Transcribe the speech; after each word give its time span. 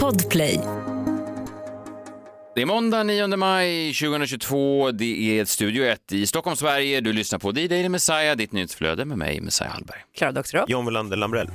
Podplay. 0.00 0.60
Det 2.54 2.62
är 2.62 2.66
måndag 2.66 3.02
9 3.02 3.26
maj 3.26 3.94
2022. 3.94 4.90
Det 4.90 5.38
är 5.38 5.44
Studio 5.44 5.84
1 5.84 6.12
i 6.12 6.26
Stockholm, 6.26 6.56
Sverige. 6.56 7.00
Du 7.00 7.12
lyssnar 7.12 7.38
på 7.38 7.52
The 7.52 7.68
Daily 7.68 7.88
Messiah, 7.88 8.36
ditt 8.36 8.52
nyhetsflöde 8.52 9.04
med 9.04 9.18
mig, 9.18 9.40
Messiah 9.40 9.72
Hallberg. 9.72 9.98
Klara 10.16 10.32
Doktorow. 10.32 10.64
John 10.68 10.84
Welander 10.84 11.16
Lambrell. 11.16 11.50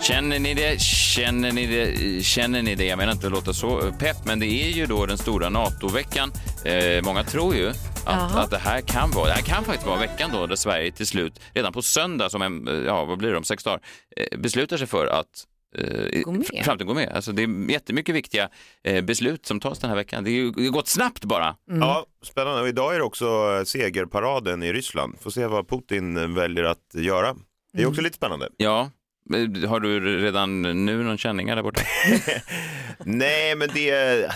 Känner 0.00 0.38
ni 0.38 0.54
det? 0.54 0.80
Känner 1.16 1.52
ni 1.52 1.66
det? 1.66 2.22
Känner 2.24 2.62
ni 2.62 2.74
det? 2.74 2.84
Jag 2.84 2.98
menar 2.98 3.12
inte 3.12 3.26
att 3.26 3.32
låta 3.32 3.52
så 3.52 3.92
pepp, 3.98 4.16
men 4.24 4.40
det 4.40 4.46
är 4.46 4.70
ju 4.70 4.86
då 4.86 5.06
den 5.06 5.18
stora 5.18 5.48
NATO-veckan. 5.48 6.32
Eh, 6.64 7.04
många 7.04 7.24
tror 7.24 7.54
ju 7.54 7.68
att, 8.04 8.36
att 8.36 8.50
det 8.50 8.58
här 8.58 8.80
kan 8.80 9.10
vara, 9.10 9.26
det 9.26 9.32
här 9.32 9.42
kan 9.42 9.64
faktiskt 9.64 9.86
vara 9.86 10.00
veckan 10.00 10.30
då 10.32 10.46
där 10.46 10.56
Sverige 10.56 10.92
till 10.92 11.06
slut, 11.06 11.40
redan 11.54 11.72
på 11.72 11.82
söndag, 11.82 12.30
som 12.30 12.42
en, 12.42 12.84
ja 12.86 13.04
vad 13.04 13.18
blir 13.18 13.30
det 13.30 13.36
om 13.36 13.44
sex 13.44 13.64
dagar, 13.64 13.80
eh, 14.16 14.38
beslutar 14.38 14.76
sig 14.76 14.86
för 14.86 15.06
att 15.06 15.46
eh, 15.76 16.20
Gå 16.22 16.32
med. 16.32 16.46
framtiden 16.64 16.86
går 16.86 16.94
med. 16.94 17.08
Alltså 17.08 17.32
det 17.32 17.42
är 17.42 17.70
jättemycket 17.70 18.14
viktiga 18.14 18.48
eh, 18.84 19.04
beslut 19.04 19.46
som 19.46 19.60
tas 19.60 19.78
den 19.78 19.90
här 19.90 19.96
veckan. 19.96 20.24
Det 20.24 20.30
ju 20.30 20.50
det 20.50 20.64
har 20.64 20.70
gått 20.70 20.88
snabbt 20.88 21.24
bara. 21.24 21.56
Ja, 21.70 22.06
spännande. 22.24 22.60
Och 22.60 22.68
idag 22.68 22.94
är 22.94 22.98
det 22.98 23.04
också 23.04 23.26
segerparaden 23.64 24.62
i 24.62 24.72
Ryssland. 24.72 25.20
Får 25.20 25.30
se 25.30 25.46
vad 25.46 25.68
Putin 25.68 26.34
väljer 26.34 26.64
att 26.64 26.94
göra. 26.94 27.34
Det 27.72 27.82
är 27.82 27.86
också 27.86 28.00
lite 28.00 28.16
spännande. 28.16 28.48
Ja, 28.56 28.80
Eh, 28.80 28.88
har 29.68 29.80
du 29.80 30.18
redan 30.18 30.62
nu 30.62 31.02
någon 31.02 31.18
känningar 31.18 31.56
där 31.56 31.62
borta? 31.62 31.82
Nej, 33.04 33.54
men 33.56 33.68
det, 33.74 33.90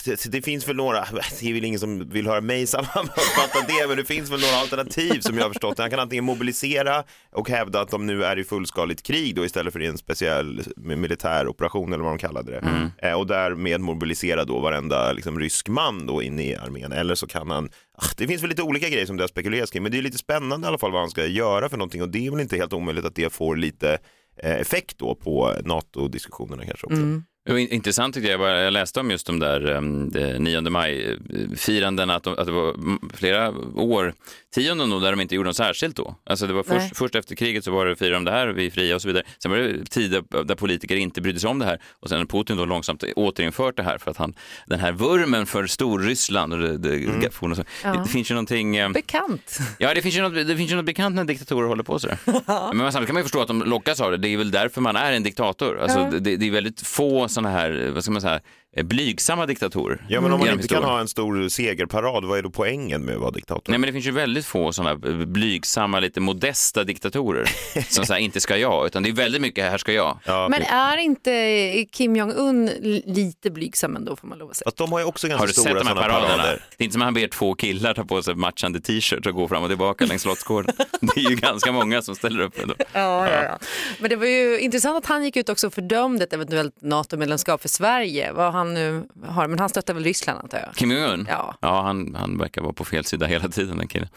det, 0.04 0.32
det 0.32 0.42
finns 0.42 0.68
väl 0.68 0.76
några, 0.76 1.04
det 1.40 1.48
är 1.48 1.54
väl 1.54 1.64
ingen 1.64 1.80
som 1.80 2.08
vill 2.08 2.26
höra 2.26 2.40
mig 2.40 2.66
sammanfatta 2.66 3.60
det, 3.68 3.88
men 3.88 3.96
det 3.96 4.04
finns 4.04 4.30
väl 4.30 4.40
några 4.40 4.56
alternativ 4.56 5.20
som 5.20 5.36
jag 5.36 5.44
har 5.44 5.50
förstått. 5.50 5.78
Han 5.78 5.90
kan 5.90 6.00
antingen 6.00 6.24
mobilisera 6.24 7.04
och 7.32 7.48
hävda 7.48 7.80
att 7.80 7.90
de 7.90 8.06
nu 8.06 8.24
är 8.24 8.38
i 8.38 8.44
fullskaligt 8.44 9.02
krig 9.02 9.34
då 9.36 9.44
istället 9.44 9.72
för 9.72 9.82
i 9.82 9.86
en 9.86 9.98
speciell 9.98 10.62
militär 10.76 11.48
operation 11.48 11.92
eller 11.92 12.04
vad 12.04 12.12
de 12.12 12.18
kallade 12.18 12.52
det. 12.52 12.90
Eh, 13.08 13.14
och 13.14 13.26
därmed 13.26 13.80
mobilisera 13.80 14.44
då 14.44 14.60
varenda 14.60 15.12
liksom, 15.12 15.38
rysk 15.40 15.68
man 15.68 16.06
då 16.06 16.22
inne 16.22 16.42
i 16.44 16.56
armén. 16.56 16.92
Eller 16.92 17.14
så 17.14 17.26
kan 17.26 17.50
han, 17.50 17.68
ah, 17.98 18.06
det 18.16 18.26
finns 18.26 18.42
väl 18.42 18.50
lite 18.50 18.62
olika 18.62 18.88
grejer 18.88 19.06
som 19.06 19.16
det 19.16 19.22
har 19.22 19.28
spekulerats 19.28 19.70
kring, 19.70 19.82
men 19.82 19.92
det 19.92 19.98
är 19.98 20.02
lite 20.02 20.18
spännande 20.18 20.66
i 20.66 20.68
alla 20.68 20.78
fall 20.78 20.92
vad 20.92 21.00
han 21.00 21.10
ska 21.10 21.26
göra 21.26 21.68
för 21.68 21.76
någonting 21.76 22.02
och 22.02 22.08
det 22.08 22.26
är 22.26 22.30
väl 22.30 22.40
inte 22.40 22.56
helt 22.56 22.72
omöjligt 22.72 23.04
att 23.04 23.14
det 23.14 23.32
får 23.32 23.56
lite 23.56 23.98
Eh, 24.36 24.60
effekt 24.60 24.98
då 24.98 25.14
på 25.14 25.52
NATO-diskussionerna 25.64 26.64
kanske 26.64 26.86
också. 26.86 27.02
Mm 27.02 27.24
intressant 27.48 28.14
tyckte 28.14 28.30
jag, 28.30 28.40
jag 28.64 28.72
läste 28.72 29.00
om 29.00 29.10
just 29.10 29.26
de 29.26 29.38
där 29.38 29.70
um, 29.70 30.04
9 30.38 30.60
maj-firandena, 30.60 32.14
att, 32.14 32.22
de, 32.22 32.38
att 32.38 32.46
det 32.46 32.52
var 32.52 32.74
flera 33.16 33.50
år, 33.74 34.14
tionden 34.54 34.90
då, 34.90 34.98
där 34.98 35.10
de 35.10 35.20
inte 35.20 35.34
gjorde 35.34 35.48
något 35.48 35.56
särskilt 35.56 35.96
då. 35.96 36.14
Alltså 36.26 36.46
det 36.46 36.52
var 36.52 36.62
först, 36.62 36.96
först 36.96 37.14
efter 37.14 37.34
kriget 37.34 37.64
så 37.64 37.70
var 37.70 37.86
det 37.86 37.96
fira 37.96 38.16
om 38.16 38.24
det 38.24 38.30
här, 38.30 38.48
vi 38.48 38.66
är 38.66 38.70
fria 38.70 38.94
och 38.94 39.02
så 39.02 39.08
vidare. 39.08 39.24
Sen 39.38 39.50
var 39.50 39.58
det 39.58 39.84
tider 39.90 40.44
där 40.44 40.54
politiker 40.54 40.96
inte 40.96 41.20
brydde 41.20 41.40
sig 41.40 41.50
om 41.50 41.58
det 41.58 41.64
här 41.64 41.80
och 42.00 42.08
sen 42.08 42.18
har 42.18 42.24
Putin 42.26 42.56
då 42.56 42.64
långsamt 42.64 43.04
återinfört 43.16 43.76
det 43.76 43.82
här 43.82 43.98
för 43.98 44.10
att 44.10 44.16
han, 44.16 44.34
den 44.66 44.80
här 44.80 44.92
vurmen 44.92 45.46
för 45.46 45.66
Storryssland 45.66 46.52
och 46.52 46.58
det, 46.58 46.78
det, 46.78 46.94
Mm. 47.04 47.50
och 47.50 47.56
så. 47.56 47.64
Ja. 47.84 47.92
Det, 47.92 47.98
det 48.02 48.08
finns 48.08 48.30
ju 48.30 48.34
någonting, 48.34 48.76
eh, 48.76 48.90
Bekant. 48.90 49.58
Ja, 49.78 49.94
det 49.94 50.02
finns 50.02 50.16
ju 50.16 50.22
något, 50.22 50.34
det 50.48 50.56
finns 50.56 50.72
ju 50.72 50.76
något 50.76 50.84
bekant 50.84 51.14
när 51.16 51.24
diktatorer 51.24 51.68
håller 51.68 51.82
på 51.82 51.98
sådär. 51.98 52.18
Men 52.74 52.92
samtidigt 52.92 53.06
kan 53.06 53.14
man 53.14 53.20
ju 53.20 53.24
förstå 53.24 53.40
att 53.40 53.48
de 53.48 53.62
lockas 53.62 54.00
av 54.00 54.10
det. 54.10 54.16
Det 54.16 54.28
är 54.28 54.36
väl 54.36 54.50
därför 54.50 54.80
man 54.80 54.96
är 54.96 55.12
en 55.12 55.22
diktator. 55.22 55.78
Alltså, 55.80 55.98
Ja. 55.98 56.10
det, 56.20 56.36
det 56.36 56.46
är 56.46 56.50
väldigt 56.50 56.86
få 56.86 57.28
sådana 57.34 57.50
här, 57.50 57.90
vad 57.94 58.02
ska 58.04 58.12
man 58.12 58.20
säga, 58.20 58.40
blygsamma 58.82 59.46
diktatorer. 59.46 60.06
Ja, 60.08 60.20
men 60.20 60.32
om 60.32 60.38
man 60.40 60.48
inte 60.48 60.52
kan 60.52 60.62
historien. 60.62 60.84
ha 60.84 61.00
en 61.00 61.08
stor 61.08 61.48
segerparad, 61.48 62.24
vad 62.24 62.38
är 62.38 62.42
då 62.42 62.50
poängen 62.50 63.02
med 63.02 63.14
att 63.14 63.20
vara 63.20 63.30
diktator? 63.30 63.70
Nej 63.72 63.78
men 63.78 63.86
det 63.86 63.92
finns 63.92 64.06
ju 64.06 64.10
väldigt 64.10 64.46
få 64.46 64.72
sådana 64.72 64.94
blygsamma, 65.26 66.00
lite 66.00 66.20
modesta 66.20 66.84
diktatorer 66.84 67.50
som 67.88 68.06
säger 68.06 68.20
inte 68.24 68.40
ska 68.40 68.56
jag, 68.56 68.86
utan 68.86 69.02
det 69.02 69.08
är 69.08 69.12
väldigt 69.12 69.42
mycket 69.42 69.64
här 69.70 69.78
ska 69.78 69.92
jag. 69.92 70.18
Ja, 70.24 70.48
Men 70.50 70.62
är 70.62 70.96
inte 70.96 71.84
Kim 71.92 72.16
Jong-Un 72.16 72.66
li- 72.80 73.02
lite 73.06 73.50
blygsam 73.50 73.96
ändå 73.96 74.16
får 74.16 74.28
man 74.28 74.38
lov 74.38 74.50
att 74.50 74.56
säga? 74.56 74.64
Fast 74.66 74.76
de 74.76 74.92
har 74.92 74.98
ju 74.98 75.04
också 75.04 75.26
Har 75.26 75.30
ganska 75.30 75.46
du 75.46 75.52
sett 75.52 75.62
stora 75.64 75.78
de 75.78 75.86
här 75.86 75.94
sådana 75.94 76.08
paraderna? 76.12 76.42
parader. 76.42 76.62
Det 76.76 76.82
är 76.82 76.84
inte 76.84 76.92
som 76.92 77.02
att 77.02 77.06
han 77.06 77.14
ber 77.14 77.28
två 77.28 77.54
killar 77.54 77.94
ta 77.94 78.04
på 78.04 78.22
sig 78.22 78.34
matchande 78.34 78.80
t-shirts 78.80 79.26
och 79.26 79.34
gå 79.34 79.48
fram 79.48 79.62
och 79.62 79.68
tillbaka 79.68 80.06
längs 80.06 80.22
Slottsgården. 80.22 80.74
Det 81.14 81.20
är 81.20 81.30
ju 81.30 81.36
ganska 81.36 81.72
många 81.72 82.02
som 82.02 82.14
ställer 82.14 82.40
upp 82.40 82.58
ändå. 82.62 82.74
Ja, 82.78 83.28
ja, 83.30 83.42
ja. 83.42 83.58
Men 84.00 84.10
det 84.10 84.16
var 84.16 84.26
ju 84.26 84.60
intressant 84.60 84.96
att 85.04 85.06
han 85.06 85.24
gick 85.24 85.36
ut 85.36 85.48
också 85.48 85.66
och 85.66 85.74
fördömde 85.74 86.24
ett 86.24 86.32
eventuellt 86.32 86.74
NATO-medlemskap 86.82 87.62
för 87.62 87.68
Sverige. 87.68 88.32
Vad 88.32 88.52
han 88.52 88.63
nu 88.64 89.06
har, 89.26 89.48
men 89.48 89.58
han 89.58 89.68
stöttar 89.68 89.94
väl 89.94 90.04
Ryssland 90.04 90.38
antar 90.42 90.58
jag? 90.58 90.74
Kim 90.74 90.90
Jong-Un? 90.90 91.26
Ja. 91.30 91.54
Ja, 91.60 91.82
han, 91.82 92.14
han 92.18 92.38
verkar 92.38 92.62
vara 92.62 92.72
på 92.72 92.84
fel 92.84 93.04
sida 93.04 93.26
hela 93.26 93.48
tiden, 93.48 93.76
den 93.78 93.88
killen. 93.88 94.08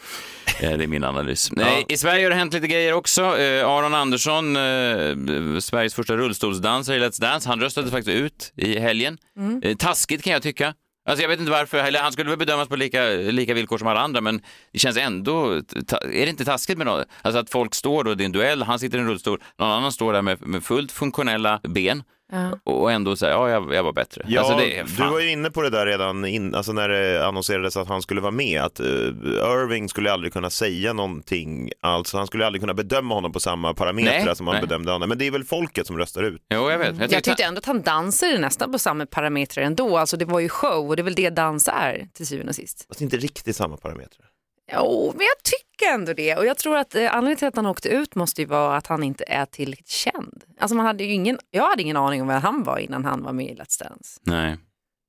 Eh, 0.60 0.72
Det 0.78 0.84
är 0.84 0.88
min 0.88 1.04
analys. 1.04 1.52
Nej, 1.52 1.84
I 1.88 1.96
Sverige 1.96 2.24
har 2.24 2.30
det 2.30 2.36
hänt 2.36 2.52
lite 2.52 2.66
grejer 2.68 2.92
också. 2.92 3.38
Eh, 3.38 3.68
Aron 3.68 3.94
Andersson, 3.94 4.56
eh, 4.56 5.58
Sveriges 5.60 5.94
första 5.94 6.16
rullstolsdansare 6.16 6.96
i 6.96 7.00
Let's 7.00 7.20
Dance, 7.20 7.48
han 7.48 7.60
röstade 7.60 7.90
faktiskt 7.90 8.16
ut 8.16 8.52
i 8.56 8.78
helgen. 8.78 9.18
Eh, 9.62 9.76
taskigt 9.76 10.22
kan 10.24 10.32
jag 10.32 10.42
tycka. 10.42 10.74
Alltså 11.08 11.22
jag 11.22 11.28
vet 11.28 11.40
inte 11.40 11.52
varför, 11.52 11.78
eller 11.78 12.00
han 12.00 12.12
skulle 12.12 12.28
väl 12.30 12.38
bedömas 12.38 12.68
på 12.68 12.76
lika, 12.76 13.04
lika 13.08 13.54
villkor 13.54 13.78
som 13.78 13.88
alla 13.88 14.00
andra, 14.00 14.20
men 14.20 14.40
det 14.72 14.78
känns 14.78 14.96
ändå, 14.96 15.50
är 15.52 15.62
det 16.02 16.28
inte 16.28 16.44
taskigt 16.44 16.78
med 16.78 16.86
något? 16.86 17.06
Alltså 17.22 17.38
att 17.40 17.50
folk 17.50 17.74
står 17.74 18.04
då, 18.04 18.14
det 18.14 18.22
är 18.22 18.26
en 18.26 18.32
duell, 18.32 18.62
han 18.62 18.78
sitter 18.78 18.98
i 18.98 19.00
en 19.00 19.06
rullstol, 19.08 19.42
någon 19.58 19.70
annan 19.70 19.92
står 19.92 20.12
där 20.12 20.22
med, 20.22 20.46
med 20.46 20.64
fullt 20.64 20.92
funktionella 20.92 21.60
ben 21.68 22.02
Ja. 22.32 22.58
och 22.64 22.92
ändå 22.92 23.16
säger 23.16 23.32
ja, 23.34 23.50
jag, 23.50 23.74
jag 23.74 23.82
var 23.82 23.92
bättre. 23.92 24.24
Ja, 24.28 24.40
alltså 24.40 24.56
det 24.56 24.82
du 24.96 25.10
var 25.10 25.20
ju 25.20 25.30
inne 25.30 25.50
på 25.50 25.62
det 25.62 25.70
där 25.70 25.86
redan 25.86 26.24
in, 26.24 26.54
alltså 26.54 26.72
när 26.72 26.88
det 26.88 27.26
annonserades 27.26 27.76
att 27.76 27.88
han 27.88 28.02
skulle 28.02 28.20
vara 28.20 28.30
med, 28.32 28.62
att 28.62 28.80
uh, 28.80 28.86
Irving 29.26 29.88
skulle 29.88 30.12
aldrig 30.12 30.32
kunna 30.32 30.50
säga 30.50 30.92
någonting, 30.92 31.70
alltså 31.80 32.16
han 32.18 32.26
skulle 32.26 32.46
aldrig 32.46 32.62
kunna 32.62 32.74
bedöma 32.74 33.14
honom 33.14 33.32
på 33.32 33.40
samma 33.40 33.74
parametrar 33.74 34.24
Nej, 34.26 34.36
som 34.36 34.46
han 34.46 34.56
nej. 34.56 34.62
bedömde 34.66 34.92
honom. 34.92 35.08
Men 35.08 35.18
det 35.18 35.26
är 35.26 35.30
väl 35.30 35.44
folket 35.44 35.86
som 35.86 35.98
röstar 35.98 36.22
ut. 36.22 36.42
Jo, 36.54 36.70
jag 36.70 36.78
vet. 36.78 36.86
Jag 36.86 36.96
Jag 37.02 37.08
tycker- 37.10 37.20
tyckte 37.20 37.44
ändå 37.44 37.58
att 37.58 37.66
han 37.66 37.82
dansade 37.82 38.38
nästan 38.38 38.72
på 38.72 38.78
samma 38.78 39.06
parametrar 39.06 39.64
ändå. 39.64 39.96
Alltså 39.98 40.16
det 40.16 40.24
var 40.24 40.40
ju 40.40 40.48
show 40.48 40.88
och 40.88 40.96
det 40.96 41.02
är 41.02 41.04
väl 41.04 41.14
det 41.14 41.30
dans 41.30 41.68
är 41.68 42.08
till 42.14 42.26
syvende 42.26 42.50
och 42.50 42.56
sist. 42.56 42.84
Fast 42.88 43.00
inte 43.00 43.16
riktigt 43.16 43.56
samma 43.56 43.76
parametrar. 43.76 44.27
Jo, 44.72 45.12
men 45.16 45.26
jag 45.26 45.42
tycker 45.44 45.94
ändå 45.94 46.12
det. 46.12 46.36
Och 46.36 46.46
jag 46.46 46.58
tror 46.58 46.76
att 46.76 46.94
eh, 46.94 47.14
anledningen 47.14 47.36
till 47.36 47.48
att 47.48 47.56
han 47.56 47.66
åkte 47.66 47.88
ut 47.88 48.14
måste 48.14 48.42
ju 48.42 48.46
vara 48.46 48.76
att 48.76 48.86
han 48.86 49.02
inte 49.02 49.24
är 49.28 49.44
tillräckligt 49.44 49.88
känd. 49.88 50.44
Alltså 50.60 50.76
man 50.76 50.86
hade 50.86 51.04
ju 51.04 51.12
ingen, 51.12 51.38
jag 51.50 51.68
hade 51.68 51.82
ingen 51.82 51.96
aning 51.96 52.22
om 52.22 52.28
vem 52.28 52.42
han 52.42 52.64
var 52.64 52.78
innan 52.78 53.04
han 53.04 53.22
var 53.22 53.32
med 53.32 53.46
i 53.46 53.54
Let's 53.54 53.82
Dance. 53.82 54.20
Nej. 54.22 54.56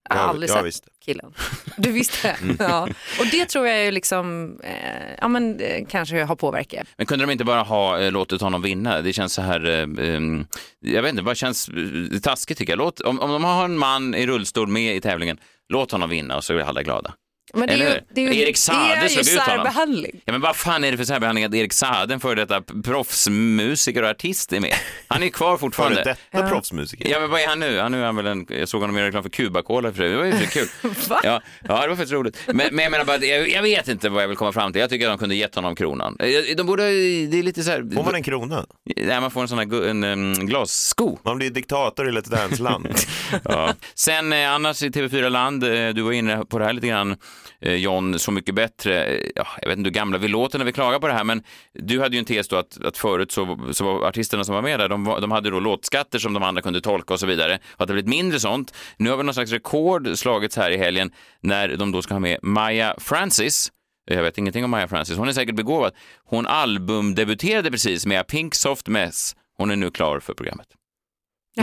Jag 0.09 0.16
har 0.16 0.28
aldrig 0.28 0.50
ja, 0.50 0.72
sett 0.72 0.88
killen. 1.06 1.34
Du 1.78 1.92
visste? 1.92 2.38
Ja. 2.59 2.88
Och 3.20 3.25
det 3.31 3.46
tror 3.46 3.68
jag 3.68 3.86
ju 3.86 3.92
liksom, 3.92 4.58
eh, 4.64 5.16
ja 5.18 5.28
men 5.28 5.59
eh, 5.59 5.86
kanske 5.90 6.24
har 6.24 6.36
påverkat. 6.36 6.88
Men 6.97 7.06
kunde 7.06 7.26
de 7.26 7.31
inte 7.31 7.46
bara 7.46 7.62
ha 7.62 8.00
eh, 8.00 8.12
låtit 8.12 8.41
honom 8.41 8.62
vinna? 8.62 9.02
Det 9.02 9.14
känns 9.14 9.34
så 9.34 9.41
här, 9.41 9.66
eh, 9.70 10.16
em, 10.16 10.47
jag 10.80 11.02
vet 11.02 11.12
inte, 11.12 11.24
vad 11.24 11.38
känns 11.38 11.70
eh, 11.70 12.20
taskigt 12.20 12.58
tycker 12.58 12.72
jag. 12.72 12.78
Låt, 12.78 13.00
om, 13.02 13.20
om 13.20 13.31
de 13.31 13.44
har 13.44 13.66
en 13.66 13.78
man 13.78 14.16
i 14.16 14.28
rullstol 14.28 14.68
med 14.68 14.96
i 14.96 15.02
tävlingen, 15.02 15.38
låt 15.70 15.91
honom 15.91 16.09
vinna 16.09 16.38
och 16.38 16.44
så 16.44 16.53
är 16.53 16.59
alla 16.59 16.84
glada. 16.84 17.14
Men 17.54 17.68
det 17.68 17.74
är 17.74 17.76
Eller 17.76 17.94
ju, 17.96 18.02
det 18.14 18.22
är 18.28 18.34
ju, 18.34 18.42
Erik 18.42 18.58
Saade 18.58 18.96
det 18.96 19.06
är 19.06 19.18
ju 19.18 19.24
särbehandling. 19.24 20.22
Ja 20.26 20.32
men 20.32 20.42
vad 20.42 20.56
fan 20.56 20.84
är 20.84 20.92
det 20.92 20.98
för 20.98 21.04
särbehandling 21.04 21.44
att 21.46 21.54
Erik 21.54 21.74
Saade, 21.74 22.14
en 22.14 22.20
före 22.20 22.36
detta 22.36 22.62
proffsmusiker 22.84 24.04
och 24.04 24.10
artist 24.10 24.54
är 24.54 24.60
med? 24.60 24.74
Han 25.08 25.22
är 25.22 25.26
ju 25.26 25.32
kvar 25.32 25.48
Före 25.50 25.58
fortfarande. 25.59 26.04
detta 26.32 26.48
proffsmusiker. 26.50 27.09
Ja 27.09 27.20
men 27.20 27.30
vad 27.30 27.42
är 27.42 27.48
han 27.48 27.59
nu? 27.59 27.80
Han 27.80 27.92
nu 27.92 28.02
är 28.02 28.06
han 28.06 28.16
väl 28.16 28.26
en, 28.28 28.46
jag 28.50 28.70
såg 28.70 28.82
honom 28.82 28.96
göra 28.98 29.08
reklam 29.08 29.24
för 29.24 29.30
Cuba-Cola 29.30 29.92
för 29.94 30.04
det, 30.04 30.09
det 30.09 30.18
var 30.18 30.26
ju 30.26 30.32
så 30.32 30.38
kul. 30.52 30.68
Va? 31.09 31.20
Ja, 31.24 31.42
ja, 31.68 31.82
det 31.82 31.88
var 31.88 31.96
faktiskt 31.96 32.12
roligt. 32.14 32.38
Men, 32.46 32.56
men 32.72 32.80
jag 32.84 32.92
menar 32.92 33.06
bara, 33.06 33.18
jag, 33.18 33.50
jag 33.50 33.62
vet 33.62 33.88
inte 33.88 34.09
vad 34.09 34.24
jag 34.24 34.28
vill 34.28 34.38
komma 34.38 34.52
fram 34.52 34.72
till. 34.74 34.80
Jag 34.82 34.90
tycker 34.90 35.06
att 35.08 35.12
de 35.12 35.18
kunde 35.20 35.36
gett 35.36 35.56
honom 35.56 35.76
kronan. 35.76 36.16
Eh, 36.20 36.56
De 36.58 36.64
borde, 36.68 36.84
det 37.28 37.40
är 37.40 37.44
lite 37.44 37.64
så 37.64 37.72
här, 37.72 37.96
Får 37.96 38.04
man 38.04 38.16
en 38.16 38.24
krona? 38.24 38.66
Nej, 38.96 39.22
man 39.22 39.32
får 39.32 39.42
en 39.42 39.48
sån 39.48 39.58
här 39.58 39.90
en, 39.90 40.04
um, 40.04 40.34
glassko. 40.48 41.18
Man 41.24 41.38
blir 41.38 41.50
diktator 41.50 42.09
i 42.09 42.12
Let's 42.12 42.30
Dance-land. 42.30 42.88
Ja. 43.44 43.74
Sen 43.96 44.34
eh, 44.34 44.52
annars 44.54 44.84
i 44.84 44.90
TV4 44.90 45.29
Land, 45.29 45.64
eh, 45.64 45.90
du 45.90 46.02
var 46.02 46.12
inne 46.12 46.38
på 46.46 46.59
det 46.59 46.66
här 46.66 46.73
lite 46.73 46.88
grann, 46.88 47.12
eh, 47.12 47.18
Eh, 47.61 47.73
John, 47.73 48.20
Så 48.20 48.32
mycket 48.32 48.56
bättre. 48.56 49.06
Eh, 49.06 49.29
ja, 49.35 49.47
jag 49.61 49.70
vet 49.70 49.78
inte 49.78 49.88
hur 49.88 49.94
gamla 49.94 50.17
vi 50.17 50.28
låter 50.28 50.58
när 50.58 50.66
vi 50.66 50.72
klagar 50.72 51.00
på 51.00 51.08
det 51.08 51.14
här, 51.14 51.23
men 51.23 51.44
du 51.73 52.02
hade 52.02 52.16
ju 52.16 52.20
en 52.20 52.26
tes 52.26 52.47
då 52.47 52.56
att, 52.56 52.84
att 52.85 52.97
förut 52.97 53.32
så, 53.32 53.59
så 53.72 53.85
var 53.85 54.08
artisterna 54.08 54.44
som 54.44 54.56
var 54.56 54.61
med 54.61 54.79
där, 54.79 54.90
de, 54.90 55.03
var, 55.03 55.22
de 55.22 55.32
hade 55.32 55.50
då 55.50 55.59
låtskatter 55.59 56.20
som 56.20 56.34
de 56.34 56.44
andra 56.44 56.61
kunde 56.61 56.82
tolka 56.82 57.14
och 57.14 57.20
så 57.20 57.26
vidare. 57.26 57.59
Och 57.76 57.82
att 57.82 57.88
det 57.88 57.94
blivit 57.94 58.09
mindre 58.09 58.40
sånt. 58.40 58.73
Nu 58.97 59.09
har 59.09 59.17
vi 59.17 59.23
någon 59.23 59.34
slags 59.34 59.52
rekord 59.52 60.17
slagits 60.17 60.58
här 60.58 60.72
i 60.72 60.78
helgen 60.78 61.11
när 61.41 61.76
de 61.78 61.91
då 61.91 62.02
ska 62.02 62.14
ha 62.14 62.20
med 62.20 62.40
Maya 62.44 62.96
Francis. 62.97 63.72
Jag 64.06 64.23
vet 64.23 64.38
ingenting 64.38 64.64
om 64.64 64.72
Maya 64.72 64.88
Francis. 64.88 65.17
Hon 65.17 65.28
är 65.28 65.34
säkert 65.34 65.56
begåvad. 65.56 65.94
Hon 66.23 66.47
albumdebuterade 66.47 67.72
precis 67.72 68.06
med 68.06 68.20
A 68.20 68.23
Pink 68.23 68.56
Soft 68.56 68.88
Mess. 68.88 69.35
Hon 69.58 69.72
är 69.72 69.76
nu 69.76 69.91
klar 69.91 70.20
för 70.20 70.34
programmet. 70.34 70.67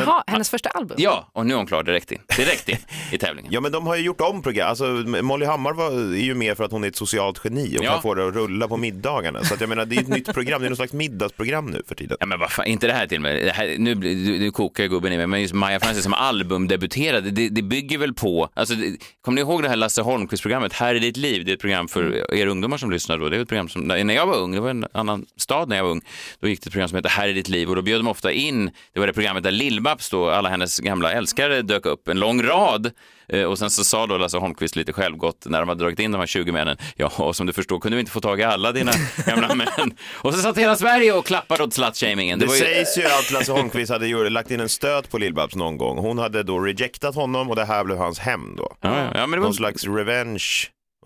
Jaha, 0.00 0.24
hennes 0.26 0.50
första 0.50 0.68
album? 0.68 0.96
Ja, 1.00 1.28
och 1.32 1.46
nu 1.46 1.52
är 1.52 1.56
hon 1.56 1.66
klar 1.66 1.82
direkt 1.82 2.12
in, 2.12 2.18
direkt 2.36 2.68
in 2.68 2.76
i 3.12 3.18
tävlingen. 3.18 3.52
Ja 3.56 3.60
men 3.60 3.72
de 3.72 3.86
har 3.86 3.96
ju 3.96 4.02
gjort 4.02 4.20
om 4.20 4.42
program, 4.42 4.68
alltså 4.68 4.84
Molly 5.22 5.46
Hammar 5.46 5.72
var, 5.72 5.90
är 5.90 6.16
ju 6.16 6.34
med 6.34 6.56
för 6.56 6.64
att 6.64 6.70
hon 6.72 6.84
är 6.84 6.88
ett 6.88 6.96
socialt 6.96 7.40
geni 7.44 7.78
och 7.78 7.84
Ja. 7.84 7.92
kan 7.92 8.02
få 8.02 8.14
det 8.14 8.28
att 8.28 8.34
rulla 8.34 8.68
på 8.68 8.76
middagarna. 8.76 9.44
Så 9.44 9.54
att 9.54 9.60
jag 9.60 9.68
menar 9.68 9.84
det 9.84 9.96
är 9.96 10.00
ett 10.00 10.08
nytt 10.08 10.34
program, 10.34 10.60
det 10.60 10.66
är 10.66 10.70
någon 10.70 10.76
slags 10.76 10.92
middagsprogram 10.92 11.66
nu 11.66 11.82
för 11.88 11.94
tiden. 11.94 12.16
Ja 12.20 12.26
men 12.26 12.38
vad 12.38 12.50
fan, 12.52 12.66
inte 12.66 12.86
det 12.86 12.92
här 12.92 13.06
till. 13.06 13.22
Det 13.22 13.52
här, 13.54 13.74
nu, 13.78 13.94
blir- 13.94 14.38
nu 14.38 14.50
kokar 14.50 14.84
gubben 14.86 15.12
i 15.12 15.16
mig, 15.16 15.26
men 15.26 15.40
just 15.42 15.54
Maja 15.54 15.80
Francis 15.80 16.02
som 16.04 16.14
albumdebuterade, 16.14 17.30
det, 17.30 17.48
det 17.48 17.62
bygger 17.62 17.98
väl 17.98 18.14
på, 18.14 18.48
alltså, 18.54 18.74
det, 18.74 18.96
kommer 19.20 19.34
ni 19.34 19.40
ihåg 19.40 19.62
det 19.62 19.68
här 19.68 19.76
Lasse 19.76 20.02
Holmqvist-programmet, 20.02 20.72
Här 20.72 20.94
är 20.94 21.00
ditt 21.00 21.16
liv, 21.16 21.44
det 21.44 21.50
är 21.52 21.54
ett 21.54 21.60
program 21.60 21.88
för 21.88 22.34
er 22.34 22.46
ungdomar 22.46 22.76
som 22.78 22.90
lyssnar 22.90 23.18
då, 23.18 23.28
det 23.28 23.36
är 23.36 23.40
ett 23.40 23.48
program 23.48 23.68
som, 23.68 23.82
när 23.82 24.14
jag 24.14 24.26
var 24.26 24.36
ung, 24.36 24.52
det 24.52 24.60
var 24.60 24.70
en 24.70 24.86
annan 24.92 25.26
stad 25.36 25.68
när 25.68 25.76
jag 25.76 25.84
var 25.84 25.90
ung, 25.90 26.00
då 26.40 26.48
gick 26.48 26.62
det 26.62 26.68
ett 26.68 26.72
program 26.72 26.88
som 26.88 26.96
hette 26.96 27.08
Här 27.08 27.28
är 27.28 27.32
ditt 27.34 27.48
liv 27.48 27.68
och 27.70 27.76
då 27.76 27.82
bjöd 27.82 27.98
de 28.00 28.08
ofta 28.08 28.32
in, 28.32 28.70
det 28.92 29.00
var 29.00 29.06
det 29.06 29.12
programmet 29.12 29.42
där 29.42 29.50
Lill-Babs 29.86 30.10
då, 30.10 30.30
alla 30.30 30.48
hennes 30.48 30.78
gamla 30.78 31.12
älskare 31.12 31.62
dök 31.62 31.86
upp, 31.86 32.08
en 32.08 32.18
lång 32.20 32.42
rad 32.42 32.90
Eh, 33.28 33.42
Och 33.44 33.58
sen 33.58 33.70
så 33.70 33.84
sa 33.84 34.06
då 34.06 34.18
Lasse 34.18 34.38
Holmqvist 34.38 34.76
lite 34.76 34.92
självgott 34.92 35.46
när 35.46 35.60
de 35.60 35.68
hade 35.68 35.80
dragit 35.84 35.98
in 36.00 36.12
de 36.12 36.18
här 36.18 36.26
20 36.26 36.52
männen, 36.52 36.76
ja, 36.96 37.10
och 37.16 37.36
som 37.36 37.46
du 37.46 37.52
förstår 37.52 37.78
kunde 37.80 37.96
vi 37.96 38.00
inte 38.00 38.12
få 38.12 38.20
tag 38.20 38.40
i 38.40 38.42
alla 38.42 38.72
dina 38.72 38.92
gamla 39.26 39.54
män. 39.54 39.94
Och 40.12 40.34
så 40.34 40.40
satt 40.40 40.58
hela 40.58 40.76
Sverige 40.76 41.12
och 41.12 41.26
klappade 41.26 41.62
åt 41.64 41.74
slutshamingen. 41.74 42.38
Det, 42.38 42.46
var 42.46 42.54
ju- 42.54 42.60
sägs 42.60 42.98
ju 42.98 43.04
att 43.04 43.30
Lasse 43.32 43.52
Holmqvist 43.52 43.92
hade 43.92 44.06
gjort, 44.06 44.30
lagt 44.32 44.50
in 44.50 44.60
en 44.60 44.68
stöt 44.68 45.10
på 45.10 45.18
Lill-Babs 45.18 45.56
någon 45.56 45.76
gång. 45.78 45.98
Hon 45.98 46.18
hade 46.18 46.42
då 46.42 46.58
rejectat 46.58 47.14
honom 47.14 47.50
och 47.50 47.56
det 47.56 47.64
här 47.64 47.84
blev 47.84 47.98
hans 47.98 48.18
hem 48.18 48.56
då. 48.56 48.76
Ja, 48.80 48.98
ja, 48.98 49.10
ja, 49.14 49.20
men 49.26 49.30
det 49.30 49.36
var... 49.36 49.44
Någon 49.44 49.54
slags 49.54 49.84
revenge, 49.84 50.42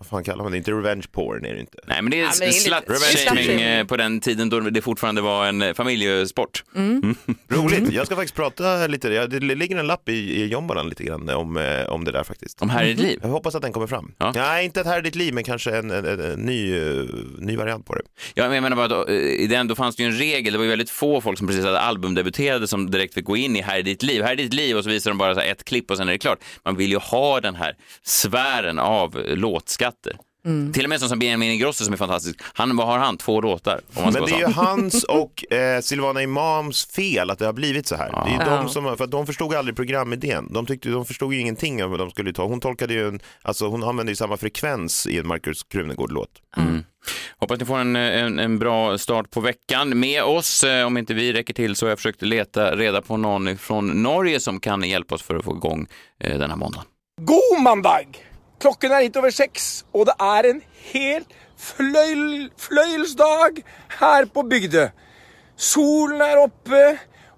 vad 0.01 0.07
fan 0.07 0.23
kallar 0.23 0.43
man 0.43 0.51
det? 0.51 0.57
Inte 0.57 0.71
revenge 0.71 1.05
porn 1.11 1.45
är 1.45 1.53
det 1.53 1.59
inte. 1.59 1.77
Nej, 1.87 2.01
men 2.01 2.11
det 2.11 2.19
är, 2.19 2.23
Ja, 2.23 2.31
men 2.39 2.53
slutshaming 2.53 2.99
slutshaming. 2.99 3.61
eh, 3.61 3.85
på 3.85 3.97
den 3.97 4.19
tiden 4.19 4.49
då 4.49 4.59
det 4.59 4.81
fortfarande 4.81 5.21
var 5.21 5.45
en 5.47 5.61
eh, 5.61 5.73
familjesport. 5.73 6.63
Roligt, 7.49 7.91
jag 7.93 8.05
ska 8.05 8.15
faktiskt 8.15 8.35
prata 8.35 8.87
lite, 8.87 9.27
det 9.27 9.39
ligger 9.39 9.77
en 9.77 9.87
lapp 9.87 10.09
i, 10.09 10.13
i 10.13 10.45
Jombolan 10.47 10.89
lite 10.89 11.03
grann 11.03 11.29
om, 11.29 11.57
eh, 11.57 11.89
om 11.89 12.03
det 12.03 12.11
där 12.11 12.23
faktiskt. 12.23 12.61
Om 12.61 12.69
här 12.69 12.83
är 12.83 12.87
ditt 12.87 12.99
liv. 12.99 13.19
Jag 13.21 13.29
hoppas 13.29 13.55
att 13.55 13.61
den 13.61 13.73
kommer 13.73 13.87
fram. 13.87 14.13
Ja. 14.17 14.31
Nej, 14.35 14.65
inte 14.65 14.81
ett 14.81 14.87
här 14.87 14.97
är 14.97 15.01
ditt 15.01 15.15
liv, 15.15 15.33
men 15.33 15.43
kanske 15.43 15.71
en, 15.77 15.91
en, 15.91 16.05
en, 16.05 16.19
en 16.19 16.39
ny, 16.39 16.75
ny 17.39 17.55
variant 17.55 17.85
på 17.85 17.95
det. 17.95 18.01
Ja, 18.33 18.43
men 18.43 18.53
jag 18.53 18.61
menar 18.61 18.75
bara 18.87 19.01
att 19.01 19.09
i 19.09 19.47
den, 19.47 19.67
då 19.67 19.75
fanns 19.75 19.95
det 19.95 20.03
ju 20.03 20.09
en 20.09 20.17
regel, 20.17 20.53
det 20.53 20.57
var 20.57 20.65
ju 20.65 20.69
väldigt 20.69 20.89
få 20.89 21.21
folk 21.21 21.37
som 21.37 21.47
precis 21.47 21.65
hade 21.65 21.79
albumdebuterade 21.79 22.67
som 22.67 22.91
direkt 22.91 23.13
fick 23.13 23.25
gå 23.25 23.37
in 23.37 23.55
i 23.55 23.61
Här 23.61 23.77
är 23.79 23.83
ditt 23.83 24.03
liv, 24.03 24.23
här 24.23 24.31
är 24.31 24.35
ditt 24.35 24.53
liv 24.53 24.77
och 24.77 24.83
så 24.83 24.89
visar 24.89 25.11
de 25.11 25.17
bara 25.17 25.35
så 25.35 25.41
här 25.41 25.47
ett 25.51 25.63
klipp 25.63 25.91
och 25.91 25.97
sen 25.97 26.07
är 26.07 26.11
det 26.11 26.17
klart. 26.19 26.39
Man 26.65 26.75
vill 26.77 26.91
ju 26.91 26.97
ha 26.97 27.41
den 27.41 27.55
här 27.55 27.75
sfären 28.03 28.79
av 28.79 29.17
eh, 30.05 30.11
låtskatter. 30.11 30.71
Till 30.73 30.83
och 30.85 30.89
med 30.89 30.99
sån 30.99 31.09
som 31.09 31.19
Benjamin 31.19 31.51
Ingrosso 31.51 31.83
som 31.83 31.93
är 31.93 31.97
fantastisk, 31.97 32.39
han, 32.53 32.77
vad 32.77 32.87
har 32.87 32.97
han? 32.97 33.17
Två 33.17 33.41
låtar? 33.41 33.81
Om 33.93 34.03
man 34.03 34.13
ska 34.13 34.21
Men 34.21 34.29
det 34.31 34.35
är 34.35 34.47
ju 34.47 34.53
hans 34.53 35.03
och 35.03 35.53
eh, 35.53 35.81
Silvana 35.81 36.21
Imams 36.21 36.85
fel 36.85 37.29
att 37.29 37.39
det 37.39 37.45
har 37.45 37.53
blivit 37.53 37.87
så 37.87 37.95
här. 37.95 38.09
Det 38.25 38.43
är 38.43 38.57
de 38.57 38.69
som, 38.69 38.97
för 38.97 39.03
att 39.03 39.11
de 39.11 39.25
förstod 39.25 39.53
aldrig 39.53 39.75
programidén. 39.75 40.53
De, 40.53 40.65
tyckte, 40.65 40.89
de 40.89 41.05
förstod 41.05 41.33
ju 41.33 41.39
ingenting 41.39 41.83
om 41.83 41.91
vad 41.91 41.99
de 41.99 42.11
skulle 42.11 42.33
ta. 42.33 42.43
Hon 42.43 42.59
tolkade 42.59 42.93
ju, 42.93 43.07
en, 43.07 43.19
alltså 43.41 43.67
hon 43.67 43.83
använde 43.83 44.11
ju 44.11 44.15
samma 44.15 44.37
frekvens 44.37 45.07
i 45.07 45.17
en 45.17 45.27
Marcus 45.27 45.63
Krunegård-låt. 45.63 46.29
Hoppas 47.37 47.59
ni 47.59 47.65
får 47.65 47.77
en, 47.77 47.95
en, 47.95 48.39
en 48.39 48.59
bra 48.59 48.97
start 48.97 49.31
på 49.31 49.41
veckan 49.41 49.99
med 49.99 50.23
oss. 50.23 50.63
Eh, 50.63 50.85
Om 50.85 50.97
inte 50.97 51.13
vi 51.13 51.33
räcker 51.33 51.53
till 51.53 51.75
så 51.75 51.85
har 51.85 51.89
jag 51.89 51.99
försökt 51.99 52.21
leta 52.21 52.75
reda 52.75 53.01
på 53.01 53.17
någon 53.17 53.57
från 53.57 54.03
Norge 54.03 54.39
som 54.39 54.59
kan 54.59 54.83
hjälpa 54.83 55.15
oss 55.15 55.21
för 55.21 55.35
att 55.35 55.43
få 55.45 55.55
igång 55.55 55.87
eh, 56.19 56.39
den 56.39 56.49
här 56.49 56.57
måndagen. 56.57 56.85
God 57.21 57.61
mandag! 57.63 58.05
Klokken 58.61 58.93
er 58.93 59.07
litt 59.07 59.17
over 59.17 59.33
seks, 59.33 59.83
og 59.89 60.05
det 60.05 60.13
er 60.21 60.47
en 60.51 60.59
helt 60.91 61.31
fløyl, 61.57 62.51
fløyelsdag 62.61 63.63
her 63.97 64.27
på 64.33 64.43
Bygdø. 64.45 64.83
Solen 65.57 66.21
er 66.21 66.43
oppe, 66.43 66.81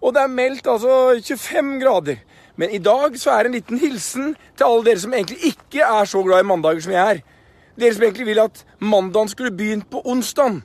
og 0.01 0.15
det 0.15 0.23
er 0.23 0.31
meldt 0.31 0.67
altså 0.67 1.15
25 1.23 1.77
grader. 1.79 2.19
Men 2.55 2.69
i 2.75 2.77
dag 2.77 3.15
så 3.19 3.31
er 3.31 3.43
det 3.43 3.51
en 3.51 3.55
liten 3.55 3.79
hilsen 3.79 4.33
til 4.57 4.67
alle 4.67 4.85
dere 4.85 4.99
som 4.99 5.13
egentlig 5.15 5.53
ikke 5.53 5.85
er 5.87 6.09
så 6.11 6.23
glad 6.23 6.43
i 6.43 6.47
mandager 6.47 6.83
som 6.85 6.93
jeg 6.93 7.13
er. 7.15 7.21
Dere 7.79 7.95
som 7.95 8.03
egentlig 8.03 8.27
vil 8.27 8.41
at 8.43 8.65
mandagen 8.79 9.31
skulle 9.31 9.55
begynt 9.57 9.87
på 9.91 10.01
onsdag. 10.05 10.59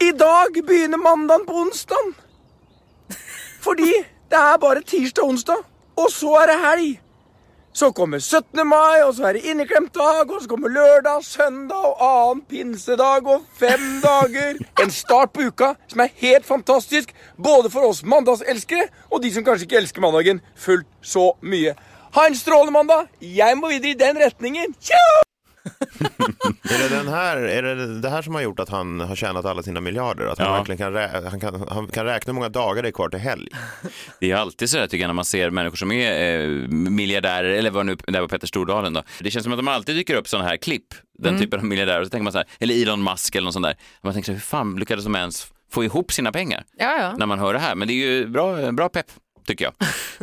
I 0.00 0.10
dag 0.16 0.62
begynner 0.66 0.98
mandagen 0.98 1.44
på 1.46 1.60
onsdag. 1.60 2.14
Fordi 3.60 3.92
det 4.30 4.40
er 4.40 4.56
bare 4.60 4.80
tirsdag 4.80 5.24
og 5.24 5.28
onsdag, 5.28 5.60
og 5.96 6.10
så 6.10 6.32
er 6.40 6.50
det 6.52 6.58
helg. 6.64 7.07
Så 7.78 7.92
kommer 7.92 8.18
17. 8.18 8.66
mai, 8.66 9.02
og 9.06 9.12
så 9.14 9.28
er 9.28 9.36
det 9.36 9.44
inneklemt 9.46 9.94
dag, 9.94 10.26
og 10.26 10.40
så 10.42 10.48
kommer 10.50 10.72
lørdag, 10.74 11.22
søndag 11.22 11.84
og 11.84 12.00
annen 12.02 12.40
pinsedag 12.50 13.28
og 13.30 13.44
fem 13.60 13.84
dager. 14.06 14.58
En 14.82 14.90
start 14.90 15.30
på 15.36 15.46
uka 15.46 15.70
som 15.86 16.02
er 16.02 16.10
helt 16.24 16.48
fantastisk, 16.48 17.14
både 17.38 17.70
for 17.70 17.92
oss 17.92 18.02
mandagselskere 18.02 18.88
og 19.12 19.22
de 19.22 19.30
som 19.36 19.46
kanskje 19.46 19.68
ikke 19.68 19.80
elsker 19.84 20.02
mandagen 20.02 20.42
fullt 20.58 20.90
så 21.06 21.30
mye. 21.38 21.78
Ha 22.18 22.26
en 22.26 22.42
strålende 22.42 22.74
mandag. 22.80 23.06
Jeg 23.22 23.62
må 23.62 23.70
videre 23.70 23.94
i 23.94 24.02
den 24.02 24.22
retningen. 24.26 24.74
Tjo! 24.82 25.27
Är 26.70 26.88
det, 26.90 26.96
den 26.96 27.08
här, 27.08 27.36
är 27.36 27.62
det 27.62 28.00
det 28.00 28.10
här 28.10 28.22
som 28.22 28.34
har 28.34 28.42
gjort 28.42 28.60
att 28.60 28.68
han 28.68 29.00
har 29.00 29.16
tjänat 29.16 29.44
alla 29.44 29.62
sina 29.62 29.80
miljarder? 29.80 30.26
Att 30.26 30.38
han 30.38 30.46
Ja. 30.46 30.52
verkligen 30.56 30.78
kan, 30.78 30.92
rä, 30.92 31.22
han 31.30 31.40
kan, 31.40 31.68
han 31.68 31.86
kan 31.88 32.04
räkna 32.04 32.30
hur 32.30 32.34
många 32.34 32.48
dagar 32.48 32.82
det 32.82 32.88
är 32.88 32.92
kvar 32.92 33.08
till 33.08 33.18
helg? 33.18 33.48
Det 34.20 34.30
är 34.30 34.36
alltid 34.36 34.70
så 34.70 34.78
här 34.78 34.86
tycker 34.86 35.02
jag 35.02 35.08
när 35.08 35.14
man 35.14 35.24
ser 35.24 35.50
människor 35.50 35.76
som 35.76 35.92
är 35.92 36.40
eh, 36.42 36.48
miljardärer, 36.70 37.50
eller 37.50 37.70
vad 37.70 37.86
nu, 37.86 37.96
det 38.06 38.20
var 38.20 38.28
Petter 38.28 38.46
Stordalen 38.46 38.92
då. 38.92 39.02
Det 39.20 39.30
känns 39.30 39.44
som 39.44 39.52
att 39.52 39.58
de 39.58 39.68
alltid 39.68 39.96
dyker 39.96 40.14
upp 40.14 40.28
sådana 40.28 40.48
här 40.48 40.56
klipp, 40.56 40.94
den 41.18 41.38
typen 41.38 41.58
av 41.60 41.64
miljardärer. 41.66 42.00
Och 42.00 42.06
så 42.06 42.10
tänker 42.10 42.24
man 42.24 42.32
så 42.32 42.38
här, 42.38 42.46
eller 42.60 42.82
Elon 42.82 43.02
Musk 43.04 43.34
eller 43.34 43.44
något 43.44 43.54
sånt 43.54 43.66
där. 43.66 43.76
Och 43.98 44.04
man 44.04 44.12
tänker 44.14 44.26
så 44.26 44.32
här, 44.32 44.36
hur 44.36 44.40
fan 44.42 44.76
lyckades 44.76 45.04
de 45.04 45.14
ens 45.16 45.46
få 45.72 45.84
ihop 45.84 46.12
sina 46.12 46.32
pengar? 46.32 46.64
Ja, 46.78 46.98
ja. 47.00 47.16
När 47.16 47.26
man 47.26 47.38
hör 47.38 47.52
det 47.52 47.58
här. 47.58 47.74
Men 47.74 47.88
det 47.88 47.94
är 47.94 48.06
ju 48.06 48.26
bra, 48.26 48.72
bra 48.72 48.88
pepp. 48.88 49.06
Tycker 49.48 49.64
jag. 49.64 49.74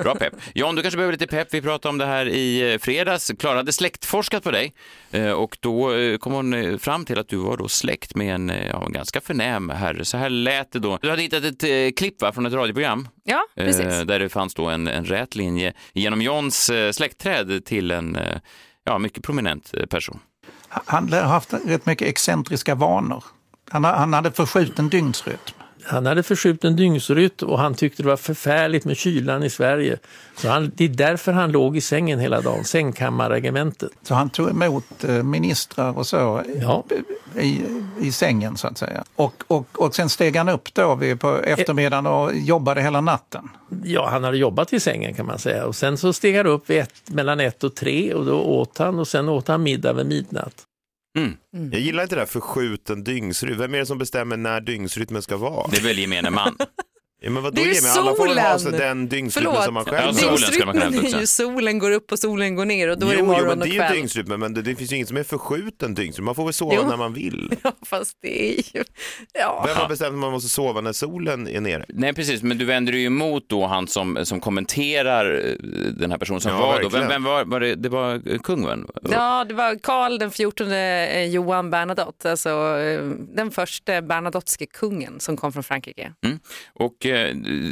Bra 0.03 0.15
pepp. 0.15 0.33
John, 0.53 0.75
du 0.75 0.81
kanske 0.81 0.97
behöver 0.97 1.13
lite 1.13 1.27
pepp. 1.27 1.47
Vi 1.53 1.61
pratade 1.61 1.89
om 1.89 1.97
det 1.97 2.05
här 2.05 2.27
i 2.27 2.73
eh, 2.73 2.79
fredags. 2.79 3.31
Klara 3.39 3.57
hade 3.57 3.73
släktforskat 3.73 4.43
på 4.43 4.51
dig 4.51 4.73
eh, 5.11 5.31
och 5.31 5.57
då 5.59 5.93
eh, 5.93 6.17
kom 6.17 6.33
hon 6.33 6.79
fram 6.79 7.05
till 7.05 7.19
att 7.19 7.27
du 7.27 7.37
var 7.37 7.57
då 7.57 7.67
släkt 7.67 8.15
med 8.15 8.35
en, 8.35 8.49
ja, 8.69 8.85
en 8.85 8.91
ganska 8.91 9.21
förnäm 9.21 9.69
herre. 9.69 10.05
Så 10.05 10.17
här 10.17 10.29
lät 10.29 10.71
det 10.71 10.79
då. 10.79 10.97
Du 11.01 11.09
hade 11.09 11.21
hittat 11.21 11.43
ett 11.43 11.63
eh, 11.63 11.69
klipp 11.97 12.21
va, 12.21 12.31
från 12.31 12.45
ett 12.45 12.53
radioprogram 12.53 13.07
ja 13.23 13.47
precis. 13.55 13.85
Där 13.85 14.19
det 14.19 14.29
fanns 14.29 14.53
då 14.53 14.65
en, 14.65 14.87
en 14.87 15.05
rät 15.05 15.35
linje 15.35 15.73
genom 15.93 16.21
Johns 16.21 16.71
släktträd 16.91 17.65
till 17.65 17.91
en 17.91 18.17
ja, 18.85 18.97
mycket 18.97 19.23
prominent 19.23 19.73
person. 19.89 20.19
Han 20.67 21.13
har 21.13 21.21
haft 21.21 21.53
rätt 21.53 21.85
mycket 21.85 22.07
excentriska 22.07 22.75
vanor. 22.75 23.23
Han, 23.69 23.83
han 23.83 24.13
hade 24.13 24.31
förskjuten 24.31 24.89
dygnsrytm. 24.89 25.64
Han 25.85 26.05
hade 26.05 26.23
förskjuten 26.23 26.75
dygnsrytm 26.75 27.47
och 27.47 27.59
han 27.59 27.73
tyckte 27.75 28.03
det 28.03 28.09
var 28.09 28.17
förfärligt 28.17 28.85
med 28.85 28.97
kylan 28.97 29.43
i 29.43 29.49
Sverige. 29.49 29.97
Så 30.37 30.49
han, 30.49 30.71
det 30.75 30.83
är 30.83 30.89
därför 30.89 31.31
han 31.31 31.51
låg 31.51 31.77
i 31.77 31.81
sängen 31.81 32.19
hela 32.19 32.41
dagen, 32.41 32.63
sängkammarregementet. 32.63 33.91
Så 34.03 34.13
han 34.13 34.29
tog 34.29 34.49
emot 34.49 35.03
eh, 35.03 35.23
ministrar 35.23 35.97
och 35.97 36.07
så 36.07 36.43
Ja. 36.61 36.83
i, 37.39 37.61
i 38.01 38.11
sängen 38.11 38.57
så 38.57 38.67
att 38.67 38.77
säga. 38.77 39.03
Och, 39.15 39.43
och, 39.47 39.81
och 39.81 39.95
sen 39.95 40.09
steg 40.09 40.35
han 40.35 40.49
upp 40.49 40.73
då 40.73 40.99
på 41.19 41.37
eftermiddagen 41.37 42.07
och 42.07 42.35
jobbade 42.35 42.81
hela 42.81 43.01
natten. 43.01 43.49
Ja, 43.83 44.09
han 44.11 44.23
hade 44.23 44.37
jobbat 44.37 44.73
i 44.73 44.79
sängen 44.79 45.13
kan 45.13 45.25
man 45.25 45.39
säga. 45.39 45.65
Och 45.65 45.75
sen 45.75 45.97
så 45.97 46.13
steg 46.13 46.37
han 46.37 46.47
upp 46.47 46.69
ett, 46.69 46.93
mellan 47.05 47.39
ett 47.39 47.63
och 47.63 47.75
tre 47.75 48.13
och 48.13 48.25
då 48.25 48.39
åt 48.41 48.77
han 48.77 48.99
och 48.99 49.07
sen 49.07 49.29
åt 49.29 49.47
han 49.47 49.63
middag 49.63 49.93
vid 49.93 50.05
midnatt. 50.05 50.63
Jag 51.71 51.81
gillar 51.81 52.03
inte 52.03 52.15
det 52.15 52.21
där 52.21 52.25
förskjuten 52.25 53.03
dygnsrytm. 53.03 53.57
Vem 53.57 53.73
är 53.73 53.79
det 53.79 53.85
som 53.85 53.97
bestämmer 53.97 54.37
när 54.37 54.61
dygnsrytmen 54.61 55.21
ska 55.21 55.37
vara? 55.37 55.67
Det 55.71 55.77
är 55.77 55.81
väl 55.81 55.99
gemene 55.99 56.29
man. 56.29 56.57
Ja, 57.21 57.29
men 57.31 57.43
vadå 57.43 57.55
Det 57.55 57.61
är 57.61 57.75
ju 57.75 57.81
mig? 57.81 57.91
Alla 57.97 58.15
får 58.15 58.27
väl 58.27 58.37
ha 58.37 58.59
solen. 58.59 58.79
den 58.79 59.09
dygnsrytmen 59.09 59.63
som 59.63 59.73
man 59.73 59.83
Ja, 59.87 59.91
själv 59.93 60.13
solen 60.13 60.29
hämta 60.29 60.89
Dygnsrytmen 60.89 61.15
är 61.15 61.19
ju 61.19 61.27
solen 61.27 61.79
går 61.79 61.91
upp 61.91 62.11
och 62.11 62.19
solen 62.19 62.55
går 62.55 62.65
ner 62.65 62.89
och 62.89 62.99
då 62.99 63.07
är 63.07 63.09
det 63.11 63.15
Jo, 63.19 63.25
jo, 63.25 63.31
morgon 63.31 63.47
men 63.47 63.59
och 63.61 63.65
det 63.67 63.71
är 63.71 63.73
ju 63.73 63.79
kväll. 63.79 63.93
dygnsrytmen, 63.93 64.39
men 64.39 64.53
det, 64.53 64.61
det 64.61 64.75
finns 64.75 64.91
ju 64.91 64.95
inget 64.95 65.07
som 65.07 65.17
är 65.17 65.23
förskjuten 65.23 65.93
dygnsrytm. 65.95 66.25
Man 66.25 66.35
får 66.35 66.43
väl 66.45 66.53
sova 66.53 66.75
Jo. 66.75 66.87
när 66.89 66.97
man 66.97 67.13
vill. 67.13 67.53
Ja, 67.63 67.71
fast 67.85 68.17
det 68.21 68.49
är 68.49 68.55
ju... 68.77 68.83
Ja. 69.33 69.63
Vem 69.67 69.77
har 69.77 69.87
bestämt 69.89 70.07
att 70.13 70.19
man 70.19 70.31
måste 70.31 70.49
sova 70.49 70.81
när 70.81 70.93
solen 70.93 71.47
är 71.47 71.61
nere? 71.61 71.85
Nej, 71.89 72.13
precis, 72.13 72.43
men 72.43 72.57
du 72.57 72.65
vänder 72.65 72.91
dig 72.91 73.01
ju 73.01 73.07
emot 73.07 73.43
då 73.49 73.65
han 73.65 73.87
som, 73.87 74.25
som 74.25 74.39
kommenterar 74.39 75.45
eh, 75.45 75.53
den 75.99 76.11
här 76.11 76.17
personen 76.17 76.41
som 76.41 76.51
Ja, 76.51 76.57
var 76.57 76.81
då. 76.81 76.89
Vem, 76.89 77.01
verkligen. 77.01 77.07
vem 77.09 77.23
var, 77.23 77.45
var 77.45 77.59
det? 77.59 77.75
Det 77.75 77.89
var 77.89 78.21
eh, 78.31 78.39
kungen? 78.39 78.87
Ja, 79.11 79.45
det 79.47 79.53
var 79.53 79.79
Karl 79.83 80.17
den 80.17 80.31
14 80.31 80.71
eh, 80.71 81.23
Johan 81.25 81.69
Bernadotte, 81.69 82.31
alltså 82.31 82.49
eh, 82.79 83.01
den 83.35 83.51
första 83.51 84.01
bernadotteske 84.01 84.65
kungen 84.65 85.19
som 85.19 85.37
kom 85.37 85.53
från 85.53 85.63
Frankrike. 85.63 86.11
Och 86.73 87.04
eh, 87.04 87.04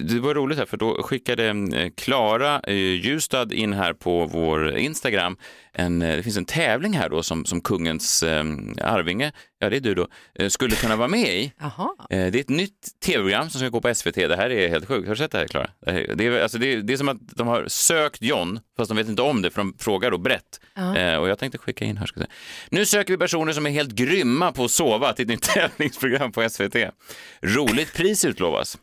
det 0.03 0.19
var 0.19 0.33
roligt 0.35 0.57
här 0.57 0.65
för 0.65 0.77
då 0.77 1.03
skickade 1.03 1.45
eh, 1.47 1.89
Klara 1.97 2.59
eh, 2.59 2.73
Ljustad 2.75 3.53
in 3.53 3.73
här 3.73 3.93
på 3.93 4.25
vår 4.25 4.77
Instagram. 4.77 5.37
En, 5.73 6.01
eh, 6.01 6.15
det 6.15 6.23
finns 6.23 6.37
en 6.37 6.45
tävling 6.45 6.93
här 6.93 7.09
då 7.09 7.23
som, 7.23 7.45
som 7.45 7.61
kungens 7.61 8.23
eh, 8.23 8.43
arvinge, 8.81 9.31
ja 9.59 9.69
det 9.69 9.75
är 9.75 9.81
du 9.81 9.95
då, 9.95 10.07
eh, 10.39 10.49
skulle 10.49 10.75
kunna 10.75 10.95
vara 10.95 11.07
med 11.07 11.27
i. 11.35 11.51
Eh, 12.09 12.31
Det 12.31 12.39
är 12.39 12.41
ett 12.41 12.49
nytt 12.49 12.87
tv-program 13.05 13.49
som 13.49 13.59
ska 13.59 13.69
gå 13.69 13.81
på 13.81 13.95
SVT. 13.95 14.15
Det 14.15 14.35
här 14.35 14.49
är 14.49 14.69
helt 14.69 14.87
sjukt. 14.87 15.07
Har 15.07 15.15
du 15.15 15.17
sett 15.17 15.31
det 15.31 15.37
här, 15.37 15.47
Klara? 15.47 15.69
Det, 16.15 16.25
är, 16.25 16.41
alltså 16.41 16.57
det, 16.57 16.73
är, 16.73 16.77
det 16.77 16.93
är 16.93 16.97
som 16.97 17.09
att 17.09 17.17
de 17.37 17.47
har 17.47 17.65
sökt 17.67 18.21
John, 18.21 18.59
fast 18.77 18.89
de 18.89 18.97
vet 18.97 19.09
inte 19.09 19.21
om 19.21 19.41
det, 19.41 19.49
för 19.51 19.61
de 19.61 19.75
frågar 19.79 20.11
då 20.11 20.17
brett. 20.17 20.59
Eh, 20.97 21.15
och 21.15 21.29
jag 21.29 21.39
tänkte 21.39 21.57
skicka 21.57 21.85
in 21.85 21.97
här. 21.97 22.05
Ska 22.05 22.19
säga. 22.19 22.29
Nu 22.69 22.85
söker 22.85 23.13
vi 23.13 23.17
personer 23.17 23.53
som 23.53 23.65
är 23.65 23.69
helt 23.69 23.91
grymma 23.91 24.51
på 24.51 24.63
att 24.63 24.71
sova 24.71 25.13
till 25.13 25.23
ett 25.23 25.29
nytt 25.29 25.41
tävlingsprogram 25.53 26.31
på 26.31 26.49
SVT. 26.49 26.75
Roligt 27.41 27.93
pris 27.93 28.25
utlovas. 28.25 28.77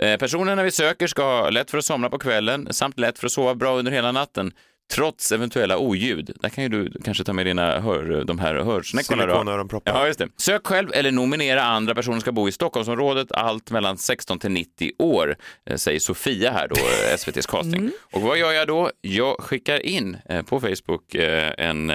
Eh, 0.00 0.16
personerna 0.16 0.62
vi 0.62 0.70
söker 0.70 1.06
ska 1.06 1.22
ha 1.22 1.50
lätt 1.50 1.70
för 1.70 1.78
att 1.78 1.84
somna 1.84 2.10
på 2.10 2.18
kvällen 2.18 2.68
samt 2.70 2.98
lätt 2.98 3.18
för 3.18 3.26
att 3.26 3.32
sova 3.32 3.54
bra 3.54 3.78
under 3.78 3.92
hela 3.92 4.12
natten. 4.12 4.52
Trots 4.92 5.32
eventuella 5.32 5.78
oljud. 5.78 6.36
Där 6.40 6.48
kan 6.48 6.64
ju 6.64 6.68
du 6.70 6.92
kanske 7.04 7.24
ta 7.24 7.32
med 7.32 7.46
dina 7.46 7.80
hör, 7.80 8.24
de 8.24 8.38
här 8.38 8.54
hörsnäckorna. 8.54 9.22
Silikonöronproppar. 9.22 9.92
Ja, 9.92 10.06
just 10.06 10.18
det. 10.18 10.28
Sök 10.36 10.66
själv 10.66 10.90
eller 10.94 11.10
nominera 11.12 11.62
andra 11.62 11.94
personer 11.94 12.14
som 12.14 12.20
ska 12.20 12.32
bo 12.32 12.48
i 12.48 12.52
Stockholmsområdet, 12.52 13.32
allt 13.32 13.70
mellan 13.70 13.98
16 13.98 14.38
till 14.38 14.50
90 14.50 14.92
år, 14.98 15.36
eh, 15.70 15.76
säger 15.76 16.00
Sofia 16.00 16.50
här 16.50 16.68
då, 16.68 16.76
eh, 16.76 17.14
SVTs 17.14 17.46
casting. 17.46 17.90
Och 18.12 18.20
vad 18.20 18.38
gör 18.38 18.52
jag 18.52 18.66
då? 18.66 18.90
Jag 19.00 19.36
skickar 19.40 19.86
in 19.86 20.16
på 20.46 20.60
Facebook 20.60 21.14
en, 21.14 21.90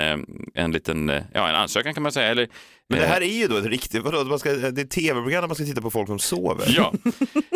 en 0.54 0.72
liten, 0.72 1.12
ja 1.34 1.50
en 1.50 1.56
ansökan 1.56 1.94
kan 1.94 2.04
man 2.04 2.12
säga, 2.12 2.28
eller 2.28 2.48
Men 2.90 3.00
det 3.00 3.06
eh, 3.06 3.12
här 3.12 3.22
är 3.22 3.26
ju 3.26 3.48
då 3.48 3.58
ett 3.58 3.66
riktigt, 3.66 4.04
vadå, 4.04 4.24
man 4.24 4.40
ska, 4.40 4.52
det 4.54 4.82
är 4.82 4.86
tv-program 4.86 5.42
där 5.42 5.48
man 5.48 5.56
ska 5.56 5.66
titta 5.66 5.82
på 5.82 5.92
folk 5.92 6.08
som 6.08 6.20
sover. 6.20 6.66
Ja, 6.78 6.94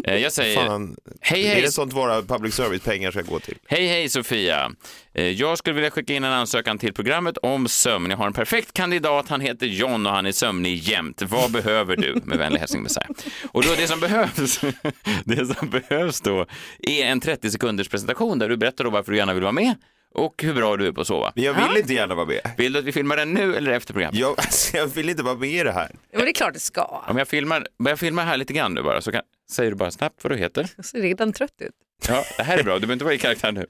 Eh, 0.06 0.16
jag 0.18 0.32
säger 0.34 0.66
Fan, 0.66 0.96
hej 1.22 1.46
är 1.46 1.54
hej, 1.54 1.62
det 1.62 1.72
sånt 1.72 1.94
våra 1.94 2.22
public 2.22 2.56
service-pengar 2.56 3.12
ska 3.12 3.22
gå 3.22 3.40
till? 3.40 3.58
hej 3.68 3.88
hej 3.88 4.10
Sofia. 4.10 4.72
Eh, 5.14 5.24
Jag 5.30 5.58
skulle 5.58 5.74
vilja 5.74 5.92
skicka 5.92 6.14
in 6.14 6.24
en 6.24 6.32
ansökan 6.34 6.78
till 6.78 6.94
programmet 6.94 7.38
om 7.38 7.68
sömn. 7.68 8.10
Jag 8.10 8.18
har 8.18 8.28
en 8.28 8.34
perfekt 8.34 8.74
kandidat, 8.74 9.30
han 9.30 9.42
heter 9.42 9.66
John 9.68 10.06
och 10.06 10.12
han 10.14 10.26
är 10.26 10.32
sömnig 10.32 10.76
jämt. 10.78 11.22
Vad 11.22 11.52
behöver 11.52 11.96
du? 11.96 12.22
Med 12.26 12.38
vänlig 12.38 12.60
hälsning 12.60 12.84
Messiah. 12.84 13.08
Och 13.52 13.64
då 13.64 13.70
det 13.78 13.88
som 13.88 14.00
behövs, 14.00 14.60
det 15.24 15.46
som 15.56 15.70
behövs 15.70 16.22
då 16.22 16.46
är 16.80 17.06
en 17.06 17.20
30 17.20 17.52
sekunders 17.52 17.88
presentation 17.90 18.40
där 18.40 18.50
du 18.50 18.58
berättar 18.58 18.84
då 18.84 18.90
varför 18.90 19.12
du 19.12 19.18
gärna 19.18 19.34
vill 19.34 19.44
vara 19.44 19.52
med 19.52 19.76
och 20.14 20.44
hur 20.44 20.54
bra 20.54 20.78
du 20.78 20.88
är 20.88 20.92
på 20.92 21.02
att 21.02 21.08
sova. 21.08 21.32
Men 21.36 21.44
jag 21.44 21.54
vill 21.54 21.78
inte 21.78 21.94
gärna 21.94 22.16
vara 22.16 22.26
med. 22.26 22.40
Vill 22.58 22.74
du 22.74 22.80
att 22.80 22.86
vi 22.86 22.92
filmar 22.92 23.18
den 23.18 23.34
nu 23.34 23.56
eller 23.56 23.72
efter 23.72 23.94
programmet? 23.94 24.20
Jag, 24.20 24.30
alltså, 24.30 24.78
jag 24.78 24.88
vill 24.88 25.10
inte 25.10 25.24
vara 25.24 25.36
med 25.36 25.50
i 25.50 25.64
det 25.64 25.72
här. 25.72 25.90
Ja, 25.92 25.98
men 26.18 26.26
det 26.26 26.32
är 26.32 26.34
klart 26.34 26.54
det 26.54 26.60
ska. 26.60 27.04
Om 27.08 27.18
jag 27.18 27.28
filmar, 27.28 27.68
börjar 27.80 27.96
filma 27.96 28.22
här 28.24 28.38
lite 28.38 28.54
grann 28.54 28.74
nu 28.74 28.82
bara 28.84 29.02
så 29.02 29.12
kan, 29.12 29.22
säger 29.52 29.72
du 29.72 29.76
bara 29.78 29.92
snabbt 29.92 30.24
vad 30.24 30.32
du 30.32 30.38
heter. 30.38 30.70
Jag 30.76 30.86
ser 30.86 31.02
redan 31.02 31.34
trött 31.34 31.62
ut. 31.62 31.72
Ja, 32.08 32.24
det 32.38 32.44
här 32.44 32.58
är 32.58 32.64
bra, 32.64 32.74
du 32.74 32.80
behöver 32.80 32.94
inte 32.94 33.06
vara 33.06 33.16
i 33.16 33.18
karaktär 33.20 33.52
nu. 33.52 33.66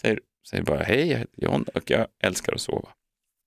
Säg, 0.00 0.18
säg 0.50 0.62
bara 0.62 0.82
hej, 0.82 1.10
jag 1.10 1.18
heter 1.18 1.42
John 1.42 1.64
och 1.74 1.90
jag 1.90 2.06
älskar 2.22 2.52
att 2.52 2.60
sova. 2.60 2.88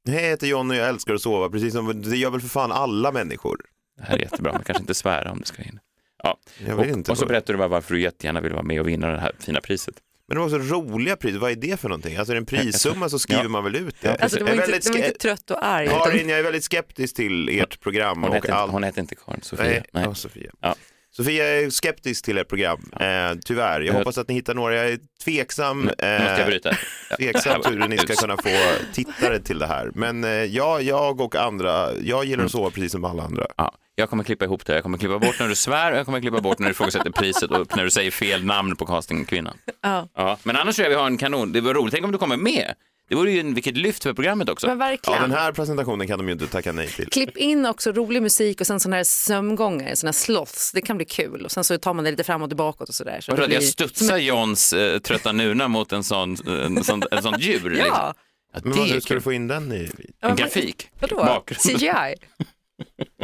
Hej, 0.10 0.21
jag 0.24 0.29
heter 0.29 0.48
John 0.48 0.71
och 0.71 0.75
jag 0.77 0.89
älskar 0.89 1.13
att 1.13 1.21
sova, 1.21 1.50
precis 1.50 1.74
som 1.74 2.01
det 2.01 2.17
gör 2.17 2.29
väl 2.29 2.41
för 2.41 2.50
fan 2.50 2.71
alla 2.71 3.12
människor. 3.12 3.57
Det 3.98 4.03
här 4.03 4.15
är 4.15 4.19
jättebra, 4.21 4.53
men 4.53 4.63
kanske 4.63 4.81
inte 4.81 4.93
svära 4.93 5.31
om 5.31 5.39
det 5.39 5.45
ska 5.45 5.62
in. 5.63 5.79
Ja. 6.24 6.38
Jag 6.67 6.79
Och, 6.79 7.10
och 7.10 7.17
så 7.17 7.25
berättar 7.25 7.53
du 7.53 7.57
bara 7.57 7.67
varför 7.67 7.93
du 7.93 8.01
jättegärna 8.01 8.41
vill 8.41 8.51
vara 8.53 8.63
med 8.63 8.79
och 8.79 8.88
vinna 8.88 9.07
det 9.07 9.19
här 9.19 9.31
fina 9.39 9.62
priset. 9.62 9.95
Men 10.33 10.43
det 10.43 10.57
var 10.57 10.65
så 10.67 10.75
roliga 10.75 11.15
pris, 11.15 11.35
vad 11.35 11.51
är 11.51 11.55
det 11.55 11.79
för 11.79 11.89
någonting? 11.89 12.15
Alltså 12.17 12.31
är 12.31 12.35
det 12.35 12.39
en 12.41 12.45
prissumma 12.45 13.09
så 13.09 13.19
skriver 13.19 13.43
Ja. 13.43 13.50
man 13.50 13.63
väl 13.63 13.75
ut 13.75 13.95
det? 14.01 14.17
Alltså, 14.23 14.38
det, 14.38 14.43
var 14.43 14.50
Jag 14.51 14.57
är 14.57 14.61
inte, 14.61 14.71
väldigt 14.71 14.93
det 14.93 15.00
var 15.00 15.05
inte 15.07 15.19
trött 15.19 15.51
och 15.51 15.65
arg. 15.65 15.88
Karin, 15.88 16.29
jag 16.29 16.39
är 16.39 16.43
väldigt 16.43 16.63
skeptisk 16.63 17.15
till 17.15 17.50
ert 17.50 17.79
program 17.79 18.17
Hon 18.21 18.29
och 18.29 18.35
heter, 18.35 18.47
inte, 18.47 18.55
allt. 18.55 18.71
hon 18.71 18.83
heter 18.83 19.01
inte 19.01 19.15
Karin, 19.25 19.41
Sofia. 19.41 19.65
Nej, 19.65 19.83
Nej. 19.93 20.03
Ja, 20.03 20.13
Sofia. 20.15 20.51
Ja. 20.61 20.75
Sofia 21.15 21.47
är 21.47 21.69
skeptisk 21.69 22.25
till 22.25 22.38
ert 22.38 22.47
program, 22.50 22.91
eh, 23.00 23.39
tyvärr. 23.45 23.79
Jag 23.81 23.85
Jag- 23.85 23.93
hoppas 23.93 24.17
att 24.17 24.27
ni 24.27 24.33
hittar 24.33 24.53
några. 24.53 24.75
Jag 24.75 24.88
är 24.89 25.00
tveksam, 25.23 25.89
jag 25.97 26.39
eh, 26.39 26.73
tveksam 27.17 27.61
hur 27.69 27.88
ni 27.88 27.97
ska 27.97 28.15
kunna 28.15 28.38
få 28.38 28.50
tittare 28.93 29.39
till 29.39 29.59
det 29.59 29.67
här. 29.67 29.91
Men 29.95 30.23
eh, 30.23 30.29
ja, 30.29 30.81
jag 30.81 31.21
och 31.21 31.35
andra, 31.35 31.93
jag 32.03 32.25
gillar 32.25 32.45
att 32.45 32.51
sova 32.51 32.69
precis 32.69 32.91
som 32.91 33.05
alla 33.05 33.23
andra. 33.23 33.45
Ja, 33.57 33.75
jag 34.01 34.10
kommer 34.10 34.24
klippa 34.24 34.46
ihop 34.46 34.65
det. 34.65 34.74
Jag 34.74 34.84
kommer 34.84 34.98
klippa 34.98 35.20
bort 35.20 35.39
när 35.39 35.48
du 35.48 35.55
svär 35.55 35.91
och 35.91 35.98
jag 35.98 36.05
kommer 36.05 36.22
klippa 36.22 36.41
bort 36.41 36.60
när 36.60 36.67
du 36.67 36.72
ifrågasätter 36.72 37.12
priset 37.12 37.51
och 37.51 37.77
när 37.77 37.84
du 37.84 37.91
säger 37.91 38.12
fel 38.12 38.43
namn 38.46 38.75
på 38.75 38.86
castingkvinnan. 38.86 39.58
ja. 39.81 40.08
Ja, 40.15 40.38
men 40.43 40.55
annars 40.55 40.75
tror 40.75 40.84
jag 40.86 40.89
vi 40.89 40.96
har 40.96 41.08
en 41.08 41.17
kanon. 41.17 41.51
Det 41.51 41.62
var 41.62 41.74
roligt. 41.74 41.93
Tänk 41.93 42.05
om 42.05 42.12
du 42.12 42.17
kommer 42.17 42.38
med. 42.38 42.74
Det 43.10 43.15
vore 43.15 43.31
ju 43.31 43.39
en, 43.39 43.53
vilket 43.53 43.77
lyft 43.77 44.03
för 44.03 44.13
programmet 44.13 44.50
också. 44.50 44.67
Men 44.67 44.79
Ja, 44.79 44.86
verkligen. 44.86 45.22
den 45.22 45.31
här 45.31 45.51
presentationen 45.51 46.08
kan 46.08 46.17
de 46.20 46.27
ju 46.27 46.34
inte 46.34 46.48
tacka 46.48 46.72
nej 46.72 46.88
till. 46.88 47.08
Klipp 47.10 47.38
in 47.38 47.65
också 47.65 47.91
rolig 47.91 48.22
musik 48.22 48.62
och 48.62 48.67
sen 48.67 48.79
sådana 48.79 48.96
här 48.96 49.03
sömngångar, 49.03 49.96
sådana 49.96 50.08
här 50.10 50.13
sloths. 50.13 50.72
Det 50.72 50.81
kan 50.81 50.98
bli 50.98 51.05
kul. 51.05 51.46
Och 51.46 51.51
sen 51.51 51.63
så 51.63 51.77
tar 51.77 51.93
man 51.93 52.03
det 52.05 52.12
lite 52.12 52.24
fram 52.24 52.41
och 52.41 52.50
tillbaka 52.50 52.84
och 52.84 52.93
sådär. 52.96 53.17
Så 53.22 53.31
jag 53.50 53.63
studsar 53.63 54.17
Johns 54.17 54.74
eh, 54.74 55.00
trötta 55.00 55.31
nuna 55.31 55.67
mot 55.67 55.91
en 55.91 56.03
sån, 56.03 56.38
en 56.48 56.84
sån, 56.84 57.03
en 57.12 57.24
sån 57.24 57.39
djur? 57.39 57.70
Liksom. 57.70 57.88
Ja, 57.88 58.13
Ja, 58.53 58.60
Men 58.63 58.74
vad, 58.77 58.88
hur 58.89 59.00
ska 59.00 59.13
du 59.13 59.22
få 59.22 59.34
in 59.34 59.48
den 59.48 59.72
i? 59.74 59.75
En 59.77 59.89
Ja, 60.29 60.36
grafik. 60.36 60.89
vadå? 61.00 61.15
Bakgrund. 61.15 61.62
CGI? 61.79 62.15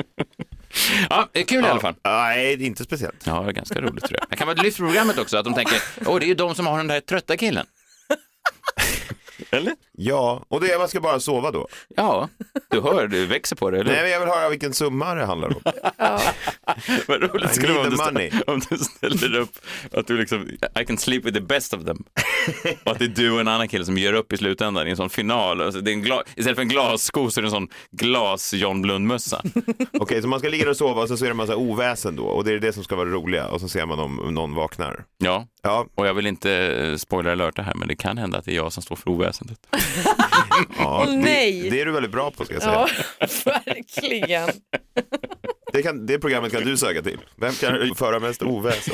Ja, 1.10 1.30
är 1.34 1.44
kul 1.44 1.66
i 1.66 1.68
alla 1.68 1.80
fall. 1.80 1.96
Nej, 2.06 2.56
det 2.58 2.64
är 2.64 2.68
inte 2.68 2.84
speciellt. 2.84 3.24
Ja, 3.24 3.42
det 3.42 3.50
är 3.50 3.54
ganska 3.54 3.82
roligt 3.82 4.06
tror 4.06 4.20
jag. 4.20 4.30
Det 4.30 4.36
kan 4.36 4.48
vara 4.48 4.62
lyft 4.62 4.78
programmet 4.78 5.18
också, 5.18 5.38
att 5.38 5.46
de 5.46 5.54
tänker, 5.54 5.82
åh, 6.06 6.20
det 6.20 6.26
är 6.26 6.28
ju 6.28 6.36
de 6.36 6.56
som 6.56 6.68
har 6.68 6.78
den 6.78 6.88
där 6.88 7.00
trötta 7.00 7.38
killen. 7.38 7.66
Eller? 9.52 9.74
Ja, 9.92 10.46
och 10.48 10.62
det, 10.62 10.78
man 10.78 10.88
ska 10.88 11.02
bara 11.02 11.20
sova 11.20 11.52
då? 11.52 11.68
Ja, 11.96 12.30
du 12.70 12.82
hör, 12.82 13.08
du 13.08 13.26
växer 13.26 13.56
på 13.56 13.72
det, 13.72 13.80
eller 13.80 13.92
Nej, 13.92 14.02
men 14.02 14.12
jag 14.12 14.20
vill 14.20 14.30
höra 14.30 14.50
vilken 14.50 14.74
summa 14.74 15.16
det 15.16 15.26
handlar 15.26 15.48
om. 15.48 15.62
Vad 17.08 17.22
roligt 17.22 17.56
skulle 17.56 17.74
det 17.74 17.96
vara 17.96 18.10
om 18.10 18.30
om 18.48 18.62
du 18.70 18.78
ställer 18.78 19.40
upp 19.40 19.50
att 19.94 20.08
du 20.08 20.18
liksom, 20.18 20.50
I 20.82 20.86
can 20.86 20.98
sleep 20.98 21.26
with 21.26 21.34
the 21.38 21.44
best 21.44 21.74
of 21.74 21.86
them. 21.86 22.04
Och 22.84 22.92
att 22.92 23.00
det 23.00 23.06
är 23.06 23.10
du 23.10 23.32
och 23.32 23.40
en 23.40 23.48
annan 23.48 23.68
kille 23.68 23.86
som 23.86 23.98
gör 23.98 24.14
upp 24.14 24.34
i 24.34 24.38
slutändan 24.38 24.88
i 24.88 24.90
en 24.90 24.98
sån 24.98 25.10
final. 25.10 25.62
Alltså, 25.62 25.82
det 25.82 25.92
är 25.92 25.94
en 25.94 26.02
gla, 26.02 26.24
istället 26.36 26.56
för 26.56 26.62
en 26.62 26.70
glassko 26.70 27.30
så 27.30 27.40
är 27.40 27.42
det 27.42 27.48
en 27.48 27.52
sån 27.52 27.68
glas 27.92 28.54
John 28.54 28.82
Blund-mössa. 28.82 29.42
Okej, 30.00 30.22
så 30.22 30.28
man 30.28 30.40
ska 30.40 30.50
ligga 30.50 30.64
där 30.64 30.72
och 30.72 30.78
sova 30.78 31.02
och 31.02 31.08
så 31.08 31.14
är 31.14 31.20
det 31.20 31.30
en 31.30 31.38
massa 31.38 31.56
oväsen 31.56 32.16
då 32.16 32.24
och 32.24 32.44
det 32.44 32.54
är 32.54 32.60
det 32.60 32.74
som 32.74 32.84
ska 32.84 32.96
vara 32.96 33.06
det 33.06 33.16
roliga 33.16 33.48
och 33.48 33.62
så 33.62 33.68
ser 33.68 33.86
man 33.86 34.00
om 34.00 34.16
någon 34.34 34.56
vaknar. 34.56 35.04
Ja, 35.18 35.48
Ja, 35.68 35.88
och 35.96 36.08
jag 36.08 36.14
vill 36.14 36.28
inte 36.28 36.52
eh, 36.52 36.96
spoila 36.96 37.32
alerta 37.32 37.62
här, 37.62 37.74
men 37.74 37.88
det 37.88 37.96
kan 37.96 38.18
hända 38.18 38.38
att 38.38 38.46
det 38.46 38.52
är 38.52 38.56
jag 38.56 38.74
som 38.74 38.84
står 38.84 38.96
för 38.96 39.10
oväsendet. 39.28 39.60
ja 40.78 41.06
Åh, 41.08 41.16
nej. 41.16 41.62
Det, 41.62 41.70
det 41.70 41.82
är 41.82 41.86
du 41.86 41.92
väldigt 41.92 42.12
bra 42.12 42.32
på 42.32 42.46
ska 42.46 42.54
jag 42.54 42.64
säga. 42.64 42.88
Ja, 43.20 43.28
verkligen. 43.66 44.50
Det, 45.74 45.84
kan, 45.84 46.06
det 46.06 46.20
programmet 46.20 46.52
kan 46.52 46.64
du 46.64 46.78
söka 46.78 47.02
till. 47.02 47.18
Vem 47.36 47.54
kan 47.54 47.96
föra 47.96 48.20
mest 48.20 48.44
oväsen? 48.44 48.94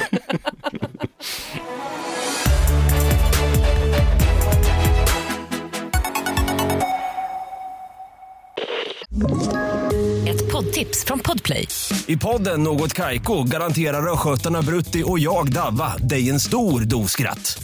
Ett 10.27 10.51
poddtips 10.51 11.05
från 11.05 11.19
Podplay. 11.19 11.67
I 12.07 12.17
podden 12.17 12.63
Något 12.63 12.93
Kaiko 12.93 13.43
garanterar 13.43 14.13
östgötarna 14.13 14.61
Brutti 14.61 15.03
och 15.05 15.19
jag, 15.19 15.53
Davva, 15.53 15.97
dig 15.97 16.29
en 16.29 16.39
stor 16.39 16.81
dos 16.81 17.11
skratt. 17.11 17.63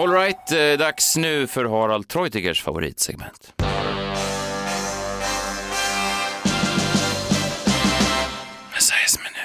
Alright, 0.00 0.52
eh, 0.52 0.78
dags 0.78 1.16
nu 1.16 1.46
för 1.46 1.64
Harald 1.64 2.08
Treutigers 2.08 2.62
favoritsegment. 2.62 3.52
Messiahs 8.74 9.18
minut. 9.18 9.36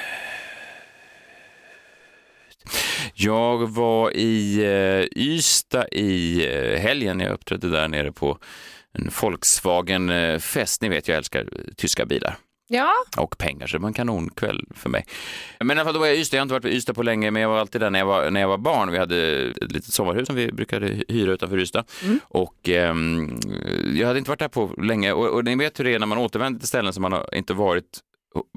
Jag 3.14 3.70
var 3.70 4.12
i 4.12 4.64
eh, 4.64 5.22
Ystad 5.24 5.88
i 5.92 6.46
eh, 6.48 6.80
helgen. 6.80 7.20
Jag 7.20 7.32
uppträdde 7.32 7.70
där 7.70 7.88
nere 7.88 8.12
på 8.12 8.38
en 8.94 9.12
Volkswagen-fest. 9.22 10.82
Eh, 10.82 10.90
Ni 10.90 10.96
vet, 10.96 11.08
jag 11.08 11.18
älskar 11.18 11.50
tyska 11.78 12.06
bilar 12.06 12.38
Ja, 12.68 12.94
och 13.18 13.38
pengar, 13.38 13.68
så 13.68 13.78
det 13.78 13.82
var 13.82 13.88
en 13.88 13.94
kanonkväll 13.94 14.66
för 14.76 14.90
mig. 14.90 15.06
Men 15.60 15.70
i 15.70 15.74
alla 15.74 15.84
fall, 15.84 15.94
då 15.94 16.00
var 16.00 16.08
jag 16.08 16.16
i 16.16 16.20
Ystad. 16.20 16.38
Jag 16.38 16.42
har 16.42 16.46
inte 16.46 16.54
varit 16.54 16.66
i 16.66 16.76
Ystad 16.76 16.94
på 16.94 17.04
länge, 17.04 17.32
men 17.32 17.42
jag 17.42 17.50
var 17.50 17.60
alltid 17.60 17.82
där 17.82 17.90
när 17.90 18.00
jag 18.00 18.06
var, 18.06 18.32
när 18.32 18.42
jag 18.42 18.48
var 18.48 18.58
barn. 18.58 18.92
Vi 18.92 18.98
hade 18.98 19.18
ett 19.62 19.72
litet 19.72 19.94
sommarhus 19.94 20.28
som 20.28 20.36
vi 20.36 20.52
brukade 20.52 21.04
hyra 21.08 21.32
utanför 21.32 21.60
Ystad. 21.60 21.84
Och 22.24 22.70
ehm, 22.70 23.40
jag 23.96 24.08
hade 24.08 24.20
inte 24.20 24.32
varit 24.32 24.40
där 24.40 24.48
på 24.48 24.74
länge. 24.82 25.12
Och, 25.14 25.28
och 25.28 25.46
ni 25.46 25.56
vet 25.56 25.80
hur 25.80 25.84
det 25.84 25.94
är 25.94 26.00
när 26.00 26.08
man 26.08 26.18
återvänder 26.18 26.60
till 26.60 26.68
ställen 26.68 26.94
som 26.94 27.02
man 27.02 27.12
har 27.12 27.36
inte 27.36 27.54
varit 27.54 28.00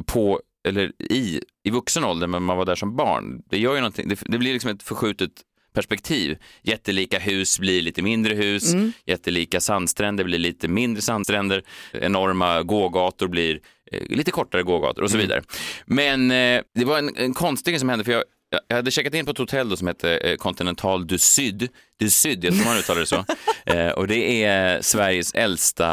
på 0.06 0.40
eller 0.68 0.92
i, 0.98 1.40
i 1.64 1.70
vuxen 1.70 2.04
ålder, 2.04 2.26
men 2.26 2.42
man 2.42 2.56
var 2.56 2.64
där 2.64 2.74
som 2.74 2.96
barn. 2.96 3.42
Det 3.50 3.58
gör 3.58 3.74
ju 3.74 3.80
någonting, 3.80 4.08
det, 4.08 4.20
det 4.26 4.38
blir 4.38 4.52
liksom 4.52 4.70
ett 4.70 4.82
förskjutet 4.82 5.30
perspektiv. 5.78 6.36
Jättelika 6.62 7.18
hus 7.18 7.58
blir 7.58 7.82
lite 7.82 8.02
mindre 8.02 8.34
hus, 8.34 8.74
jättelika 9.06 9.60
sandstränder 9.60 10.24
blir 10.24 10.38
lite 10.38 10.68
mindre 10.68 11.02
sandstränder, 11.02 11.62
enorma 11.92 12.62
gågator 12.62 13.28
blir 13.28 13.60
eh, 13.92 14.02
lite 14.08 14.30
kortare 14.30 14.62
gågator 14.62 15.02
och 15.02 15.10
så 15.10 15.18
vidare. 15.18 15.42
Men 15.86 16.30
eh, 16.30 16.62
det 16.74 16.84
var 16.84 16.98
en, 16.98 17.16
en 17.16 17.34
konstig 17.34 17.72
grej 17.72 17.80
som 17.80 17.88
hände, 17.88 18.04
för 18.04 18.12
jag 18.12 18.24
jag- 18.68 18.76
hade 18.76 18.90
checkat 18.90 19.14
in 19.14 19.24
på 19.24 19.30
ett 19.30 19.38
hotell 19.38 19.68
då 19.68 19.76
som 19.76 19.86
hette 19.86 20.16
eh, 20.16 20.36
Continental 20.36 21.06
du 21.06 21.18
Syd, 21.18 21.68
du 21.98 22.10
Syd, 22.10 22.44
jag 22.44 22.54
tror 22.54 22.64
man 22.64 22.78
uttalar 22.78 23.00
det 23.00 23.06
så. 23.06 23.24
Eh, 23.66 23.88
och 23.90 24.06
det 24.06 24.44
är 24.44 24.82
Sveriges 24.82 25.34
äldsta 25.34 25.86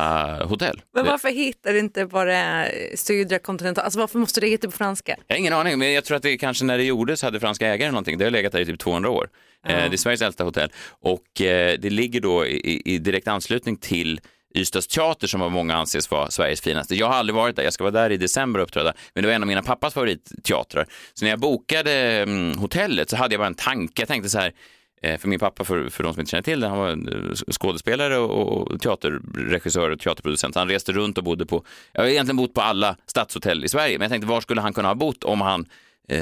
hotell. 0.45 0.81
Men 0.93 1.05
varför 1.05 1.29
hittar 1.29 1.73
du 1.73 1.79
inte 1.79 2.05
bara 2.05 2.65
Sydra 2.95 3.39
Continental? 3.39 3.83
Alltså 3.85 3.99
varför 3.99 4.19
måste 4.19 4.41
det 4.41 4.47
heta 4.47 4.67
på 4.67 4.71
franska? 4.77 5.15
Jag 5.27 5.35
har 5.35 5.39
ingen 5.39 5.53
aning, 5.53 5.79
men 5.79 5.93
jag 5.93 6.05
tror 6.05 6.17
att 6.17 6.23
det 6.23 6.37
kanske 6.37 6.65
när 6.65 6.77
det 6.77 6.83
gjordes 6.83 7.21
hade 7.21 7.39
franska 7.39 7.67
ägare 7.67 7.91
någonting. 7.91 8.17
Det 8.17 8.23
har 8.23 8.31
legat 8.31 8.51
där 8.51 8.59
i 8.59 8.65
typ 8.65 8.79
200 8.79 9.09
år. 9.09 9.29
Eh, 9.65 9.89
det 9.89 9.95
är 9.95 9.97
Sveriges 9.97 10.21
äldsta 10.21 10.43
hotell 10.43 10.69
och 11.01 11.41
eh, 11.41 11.77
det 11.79 11.89
ligger 11.89 12.21
då 12.21 12.45
i, 12.45 12.81
i- 12.85 12.97
direkt 12.97 13.27
anslutning 13.27 13.77
till 13.77 14.19
Ystads 14.55 14.87
teater 14.87 15.27
som 15.27 15.41
av 15.41 15.51
många 15.51 15.75
anses 15.75 16.11
vara 16.11 16.31
Sveriges 16.31 16.61
finaste. 16.61 16.95
Jag 16.95 17.07
har 17.07 17.13
aldrig 17.13 17.35
varit 17.35 17.55
där, 17.55 17.63
jag 17.63 17.73
ska 17.73 17.83
vara 17.83 17.91
där 17.91 18.09
i 18.11 18.17
december 18.17 18.59
och 18.59 18.63
uppträda, 18.63 18.93
men 19.13 19.21
det 19.23 19.27
var 19.27 19.33
en 19.35 19.43
av 19.43 19.47
mina 19.47 19.61
pappas 19.63 19.93
favoritteatrar. 19.93 20.87
Så 21.13 21.25
när 21.25 21.29
jag 21.29 21.39
bokade 21.39 21.91
mm, 21.93 22.57
hotellet 22.57 23.09
så 23.09 23.15
hade 23.15 23.33
jag 23.33 23.39
bara 23.39 23.47
en 23.47 23.55
tanke, 23.55 24.01
jag 24.01 24.07
tänkte 24.07 24.29
så 24.29 24.39
här, 24.39 24.53
eh, 25.01 25.17
för 25.19 25.27
min 25.27 25.39
pappa, 25.39 25.63
för, 25.63 25.89
för 25.89 26.03
de 26.03 26.13
som 26.13 26.19
inte 26.19 26.29
känner 26.29 26.41
till 26.43 26.59
det, 26.59 26.67
han 26.67 26.77
var 26.77 27.51
skådespelare 27.53 28.17
och, 28.17 28.47
och 28.71 28.81
teaterregissör 28.81 29.89
och 29.89 29.99
teaterproducent. 29.99 30.55
Han 30.55 30.69
reste 30.69 30.91
runt 30.91 31.17
och 31.17 31.23
bodde 31.23 31.45
på, 31.45 31.65
jag 31.91 32.01
har 32.01 32.07
egentligen 32.09 32.37
bott 32.37 32.53
på 32.53 32.61
alla 32.61 32.95
stadshotell 33.05 33.65
i 33.65 33.69
Sverige, 33.69 33.97
men 33.97 34.05
jag 34.05 34.11
tänkte 34.11 34.27
var 34.27 34.41
skulle 34.41 34.61
han 34.61 34.73
kunna 34.73 34.87
ha 34.87 34.95
bott 34.95 35.23
om 35.23 35.41
han 35.41 35.65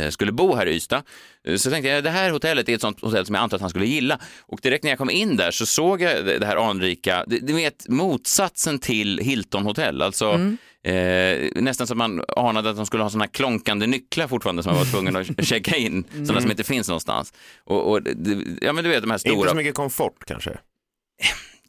skulle 0.09 0.31
bo 0.31 0.55
här 0.55 0.65
i 0.65 0.75
Ystad. 0.75 1.03
Eh, 1.47 1.55
Så 1.55 1.69
tänkte 1.69 1.89
jag, 1.89 2.03
det 2.03 2.09
här 2.09 2.29
hotellet 2.31 2.69
är 2.69 2.75
ett 2.75 2.81
sånt 2.81 3.01
hotell 3.01 3.25
som 3.25 3.35
jag 3.35 3.41
antar 3.41 3.57
att 3.57 3.61
han 3.61 3.69
skulle 3.69 3.85
gilla. 3.85 4.19
Och 4.41 4.59
direkt 4.61 4.83
när 4.83 4.91
jag 4.91 4.97
kom 4.97 5.09
in 5.09 5.35
där 5.37 5.51
så 5.51 5.65
såg 5.65 6.01
jag 6.01 6.25
det 6.25 6.45
här 6.45 6.69
anrika, 6.69 7.23
det- 7.27 7.39
du 7.39 7.53
vet 7.53 7.89
motsatsen 7.89 8.79
till 8.79 9.19
Hilton 9.19 9.63
hotell, 9.63 10.01
alltså 10.01 10.39
Eh, 10.85 11.49
nästan 11.55 11.87
så 11.87 11.93
att 11.93 11.97
man 11.97 12.23
anade 12.37 12.69
att 12.69 12.75
de 12.75 12.85
skulle 12.85 13.03
ha 13.03 13.09
sådana 13.09 13.27
klonkande 13.27 13.87
nycklar 13.87 14.27
fortfarande 14.27 14.63
som 14.63 14.69
man 14.73 14.79
var 14.79 14.91
tvungen 14.91 15.15
att 15.15 15.45
checka 15.47 15.75
in, 15.75 16.03
sådana 16.11 16.41
som 16.41 16.51
inte 16.51 16.63
finns 16.63 16.87
någonstans. 16.87 17.33
Och, 17.63 17.91
och 17.91 18.03
det, 18.03 18.37
ja 18.61 18.73
men 18.73 18.83
du 18.83 18.89
vet 18.89 19.01
de 19.01 19.09
här 19.11 19.17
Inte 19.17 19.29
stora, 19.29 19.49
så 19.49 19.55
mycket 19.55 19.75
komfort 19.75 20.23
kanske. 20.27 20.57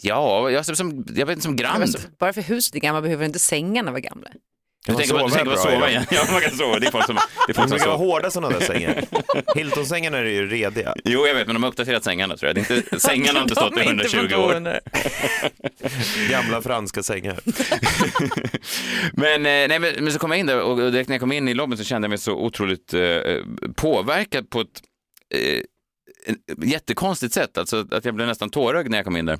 ja, 0.02 0.50
jag, 0.50 0.66
som, 0.76 1.04
jag 1.16 1.26
vet 1.26 1.32
inte 1.32 1.42
som 1.42 1.56
Grand. 1.56 1.94
Bara 2.18 2.32
för 2.32 2.42
huset 2.42 2.74
är 2.74 2.80
gammalt 2.80 3.02
behöver 3.04 3.24
inte 3.26 3.38
sängarna 3.38 3.90
vara 3.90 4.00
gamla. 4.00 4.28
Du 4.86 4.94
tänker 4.94 5.14
på, 5.18 5.26
du 5.26 5.32
tänker 5.32 5.44
på 5.50 5.52
i 5.52 5.56
sova 5.56 5.90
igen? 5.90 6.04
Ja, 6.10 6.24
man 6.32 6.40
kan 6.40 6.50
sova. 6.50 6.78
Det 6.78 6.86
är 6.86 6.90
folk 6.90 7.06
som, 7.06 7.14
det 7.14 7.20
är 7.20 7.46
De 7.46 7.54
folk 7.54 7.68
som 7.68 7.76
brukar 7.76 7.86
vara 7.86 7.96
hårda 7.96 8.30
sådana 8.30 8.58
där 8.58 8.66
sängar. 8.66 9.04
Hilton-sängarna 9.54 10.18
är 10.18 10.24
ju 10.24 10.46
rediga. 10.48 10.94
Jo, 11.04 11.26
jag 11.26 11.34
vet, 11.34 11.46
men 11.46 11.54
de 11.54 11.62
har 11.62 11.70
uppdaterat 11.70 12.04
sängarna 12.04 12.36
tror 12.36 12.48
jag. 12.48 12.56
Det 12.56 12.70
är 12.70 12.76
inte, 12.76 13.00
sängarna 13.00 13.38
har 13.38 13.42
inte 13.42 13.54
stått 13.54 13.72
i 13.72 13.76
De 13.76 13.80
är 13.80 13.90
inte 14.04 14.16
120 14.16 14.34
på 14.34 14.40
år. 14.42 14.80
Gamla 16.30 16.62
franska 16.62 17.02
sängar. 17.02 17.40
Men, 19.12 19.34
eh, 19.34 19.68
nej, 19.68 19.78
men, 19.78 19.92
men 20.04 20.12
så 20.12 20.18
kom 20.18 20.30
jag 20.30 20.40
in 20.40 20.46
där 20.46 20.60
och 20.60 20.92
direkt 20.92 21.08
när 21.08 21.14
jag 21.14 21.20
kom 21.20 21.32
in 21.32 21.48
i 21.48 21.54
lobbyn 21.54 21.78
så 21.78 21.84
kände 21.84 22.06
jag 22.06 22.10
mig 22.10 22.18
så 22.18 22.32
otroligt 22.32 22.94
eh, 22.94 23.20
påverkad 23.76 24.50
på 24.50 24.60
ett 24.60 24.82
eh, 25.34 25.60
jättekonstigt 26.68 27.34
sätt. 27.34 27.58
Alltså 27.58 27.86
att 27.90 28.04
jag 28.04 28.14
blev 28.14 28.26
nästan 28.28 28.50
tårögd 28.50 28.90
när 28.90 28.98
jag 28.98 29.04
kom 29.04 29.16
in 29.16 29.26
där. 29.26 29.38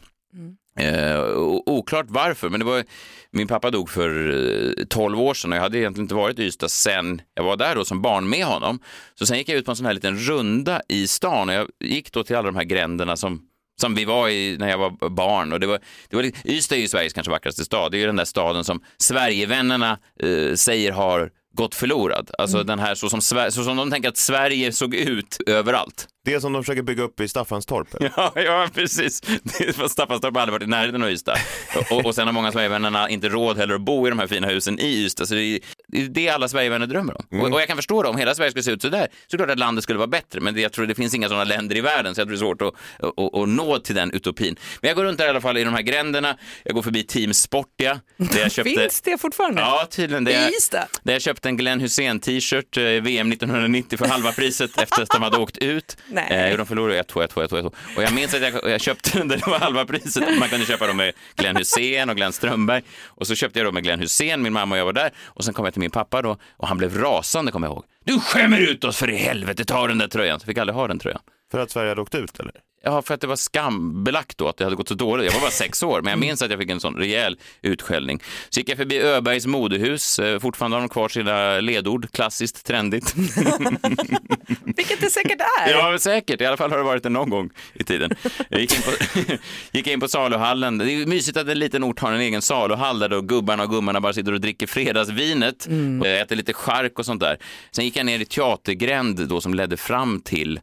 Eh, 0.78 1.20
o- 1.20 1.62
oklart 1.66 2.06
varför, 2.08 2.48
men 2.48 2.60
det 2.60 2.66
var, 2.66 2.84
min 3.34 3.48
pappa 3.48 3.70
dog 3.70 3.90
för 3.90 4.30
eh, 4.78 4.84
12 4.84 5.20
år 5.20 5.34
sedan 5.34 5.52
och 5.52 5.56
jag 5.56 5.62
hade 5.62 5.78
egentligen 5.78 6.04
inte 6.04 6.14
varit 6.14 6.38
i 6.38 6.42
Ystad 6.42 6.68
sen 6.68 7.22
jag 7.34 7.44
var 7.44 7.56
där 7.56 7.74
då 7.74 7.84
som 7.84 8.02
barn 8.02 8.28
med 8.28 8.44
honom. 8.44 8.78
Så 9.18 9.26
sen 9.26 9.38
gick 9.38 9.48
jag 9.48 9.58
ut 9.58 9.64
på 9.64 9.70
en 9.72 9.76
sån 9.76 9.86
här 9.86 9.94
liten 9.94 10.18
runda 10.18 10.82
i 10.88 11.06
stan 11.06 11.48
och 11.48 11.54
jag 11.54 11.68
gick 11.80 12.12
då 12.12 12.24
till 12.24 12.36
alla 12.36 12.46
de 12.46 12.56
här 12.56 12.64
gränderna 12.64 13.16
som 13.16 13.42
som 13.80 13.94
vi 13.94 14.04
var 14.04 14.28
i 14.28 14.56
när 14.58 14.68
jag 14.68 14.78
var 14.78 15.08
barn. 15.08 15.52
Och 15.52 15.60
det 15.60 15.66
var, 15.66 15.80
det 16.08 16.16
var, 16.16 16.30
Ystad 16.44 16.76
är 16.76 16.80
ju 16.80 16.88
Sveriges 16.88 17.12
kanske 17.12 17.30
vackraste 17.30 17.64
stad. 17.64 17.92
Det 17.92 17.96
är 17.96 17.98
ju 17.98 18.06
den 18.06 18.16
där 18.16 18.24
staden 18.24 18.64
som 18.64 18.80
Sverigevännerna 18.98 19.98
eh, 20.20 20.54
säger 20.54 20.92
har 20.92 21.30
gått 21.54 21.74
förlorad. 21.74 22.30
Alltså 22.38 22.62
den 22.62 22.78
här 22.78 22.94
så 22.94 23.10
som, 23.10 23.20
så 23.20 23.64
som 23.64 23.76
de 23.76 23.90
tänker 23.90 24.08
att 24.08 24.16
Sverige 24.16 24.72
såg 24.72 24.94
ut 24.94 25.38
överallt. 25.46 26.08
Det 26.24 26.40
som 26.40 26.52
de 26.52 26.62
försöker 26.62 26.82
bygga 26.82 27.02
upp 27.02 27.20
i 27.20 27.28
Staffanstorp. 27.28 27.88
Ja, 28.16 28.32
ja 28.34 28.68
precis. 28.74 29.22
Staffanstorp 29.88 30.34
har 30.34 30.40
aldrig 30.40 30.52
varit 30.52 30.62
i 30.62 30.66
närheten 30.66 31.02
av 31.02 31.10
Ystad. 31.10 31.36
Och, 31.90 32.06
och 32.06 32.14
sen 32.14 32.26
har 32.26 32.32
många 32.32 32.52
Sverigevännerna 32.52 33.08
inte 33.08 33.28
råd 33.28 33.56
heller 33.56 33.74
att 33.74 33.80
bo 33.80 34.06
i 34.06 34.10
de 34.10 34.18
här 34.18 34.26
fina 34.26 34.46
husen 34.46 34.78
i 34.78 35.04
Ystad. 35.04 35.26
Så 35.26 35.34
det 35.34 35.40
är 35.42 35.60
det, 36.08 36.28
alla 36.28 36.48
Sverigevänner 36.48 36.86
drömmer 36.86 37.16
om. 37.16 37.40
Och, 37.40 37.52
och 37.52 37.60
jag 37.60 37.68
kan 37.68 37.76
förstå 37.76 38.02
det, 38.02 38.08
om 38.08 38.16
hela 38.16 38.34
Sverige 38.34 38.50
skulle 38.50 38.62
se 38.62 38.70
ut 38.70 38.82
så 38.82 38.88
där 38.88 39.08
så 39.26 39.36
är 39.36 39.38
klart 39.38 39.50
att 39.50 39.58
landet 39.58 39.84
skulle 39.84 39.98
vara 39.98 40.08
bättre. 40.08 40.40
Men 40.40 40.54
det, 40.54 40.60
jag 40.60 40.72
tror 40.72 40.86
det 40.86 40.94
finns 40.94 41.14
inga 41.14 41.28
sådana 41.28 41.44
länder 41.44 41.76
i 41.76 41.80
världen 41.80 42.14
så 42.14 42.20
jag 42.20 42.28
tror 42.28 42.36
det 42.36 42.38
är 42.38 42.46
svårt 42.46 42.62
att, 42.62 42.74
att, 43.18 43.34
att 43.34 43.48
nå 43.48 43.78
till 43.78 43.94
den 43.94 44.10
utopin. 44.10 44.56
Men 44.80 44.88
jag 44.88 44.96
går 44.96 45.04
runt 45.04 45.18
där 45.18 45.26
i 45.26 45.28
alla 45.28 45.40
fall 45.40 45.56
i 45.56 45.64
de 45.64 45.74
här 45.74 45.82
gränderna. 45.82 46.36
Jag 46.64 46.74
går 46.74 46.82
förbi 46.82 47.02
Team 47.02 47.34
Sportia. 47.34 48.00
Där 48.16 48.40
jag 48.40 48.52
köpte... 48.52 48.70
Finns 48.70 49.00
det 49.00 49.18
fortfarande? 49.18 49.60
Ja, 49.60 49.86
tydligen. 49.90 50.24
Det 50.24 50.32
I 50.32 50.56
Ystad? 50.56 50.86
där 51.02 51.12
jag 51.12 51.22
köpte 51.22 51.48
en 51.48 51.56
Glenn 51.56 51.80
Hussein 51.80 52.20
t-shirt, 52.20 52.76
VM 52.76 53.32
1990 53.32 53.98
för 53.98 54.06
halva 54.08 54.32
priset 54.32 54.78
efter 54.78 55.02
att 55.02 55.10
de 55.10 55.22
hade 55.22 55.38
åkt 55.38 55.58
ut. 55.58 55.96
Nej. 56.14 56.50
Eh, 56.50 56.56
de 56.56 56.66
förlorade 56.66 57.02
1-2, 57.02 57.26
1-2, 57.26 57.48
1-2, 57.48 57.62
1-2. 57.62 57.74
Och 57.96 58.02
jag 58.02 58.14
minns 58.14 58.34
att 58.34 58.42
jag, 58.42 58.70
jag 58.70 58.80
köpte 58.80 59.18
den 59.18 59.28
där 59.28 59.36
det 59.36 59.46
var 59.46 59.58
halva 59.58 59.84
priset. 59.84 60.38
Man 60.38 60.48
kunde 60.48 60.66
köpa 60.66 60.86
dem 60.86 60.96
med 60.96 61.12
Glenn 61.36 61.56
Hussein 61.56 62.10
och 62.10 62.16
Glenn 62.16 62.32
Strömberg. 62.32 62.82
Och 63.06 63.26
så 63.26 63.34
köpte 63.34 63.58
jag 63.58 63.66
dem 63.66 63.74
med 63.74 63.82
Glenn 63.82 64.00
Hussein, 64.00 64.42
min 64.42 64.52
mamma 64.52 64.74
och 64.74 64.78
jag 64.78 64.84
var 64.84 64.92
där. 64.92 65.10
Och 65.24 65.44
sen 65.44 65.54
kom 65.54 65.64
jag 65.64 65.74
till 65.74 65.80
min 65.80 65.90
pappa 65.90 66.22
då 66.22 66.36
och 66.56 66.68
han 66.68 66.78
blev 66.78 66.98
rasande 66.98 67.52
kommer 67.52 67.66
jag 67.66 67.74
ihåg. 67.74 67.84
Du 68.04 68.20
skämmer 68.20 68.60
ut 68.60 68.84
oss 68.84 68.96
för 68.96 69.10
i 69.10 69.16
helvete, 69.16 69.64
ta 69.64 69.86
den 69.86 69.98
där 69.98 70.08
tröjan. 70.08 70.40
Så 70.40 70.44
jag 70.44 70.46
fick 70.46 70.58
aldrig 70.58 70.74
ha 70.74 70.88
den 70.88 70.98
tröjan. 70.98 71.20
För 71.50 71.58
att 71.58 71.70
Sverige 71.70 71.88
hade 71.88 72.00
åkt 72.00 72.14
ut 72.14 72.40
eller? 72.40 72.52
Ja, 72.84 73.02
för 73.02 73.14
att 73.14 73.20
det 73.20 73.26
var 73.26 73.36
skambelagt 73.36 74.38
då 74.38 74.48
att 74.48 74.56
det 74.56 74.64
hade 74.64 74.76
gått 74.76 74.88
så 74.88 74.94
dåligt. 74.94 75.26
Jag 75.26 75.32
var 75.32 75.40
bara 75.40 75.50
sex 75.50 75.82
år, 75.82 76.02
men 76.02 76.10
jag 76.10 76.18
minns 76.18 76.42
att 76.42 76.50
jag 76.50 76.60
fick 76.60 76.70
en 76.70 76.80
sån 76.80 76.96
rejäl 76.96 77.38
utskällning. 77.62 78.20
Så 78.50 78.60
gick 78.60 78.68
jag 78.68 78.76
förbi 78.76 79.00
Öbergs 79.00 79.46
modehus, 79.46 80.18
eh, 80.18 80.38
fortfarande 80.38 80.76
har 80.76 80.80
de 80.80 80.88
kvar 80.88 81.08
sina 81.08 81.60
ledord, 81.60 82.12
klassiskt, 82.12 82.66
trendigt. 82.66 83.14
Vilket 84.76 85.00
det 85.00 85.10
säkert 85.10 85.40
är. 85.60 85.70
Ja, 85.70 85.98
säkert. 85.98 86.40
I 86.40 86.46
alla 86.46 86.56
fall 86.56 86.70
har 86.70 86.78
det 86.78 86.84
varit 86.84 87.02
det 87.02 87.08
någon 87.08 87.30
gång 87.30 87.50
i 87.74 87.84
tiden. 87.84 88.10
Jag 88.48 88.60
gick 88.60 88.74
in 88.74 88.82
på, 88.82 88.90
gick 89.72 89.86
in 89.86 90.00
på 90.00 90.08
saluhallen. 90.08 90.78
Det 90.78 90.92
är 90.92 91.06
mysigt 91.06 91.36
att 91.36 91.48
en 91.48 91.58
liten 91.58 91.84
ort 91.84 92.00
har 92.00 92.12
en 92.12 92.20
egen 92.20 92.42
saluhall 92.42 92.98
där 92.98 93.08
då 93.08 93.20
gubbarna 93.20 93.62
och 93.62 93.70
gummarna 93.70 94.00
bara 94.00 94.12
sitter 94.12 94.32
och 94.32 94.40
dricker 94.40 94.66
fredagsvinet 94.66 95.68
och 96.00 96.06
äter 96.06 96.36
lite 96.36 96.52
chark 96.52 96.98
och 96.98 97.06
sånt 97.06 97.20
där. 97.20 97.38
Sen 97.70 97.84
gick 97.84 97.96
jag 97.96 98.06
ner 98.06 98.18
i 98.18 98.24
teatergränd 98.24 99.28
då 99.28 99.40
som 99.40 99.54
ledde 99.54 99.76
fram 99.76 100.20
till 100.20 100.60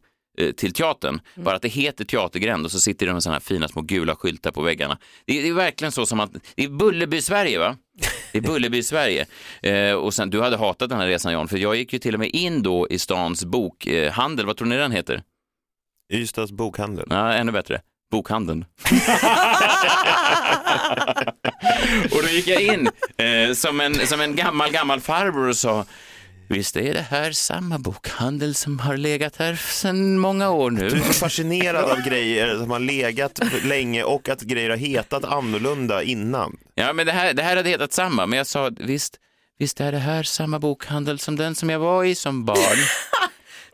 till 0.58 0.74
teatern. 0.74 1.22
Bara 1.36 1.56
att 1.56 1.62
det 1.62 1.68
heter 1.68 2.06
teatergränd 2.06 2.66
och 2.66 2.72
så 2.72 2.80
sitter 2.80 3.06
det 3.06 3.14
med 3.14 3.24
sådana 3.24 3.36
här 3.36 3.42
fina 3.42 3.68
små 3.68 3.82
gula 3.82 4.16
skyltar 4.16 4.52
på 4.52 4.62
väggarna. 4.62 4.98
Det 5.26 5.38
är, 5.40 5.44
det 5.44 5.50
är 5.50 5.54
verkligen 5.54 5.92
så 5.92 6.06
som 6.06 6.20
att, 6.20 6.32
det 6.56 6.64
är 6.64 6.70
Bullerby-Sverige 6.70 7.60
va? 7.60 7.78
Det 8.32 8.38
är 8.38 8.42
Bullerby-Sverige. 8.42 9.26
Eh, 9.64 9.94
och 9.94 10.14
sen, 10.14 10.30
du 10.30 10.42
hade 10.42 10.58
hatat 10.58 10.90
den 10.90 11.00
här 11.00 11.08
resan 11.08 11.34
Jan, 11.34 11.48
för 11.48 11.58
jag 11.58 11.76
gick 11.76 11.94
ju 11.94 12.00
till 12.00 12.14
och 12.14 12.20
med 12.20 12.30
in 12.30 12.64
då 12.64 12.88
i 12.90 13.00
stans 13.00 13.46
bokhandel, 13.46 14.46
vad 14.46 14.58
tror 14.58 14.68
ni 14.68 14.78
den 14.78 14.92
heter? 14.92 15.24
Ystads 16.14 16.52
bokhandel. 16.52 17.08
Ja, 17.10 17.34
ännu 17.34 17.52
bättre. 17.52 17.82
Bokhandeln. 18.12 18.66
och 22.12 22.24
då 22.24 22.28
gick 22.30 22.48
jag 22.48 22.62
in 22.62 22.90
eh, 23.18 23.54
som, 23.54 23.82
en, 23.82 24.08
som 24.08 24.22
en 24.22 24.36
gammal, 24.36 24.72
gammal 24.72 25.00
farbror 25.00 25.50
och 25.50 25.56
sa 25.56 25.86
Visst 26.52 26.76
är 26.76 26.94
det 26.94 27.02
här 27.02 27.32
samma 27.32 27.80
bokhandel 27.80 28.56
som 28.56 28.80
har 28.80 28.98
legat 28.98 29.36
här 29.38 29.56
sedan 29.56 30.18
många 30.20 30.50
år 30.50 30.72
nu? 30.72 30.90
Du 30.90 30.96
är 30.96 31.02
fascinerad 31.02 31.92
av 31.92 32.02
grejer 32.02 32.58
som 32.58 32.72
har 32.72 32.80
legat 32.80 33.40
länge 33.64 34.04
och 34.04 34.30
att 34.30 34.42
grejer 34.42 34.70
har 34.70 34.78
hetat 34.78 35.24
annorlunda 35.26 36.04
innan. 36.04 36.58
Ja, 36.76 36.94
men 36.94 37.06
det 37.06 37.12
här, 37.12 37.34
det 37.34 37.44
här 37.44 37.56
hade 37.56 37.70
hetat 37.70 37.94
samma, 37.94 38.26
men 38.26 38.38
jag 38.38 38.48
sa 38.48 38.72
visst, 38.80 39.18
visst 39.60 39.82
är 39.82 39.92
det 39.92 39.98
här 39.98 40.24
samma 40.24 40.60
bokhandel 40.60 41.20
som 41.20 41.36
den 41.36 41.56
som 41.56 41.70
jag 41.70 41.80
var 41.80 42.04
i 42.04 42.16
som 42.16 42.46
barn? 42.46 42.78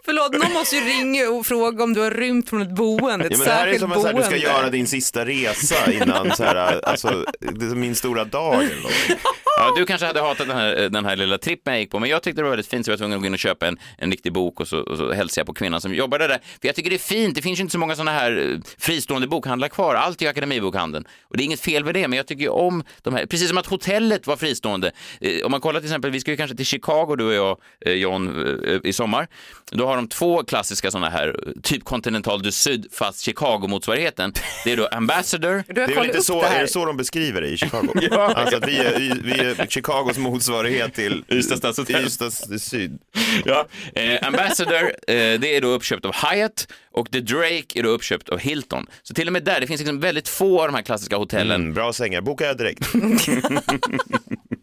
Förlåt, 0.08 0.32
någon 0.34 0.54
måste 0.54 0.76
ju 0.76 0.82
ringa 0.82 1.30
och 1.30 1.46
fråga 1.46 1.84
om 1.84 1.94
du 1.94 2.00
har 2.02 2.12
rymt 2.12 2.50
från 2.50 2.62
ett 2.62 2.76
boende, 2.76 3.26
ett 3.26 3.32
Ja, 3.32 3.38
men 3.38 3.48
det 3.48 3.54
här 3.54 3.62
är 3.62 3.64
särskilt 3.66 3.82
som 3.82 3.92
att 3.92 4.02
så 4.02 4.08
här, 4.08 4.14
boende. 4.14 4.30
du 4.30 4.40
ska 4.40 4.50
göra 4.50 4.70
din 4.70 4.88
sista 4.88 5.26
resa 5.26 5.92
innan, 5.92 6.36
så 6.36 6.44
här, 6.44 6.80
alltså, 6.86 7.26
det 7.40 7.66
är 7.66 7.76
min 7.76 7.96
stora 7.96 8.26
dag 8.26 8.54
eller 8.64 8.82
något. 8.82 9.20
Ja, 9.60 9.74
du 9.78 9.86
kanske 9.86 10.08
hade 10.08 10.22
hatat 10.22 10.48
den 10.48 10.58
här, 10.58 10.76
den 10.90 11.06
här 11.06 11.16
lilla 11.16 11.38
trippen 11.38 11.74
jag 11.74 11.82
gick 11.82 11.92
på, 11.92 12.00
men 12.00 12.10
jag 12.10 12.24
tyckte 12.24 12.42
det 12.42 12.44
var 12.44 12.50
väldigt 12.50 12.68
fint 12.68 12.86
så 12.86 12.92
jag 12.92 12.94
var 12.94 12.98
tvungen 12.98 13.18
att 13.18 13.22
gå 13.22 13.28
in 13.28 13.34
och 13.34 13.40
köpa 13.40 13.68
en, 13.68 13.78
en 13.98 14.12
riktig 14.12 14.34
bok 14.34 14.60
och 14.60 14.68
så, 14.68 14.80
och 14.80 14.98
så 14.98 15.14
hälsade 15.14 15.40
jag 15.40 15.48
på 15.48 15.54
kvinnan 15.54 15.82
som 15.82 15.94
jobbade 15.94 16.28
där. 16.28 16.40
För 16.62 16.68
jag 16.68 16.76
tycker 16.76 16.90
det 16.90 16.96
är 16.96 16.98
fint, 16.98 17.36
det 17.36 17.42
finns 17.42 17.60
ju 17.60 17.62
inte 17.62 17.72
så 17.72 17.80
många 17.80 17.96
sådana 17.96 18.12
här 18.12 18.52
eh, 18.52 18.60
fristående 18.78 19.28
bokhandlar 19.28 19.68
kvar, 19.68 19.96
allt 19.96 20.22
är 20.22 20.26
ju 20.26 20.30
Akademibokhandeln. 20.30 21.06
Och 21.22 21.38
det 21.38 21.44
är 21.44 21.46
inget 21.46 21.60
fel 21.60 21.86
med 21.86 21.94
det, 21.94 22.08
men 22.08 22.18
jag 22.18 22.28
tycker 22.28 22.42
ju 22.44 22.50
om 22.50 22.84
de 23.02 23.14
här, 23.14 23.26
precis 23.26 23.50
som 23.50 23.58
att 23.58 23.66
hotellet 23.68 24.28
var 24.28 24.36
fristående. 24.36 24.92
Eh, 25.22 25.46
Om 25.46 25.52
man 25.52 25.62
kollar 25.62 25.80
till 25.80 25.90
exempel, 25.90 26.12
vi 26.12 26.20
ska 26.20 26.32
ju 26.32 26.38
kanske 26.38 26.58
till 26.58 26.66
Chicago 26.66 27.16
du 27.18 27.26
och 27.26 27.34
jag, 27.34 27.58
eh, 27.86 27.94
John, 27.94 28.82
i 28.84 28.94
sommar. 28.94 29.28
Då 29.72 29.86
har 29.88 29.97
de 29.98 30.08
två 30.08 30.44
klassiska 30.44 30.92
sådana 30.92 31.10
här, 31.10 31.36
typ 31.64 31.84
Continental 31.84 32.42
du 32.42 32.52
Syd, 32.52 32.88
fast 32.92 33.26
Chicago-motsvarigheten. 33.26 34.34
Det 34.64 34.72
är 34.72 34.78
då 34.78 34.88
Ambassador, 34.88 35.64
Du 35.68 35.82
har 35.82 35.88
Det 35.88 35.94
är 35.94 36.02
väl 36.02 36.10
upp 36.10 36.24
så, 36.24 36.42
det 36.42 36.48
är 36.48 36.62
det 36.62 36.68
så 36.68 36.86
de 36.86 36.98
beskriver 36.98 37.42
det 37.42 37.48
i 37.48 37.58
Chicago? 37.58 37.88
Ja. 38.12 38.34
Alltså 38.36 38.58
att 38.58 38.68
vi 38.68 38.78
är, 38.78 39.24
vi 39.24 39.32
är 39.32 39.68
Chicagos 39.68 40.18
motsvarighet 40.18 40.94
till 40.94 41.24
Ystads 41.32 41.60
stadshotell. 41.60 42.06
Ystads 42.06 42.46
syd. 42.60 43.00
Ja, 43.46 43.68
eh, 43.96 44.28
Ambassador, 44.28 44.84
eh, 44.84 45.40
det 45.40 45.56
är 45.56 45.62
då 45.62 45.68
uppköpt 45.68 46.06
av 46.06 46.16
Hyatt 46.16 46.68
och 46.92 47.12
The 47.12 47.20
Drake 47.20 47.80
är 47.80 47.84
då 47.84 47.90
uppköpt 47.90 48.30
av 48.30 48.40
Hilton. 48.40 48.86
Så 49.04 49.14
till 49.14 49.28
och 49.28 49.34
med 49.34 49.44
där, 49.44 49.62
det 49.62 49.68
finns 49.68 49.82
liksom 49.82 50.00
väldigt 50.00 50.28
få 50.30 50.62
av 50.62 50.68
de 50.68 50.76
här 50.76 50.82
klassiska 50.82 51.18
hotellen. 51.18 51.62
Mm, 51.62 51.74
bra 51.74 51.94
sängar, 51.94 52.22
bokar 52.22 52.46
jag 52.46 52.58
direkt. 52.58 52.88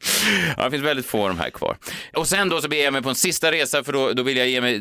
Ja, 0.57 0.64
det 0.64 0.71
finns 0.71 0.83
väldigt 0.83 1.07
få 1.07 1.23
av 1.23 1.29
de 1.29 1.38
här 1.38 1.51
kvar. 1.51 1.77
Och 2.17 2.29
sen 2.29 2.49
då 2.49 2.61
så 2.61 2.69
beger 2.69 2.85
jag 2.85 2.93
mig 2.93 3.03
på 3.03 3.09
en 3.09 3.14
sista 3.14 3.53
resa 3.53 3.85
för 3.85 3.93
då, 3.93 4.12
då, 4.12 4.23
vill, 4.23 4.37
jag 4.37 4.49
ge 4.49 4.61
mig, 4.61 4.79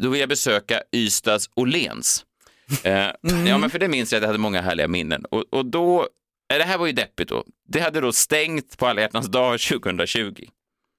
då 0.00 0.08
vill 0.08 0.20
jag 0.20 0.28
besöka 0.28 0.82
Ystads 0.92 1.50
Åhléns. 1.54 2.24
Eh, 2.82 2.92
Ja, 3.46 3.58
men 3.58 3.70
för 3.70 3.78
det 3.78 3.88
minns 3.88 4.12
jag 4.12 4.18
att 4.18 4.22
jag 4.22 4.28
hade 4.28 4.38
många 4.38 4.60
härliga 4.60 4.88
minnen. 4.88 5.24
Och, 5.24 5.44
och 5.50 5.66
då, 5.66 6.00
eh, 6.52 6.58
det 6.58 6.64
här 6.64 6.78
var 6.78 6.86
ju 6.86 6.92
deppigt 6.92 7.28
då. 7.28 7.44
Det 7.68 7.80
hade 7.80 8.00
då 8.00 8.12
stängt 8.12 8.78
på 8.78 8.86
alla 8.86 9.00
hjärtans 9.00 9.26
dag 9.26 9.60
2020. 9.68 10.44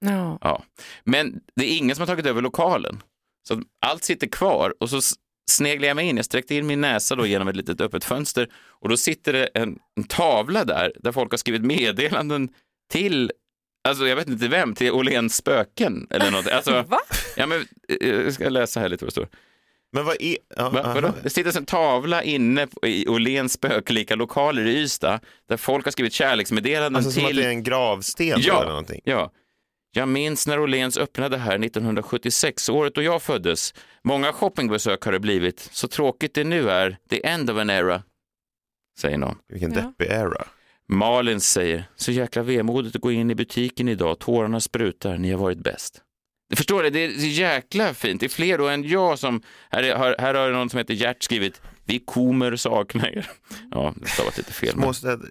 Ja. 0.05 0.37
Ja. 0.41 0.63
Men 1.03 1.39
det 1.55 1.65
är 1.73 1.77
ingen 1.77 1.95
som 1.95 2.01
har 2.01 2.07
tagit 2.07 2.25
över 2.25 2.41
lokalen. 2.41 3.03
Så 3.47 3.61
allt 3.85 4.03
sitter 4.03 4.27
kvar 4.27 4.73
och 4.79 4.89
så 4.89 4.97
s- 4.97 5.13
sneglar 5.51 5.87
jag 5.87 5.95
mig 5.95 6.07
in, 6.07 6.15
jag 6.17 6.25
sträckte 6.25 6.55
in 6.55 6.67
min 6.67 6.81
näsa 6.81 7.15
då 7.15 7.25
genom 7.25 7.47
ett 7.47 7.55
litet 7.55 7.81
öppet 7.81 8.03
fönster 8.03 8.47
och 8.55 8.89
då 8.89 8.97
sitter 8.97 9.33
det 9.33 9.45
en, 9.53 9.79
en 9.95 10.03
tavla 10.03 10.65
där, 10.65 10.91
där 10.99 11.11
folk 11.11 11.31
har 11.31 11.37
skrivit 11.37 11.61
meddelanden 11.61 12.49
till, 12.91 13.31
alltså 13.87 14.07
jag 14.07 14.15
vet 14.15 14.27
inte 14.27 14.47
vem, 14.47 14.75
till 14.75 14.91
Åhléns 14.91 15.35
spöken 15.35 16.07
eller 16.09 16.31
något. 16.31 16.47
Alltså, 16.47 16.71
Va? 16.87 16.99
ja, 17.35 17.45
men, 17.45 17.65
eh, 18.01 18.09
jag 18.09 18.33
ska 18.33 18.49
läsa 18.49 18.79
här 18.79 18.89
lite 18.89 19.05
vad 19.05 19.07
det 19.07 19.11
står. 19.11 19.27
Men 19.91 20.05
vad 20.05 20.15
är... 20.21 20.37
Ja, 20.55 20.69
Va, 20.69 20.91
vadå? 20.95 21.13
Det 21.23 21.29
sitter 21.29 21.57
en 21.57 21.65
tavla 21.65 22.23
inne 22.23 22.67
i 22.83 23.07
Åhléns 23.07 23.53
spöklika 23.53 24.15
lokaler 24.15 24.65
i 24.65 24.77
Ystad 24.77 25.19
där 25.49 25.57
folk 25.57 25.85
har 25.85 25.91
skrivit 25.91 26.13
kärleksmeddelanden 26.13 26.95
Alltså 26.95 27.11
som 27.11 27.23
att 27.23 27.27
till 27.27 27.37
det 27.37 27.45
är 27.45 27.49
en 27.49 27.63
gravsten 27.63 28.39
Ja. 28.41 28.55
eller 28.61 28.69
någonting. 28.69 29.01
Ja. 29.03 29.31
Jag 29.91 30.07
minns 30.07 30.47
när 30.47 30.59
Åhléns 30.59 30.97
öppnade 30.97 31.37
här 31.37 31.59
1976, 31.65 32.69
året 32.69 32.95
då 32.95 33.01
jag 33.01 33.21
föddes. 33.21 33.73
Många 34.03 34.33
shoppingbesök 34.33 35.03
har 35.03 35.11
det 35.11 35.19
blivit. 35.19 35.69
Så 35.71 35.87
tråkigt 35.87 36.33
det 36.33 36.43
nu 36.43 36.69
är, 36.69 36.97
the 37.09 37.25
end 37.27 37.49
of 37.49 37.57
an 37.57 37.69
era, 37.69 38.03
säger 38.99 39.17
någon. 39.17 39.35
Vilken 39.49 39.73
Ja. 39.73 39.81
deppig 39.81 40.07
era. 40.15 40.47
Malin 40.89 41.39
säger, 41.41 41.83
så 41.95 42.11
jäkla 42.11 42.43
vemodigt 42.43 42.95
att 42.95 43.01
gå 43.01 43.11
in 43.11 43.31
i 43.31 43.35
butiken 43.35 43.89
idag, 43.89 44.19
tårarna 44.19 44.59
sprutar, 44.59 45.17
ni 45.17 45.31
har 45.31 45.37
varit 45.39 45.57
bäst. 45.59 46.01
Du 46.49 46.55
förstår 46.55 46.83
det, 46.83 46.89
det 46.89 46.99
är 47.03 47.09
jäkla 47.17 47.93
fint. 47.93 48.19
Det 48.19 48.25
är 48.25 48.29
fler 48.29 48.57
då 48.57 48.67
än 48.67 48.83
jag 48.83 49.19
som, 49.19 49.41
här, 49.69 49.83
är, 49.83 50.15
här, 50.19 50.33
har 50.33 50.51
någon 50.51 50.69
som 50.69 50.77
heter 50.77 50.93
Gert 50.93 51.23
skrivit, 51.23 51.61
vi 51.85 51.99
kommer 51.99 52.55
sakna 52.55 53.09
er. 53.09 53.29
Ja, 53.71 53.93
det 54.01 54.07
stavat 54.07 54.37
lite 54.37 54.53
fel. 54.53 54.69
men- 54.75 54.83
Småstäder. 54.83 55.29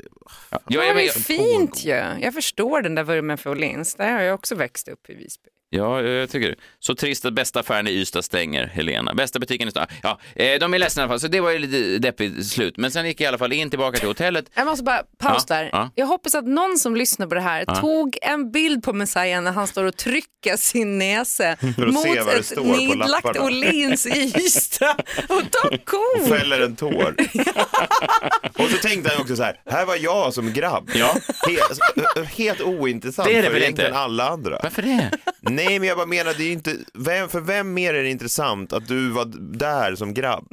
Ja, 0.51 0.61
Ja, 0.69 0.85
jag, 0.85 0.97
det 0.97 1.07
är 1.07 1.11
fint 1.13 1.85
ju. 1.85 1.91
Jag 2.21 2.35
förstår 2.35 2.83
den 2.83 2.95
där 2.95 3.05
vurmen 3.05 3.39
för 3.39 3.51
Åhléns. 3.51 3.95
Där 3.95 4.13
har 4.13 4.21
jag 4.21 4.35
också 4.35 4.55
växt 4.55 4.89
upp 4.89 5.11
i 5.11 5.15
Visby. 5.15 5.49
Ja, 5.71 6.03
jag 6.03 6.31
tycker 6.31 6.49
det. 6.49 6.55
Så 6.79 6.95
trist 6.95 7.25
att 7.25 7.33
bästa 7.33 7.61
affären 7.61 7.89
i 7.89 7.91
Ystad 7.91 8.23
stänger, 8.23 8.67
Helena. 8.67 9.15
Bästa 9.15 9.39
butiken 9.39 9.69
i 9.69 9.71
stan. 9.71 9.87
Ja, 10.03 10.19
eh, 10.37 10.59
de 10.59 10.75
är 10.75 10.79
ledsna 10.79 11.01
i 11.01 11.05
alla 11.05 11.11
fall, 11.11 11.21
så 11.21 11.29
det 11.29 11.41
var 11.41 11.51
ju 11.51 11.59
lite 11.59 11.99
deppigt 11.99 12.47
slut. 12.47 12.77
Men 12.77 12.91
sen 12.91 13.07
gick 13.07 13.21
jag 13.21 13.25
i 13.25 13.29
alla 13.29 13.39
fall 13.39 13.53
in 13.53 13.71
tillbaka 13.71 13.99
till 13.99 14.09
hotellet. 14.09 14.45
Jag 14.55 14.67
måste 14.67 14.85
bara 14.85 15.03
paus 15.19 15.45
Ja, 15.49 15.55
där. 15.57 15.69
ja. 15.73 15.91
Jag 15.95 16.07
hoppas 16.07 16.35
att 16.35 16.47
någon 16.47 16.79
som 16.79 16.97
lyssnar 16.97 17.27
på 17.27 17.35
det 17.35 17.41
här 17.41 17.65
tog 17.81 18.19
en 18.23 18.51
bild 18.53 18.83
på 18.83 18.93
Messiah 18.93 19.43
när 19.43 19.53
han 19.53 19.67
står 19.67 19.85
och 19.85 19.97
trycker 19.97 20.57
sin 20.57 20.99
näse 20.99 21.53
att 21.61 21.77
mot 21.79 22.07
ett 22.07 22.57
nedlagt. 22.65 23.39
Åhléns 23.39 24.07
i 24.07 24.33
Ystad. 24.47 24.97
Och 25.29 25.43
ta 25.53 25.69
kort! 25.85 26.29
Fäller 26.29 26.61
en 26.61 26.77
tår. 26.77 27.15
och 28.59 28.69
så 28.71 28.77
tänkte 28.83 29.11
han 29.13 29.21
också 29.23 29.37
så 29.37 29.43
här, 29.43 29.61
här 29.71 29.87
var 29.87 29.97
jag 29.97 30.35
som 30.35 30.53
grabb. 30.53 30.91
Ja. 30.95 31.17
Helt, 31.49 32.29
helt 32.29 32.61
ointressant 32.61 33.29
Det 33.29 33.37
är 33.37 33.43
det 33.43 33.51
för 33.51 33.57
egentligen 33.57 33.91
inte? 33.91 33.99
alla 34.01 34.29
andra. 34.29 34.61
Varför 34.63 34.83
det? 34.83 35.11
Nej, 35.57 35.79
men 35.79 35.89
jag 35.89 35.97
bara 35.97 36.07
menar, 36.07 36.35
det 36.39 36.45
är 36.45 36.53
inte, 36.53 36.77
vem, 36.95 37.29
för 37.29 37.41
vem 37.41 37.75
mer 37.75 37.95
är 37.95 38.03
det 38.03 38.11
intressant 38.11 38.73
att 38.73 38.89
du 38.89 39.09
var 39.09 39.25
där 39.59 39.95
som 39.95 40.15
grabb? 40.15 40.49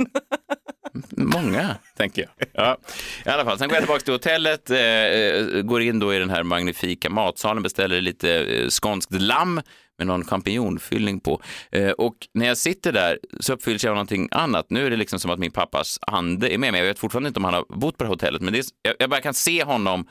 Många, 1.10 1.76
tänker 1.98 2.22
jag. 2.22 2.48
Ja. 2.54 2.78
I 3.26 3.30
alla 3.30 3.46
fall, 3.46 3.58
sen 3.58 3.68
går 3.68 3.76
jag 3.76 3.84
tillbaka 3.84 4.04
till 4.04 4.14
hotellet, 4.14 4.70
eh, 4.70 4.80
eh 4.80 5.62
går 5.62 5.82
in 5.82 6.00
då 6.00 6.14
i 6.14 6.20
den 6.20 6.30
här 6.30 6.44
magnifika 6.44 7.10
matsalen, 7.10 7.64
beställer 7.64 8.02
lite 8.02 8.40
eh, 8.40 8.70
skånskt 8.70 9.14
lamm 9.14 9.62
med 9.98 10.08
någon 10.08 10.26
champinjonfyllning 10.26 11.20
på. 11.20 11.42
Eh, 11.72 11.92
och 11.92 12.16
när 12.34 12.46
jag 12.46 12.58
sitter 12.58 12.92
där 12.92 13.20
så 13.40 13.54
uppfylls 13.54 13.84
jag 13.84 13.92
av 13.92 13.96
någonting 13.96 14.28
annat. 14.32 14.66
Nu 14.70 14.86
är 14.86 14.90
det 14.90 14.98
liksom 14.98 15.20
som 15.20 15.32
att 15.32 15.40
min 15.40 15.52
pappas 15.52 16.00
ande 16.02 16.54
är 16.54 16.58
med 16.58 16.72
mig. 16.72 16.82
Jag 16.82 16.88
vet 16.88 17.00
fortfarande 17.00 17.28
inte 17.28 17.40
om 17.40 17.44
han 17.44 17.54
har 17.54 17.66
bott 17.70 17.98
på 17.98 18.04
det 18.04 18.08
här 18.08 18.14
hotellet, 18.14 18.42
men 18.42 18.54
det 18.54 18.60
är, 18.60 18.66
jag, 18.82 18.96
jag 19.00 19.10
bara 19.10 19.22
kan 19.22 19.34
se 19.34 19.64
honom 19.64 20.08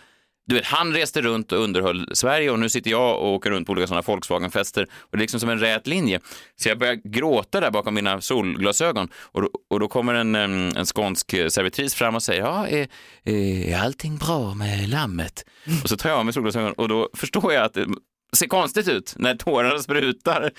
du 0.47 0.55
vet, 0.55 0.65
han 0.65 0.93
reste 0.93 1.23
runt 1.23 1.53
och 1.53 1.59
underhöll 1.59 2.09
Sverige 2.13 2.51
och 2.51 2.59
nu 2.59 2.69
sitter 2.69 2.91
jag 2.91 3.19
och 3.19 3.35
åker 3.35 3.51
runt 3.51 3.67
på 3.67 3.73
olika 3.73 3.87
sådana 3.87 4.03
Volkswagen-fester 4.03 4.83
och 4.83 5.09
det 5.11 5.17
är 5.17 5.21
liksom 5.21 5.41
som 5.41 5.49
en 5.49 5.59
rät 5.59 5.87
linje. 5.87 6.21
Så 6.57 6.69
jag 6.69 6.79
börjar 6.79 6.95
gråta 6.95 7.61
där 7.61 7.71
bakom 7.71 7.95
mina 7.95 8.21
solglasögon 8.21 9.09
och 9.15 9.43
då, 9.43 9.51
och 9.71 9.81
då 9.81 9.89
kommer 9.89 10.15
en, 10.15 10.35
en 10.35 10.87
skånsk 10.87 11.31
servitris 11.31 11.95
fram 11.95 12.15
och 12.15 12.23
säger, 12.23 12.41
ja, 12.41 12.69
är, 12.69 12.89
är 13.25 13.79
allting 13.79 14.17
bra 14.17 14.55
med 14.55 14.89
lammet? 14.89 15.45
Och 15.83 15.89
så 15.89 15.97
tar 15.97 16.09
jag 16.09 16.19
av 16.19 16.25
mig 16.25 16.35
solglasögonen 16.35 16.75
och 16.75 16.89
då 16.89 17.09
förstår 17.15 17.53
jag 17.53 17.65
att 17.65 17.75
det 17.75 17.87
ser 18.37 18.47
konstigt 18.47 18.89
ut 18.89 19.15
när 19.17 19.35
tårarna 19.35 19.79
sprutar. 19.79 20.51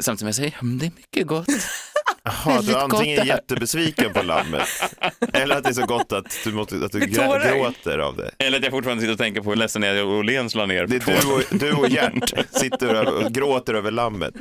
Samtidigt 0.00 0.18
som 0.18 0.28
jag 0.28 0.34
säger, 0.34 0.78
det 0.78 0.86
är 0.86 0.92
mycket 0.96 1.26
gott. 1.26 1.46
Jaha, 2.22 2.62
du 2.62 2.72
är 2.72 2.76
antingen 2.76 3.26
jättebesviken 3.26 4.12
på 4.12 4.22
lammet 4.22 4.68
eller 5.32 5.56
att 5.56 5.64
det 5.64 5.70
är 5.70 5.74
så 5.74 5.86
gott 5.86 6.12
att 6.12 6.40
du, 6.44 6.52
måste, 6.52 6.76
att 6.84 6.92
du 6.92 7.00
grä, 7.00 7.52
gråter 7.52 7.98
av 7.98 8.16
det. 8.16 8.30
Eller 8.38 8.58
att 8.58 8.64
jag 8.64 8.72
fortfarande 8.72 9.00
sitter 9.00 9.12
och 9.12 9.18
tänker 9.18 9.40
på 9.40 9.50
hur 9.50 9.56
ledsen 9.56 9.82
jag 9.82 9.96
är 9.96 10.00
att 10.00 10.06
Åhléns 10.06 10.54
la 10.54 10.66
ner. 10.66 10.86
Det 10.86 10.96
är 10.96 11.22
du 11.22 11.32
och, 11.32 11.42
du 11.60 11.72
och 11.72 11.88
Gert 11.88 12.34
sitter 12.50 13.14
och 13.14 13.32
gråter 13.32 13.74
över 13.74 13.90
lammet. 13.90 14.34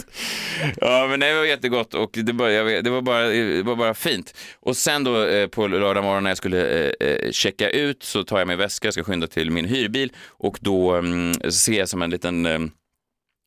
Ja, 0.78 1.08
men 1.10 1.20
det 1.20 1.34
var 1.34 1.46
jättegott 1.46 1.94
och 1.94 2.10
det, 2.14 2.34
bara, 2.34 2.64
vet, 2.64 2.84
det, 2.84 2.90
var, 2.90 3.02
bara, 3.02 3.28
det 3.28 3.64
var 3.64 3.76
bara 3.76 3.94
fint. 3.94 4.38
Och 4.60 4.78
sen 4.78 5.04
då 5.04 5.26
eh, 5.26 5.48
på 5.48 5.68
lördag 5.68 6.04
morgon 6.04 6.24
när 6.24 6.30
jag 6.30 6.38
skulle 6.38 6.86
eh, 6.86 7.08
eh, 7.08 7.32
checka 7.32 7.70
ut 7.70 8.04
så 8.04 8.24
tar 8.24 8.40
jag 8.40 8.48
min 8.48 8.58
väska, 8.58 8.88
jag 8.88 8.94
ska 8.94 9.04
skynda 9.04 9.28
till 9.28 9.52
min 9.52 9.66
hyrbil 9.66 10.12
och 10.28 10.58
då 10.62 10.96
mm, 10.96 11.34
ser 11.34 11.80
jag 11.80 11.90
som 11.90 12.02
en 12.02 12.10
liten, 12.10 12.46
eh, 12.46 12.60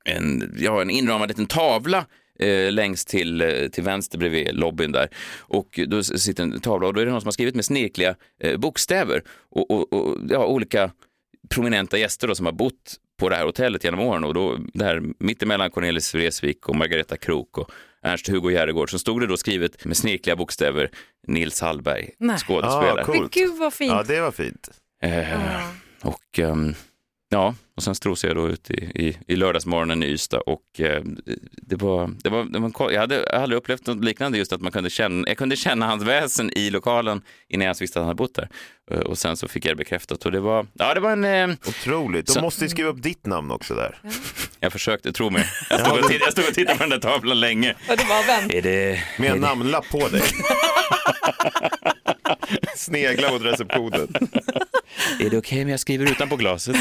en, 0.05 0.57
ja, 0.59 0.83
en 0.83 0.91
inramad 0.91 1.29
liten 1.29 1.47
tavla 1.47 2.05
eh, 2.39 2.73
längst 2.73 3.09
till, 3.09 3.41
eh, 3.41 3.69
till 3.69 3.85
vänster 3.85 4.19
bredvid 4.19 4.55
lobbyn 4.55 4.93
där. 4.93 5.09
Och 5.39 5.81
då 5.87 6.03
sitter 6.03 6.43
en 6.43 6.61
tavla 6.61 6.87
och 6.87 6.95
då 6.95 7.01
är 7.01 7.07
det 7.07 7.13
någon 7.13 7.21
som 7.21 7.27
har 7.27 7.33
skrivit 7.33 7.55
med 7.55 7.65
snirkliga 7.65 8.15
eh, 8.41 8.57
bokstäver 8.57 9.23
och, 9.51 9.71
och, 9.71 9.93
och 9.93 10.17
ja, 10.29 10.47
olika 10.47 10.91
prominenta 11.49 11.99
gäster 11.99 12.29
då 12.29 12.35
som 12.35 12.47
har 12.47 12.53
bott 12.53 12.97
på 13.19 13.29
det 13.29 13.37
här 13.37 13.45
hotellet 13.45 13.85
genom 13.85 14.01
åren 14.01 14.25
och 14.25 14.35
då 14.35 14.59
där 14.75 15.03
mittemellan 15.19 15.71
Cornelis 15.71 16.15
Vreeswijk 16.15 16.69
och 16.69 16.77
Margareta 16.77 17.17
Krook 17.17 17.59
och 17.59 17.71
Ernst-Hugo 18.03 18.51
Järegård 18.51 18.91
så 18.91 18.99
stod 18.99 19.21
det 19.21 19.27
då 19.27 19.37
skrivet 19.37 19.85
med 19.85 19.97
snirkliga 19.97 20.37
bokstäver 20.37 20.91
Nils 21.27 21.61
Hallberg, 21.61 22.11
Nej. 22.19 22.39
skådespelare. 22.39 23.05
Ah. 23.09 23.13
Men 23.13 23.29
gud 23.33 23.59
vad 23.59 23.75
fint. 23.75 23.93
Ja, 23.93 24.03
det 24.03 24.21
var 24.21 24.33
fint. 24.33 24.71
Eh, 25.03 25.63
och 26.03 26.39
ehm, 26.39 26.75
ja, 27.33 27.55
och 27.77 27.83
sen 27.83 27.95
strosade 27.95 28.31
jag 28.35 28.37
då 28.45 28.49
ut 28.53 28.71
i, 28.71 28.75
i, 28.75 29.17
i 29.27 29.37
lördagsmorgonen 29.37 30.03
i 30.03 30.07
Ystad 30.07 30.39
och 30.41 30.81
eh, 30.81 31.03
det 31.63 31.77
var, 31.77 32.11
det 32.23 32.29
var, 32.31 32.45
det 32.45 32.59
var 32.59 32.67
en 32.67 32.73
ko- 32.73 32.91
jag 32.91 33.01
hade 33.01 33.31
aldrig 33.41 33.57
upplevt 33.59 33.87
något 33.87 34.05
liknande 34.05 34.39
just 34.39 34.53
att 34.53 34.61
man 34.61 34.73
kunde 34.73 34.91
känna, 34.91 35.29
jag 35.29 35.37
kunde 35.37 35.57
känna 35.57 35.87
hans 35.87 36.03
väsen 36.03 36.51
i 36.59 36.71
lokalen 36.71 37.23
innan 37.49 37.65
jag 37.65 37.69
ens 37.69 37.83
visste 37.83 37.99
att 37.99 38.03
han 38.03 38.07
hade 38.09 38.17
bott 38.17 38.35
där. 38.35 38.49
Eh, 38.91 38.99
och 39.01 39.19
sen 39.19 39.37
så 39.37 39.49
fick 39.49 39.65
jag 39.65 39.73
det 39.73 39.77
bekräftat 39.77 40.25
och 40.27 40.33
det 40.33 40.41
var, 40.41 40.67
ja 40.73 40.95
det 40.95 41.01
var 41.01 41.11
en, 41.13 41.25
eh, 41.25 41.57
Otroligt. 41.69 42.27
De 42.27 42.33
Så- 42.33 42.41
måste 42.41 42.65
ju 42.65 42.69
skriva 42.69 42.89
upp 42.91 43.03
ditt 43.03 43.27
namn 43.27 43.51
också 43.51 43.75
där. 43.75 43.99
jag 44.61 44.73
försökte, 44.73 45.13
tro 45.13 45.31
mig. 45.31 45.45
Jag 45.71 45.81
stod, 45.81 45.93
och 45.93 45.99
tittade, 46.09 46.25
jag 46.25 46.33
stod 46.33 46.45
och 46.49 46.55
tittade 46.55 46.79
på 46.79 46.83
den 46.85 46.91
där 46.91 46.99
tavlan 47.11 47.41
länge. 47.41 47.75
Ja, 47.89 47.97
det 47.97 48.05
var 48.05 48.27
vänt. 48.27 48.55
Är 48.55 48.63
det, 48.63 49.01
Med 49.19 49.31
är 49.31 49.35
en 49.35 49.41
namnlapp 49.41 49.89
på 49.91 50.09
dig. 50.09 50.23
Snegla 52.77 53.33
mot 53.33 53.43
receptionen. 53.43 54.09
är 55.21 55.31
det 55.31 55.39
okej 55.39 55.63
om 55.63 55.69
jag 55.69 55.81
skriver 55.81 56.11
utanpå 56.11 56.37
glaset? 56.37 56.77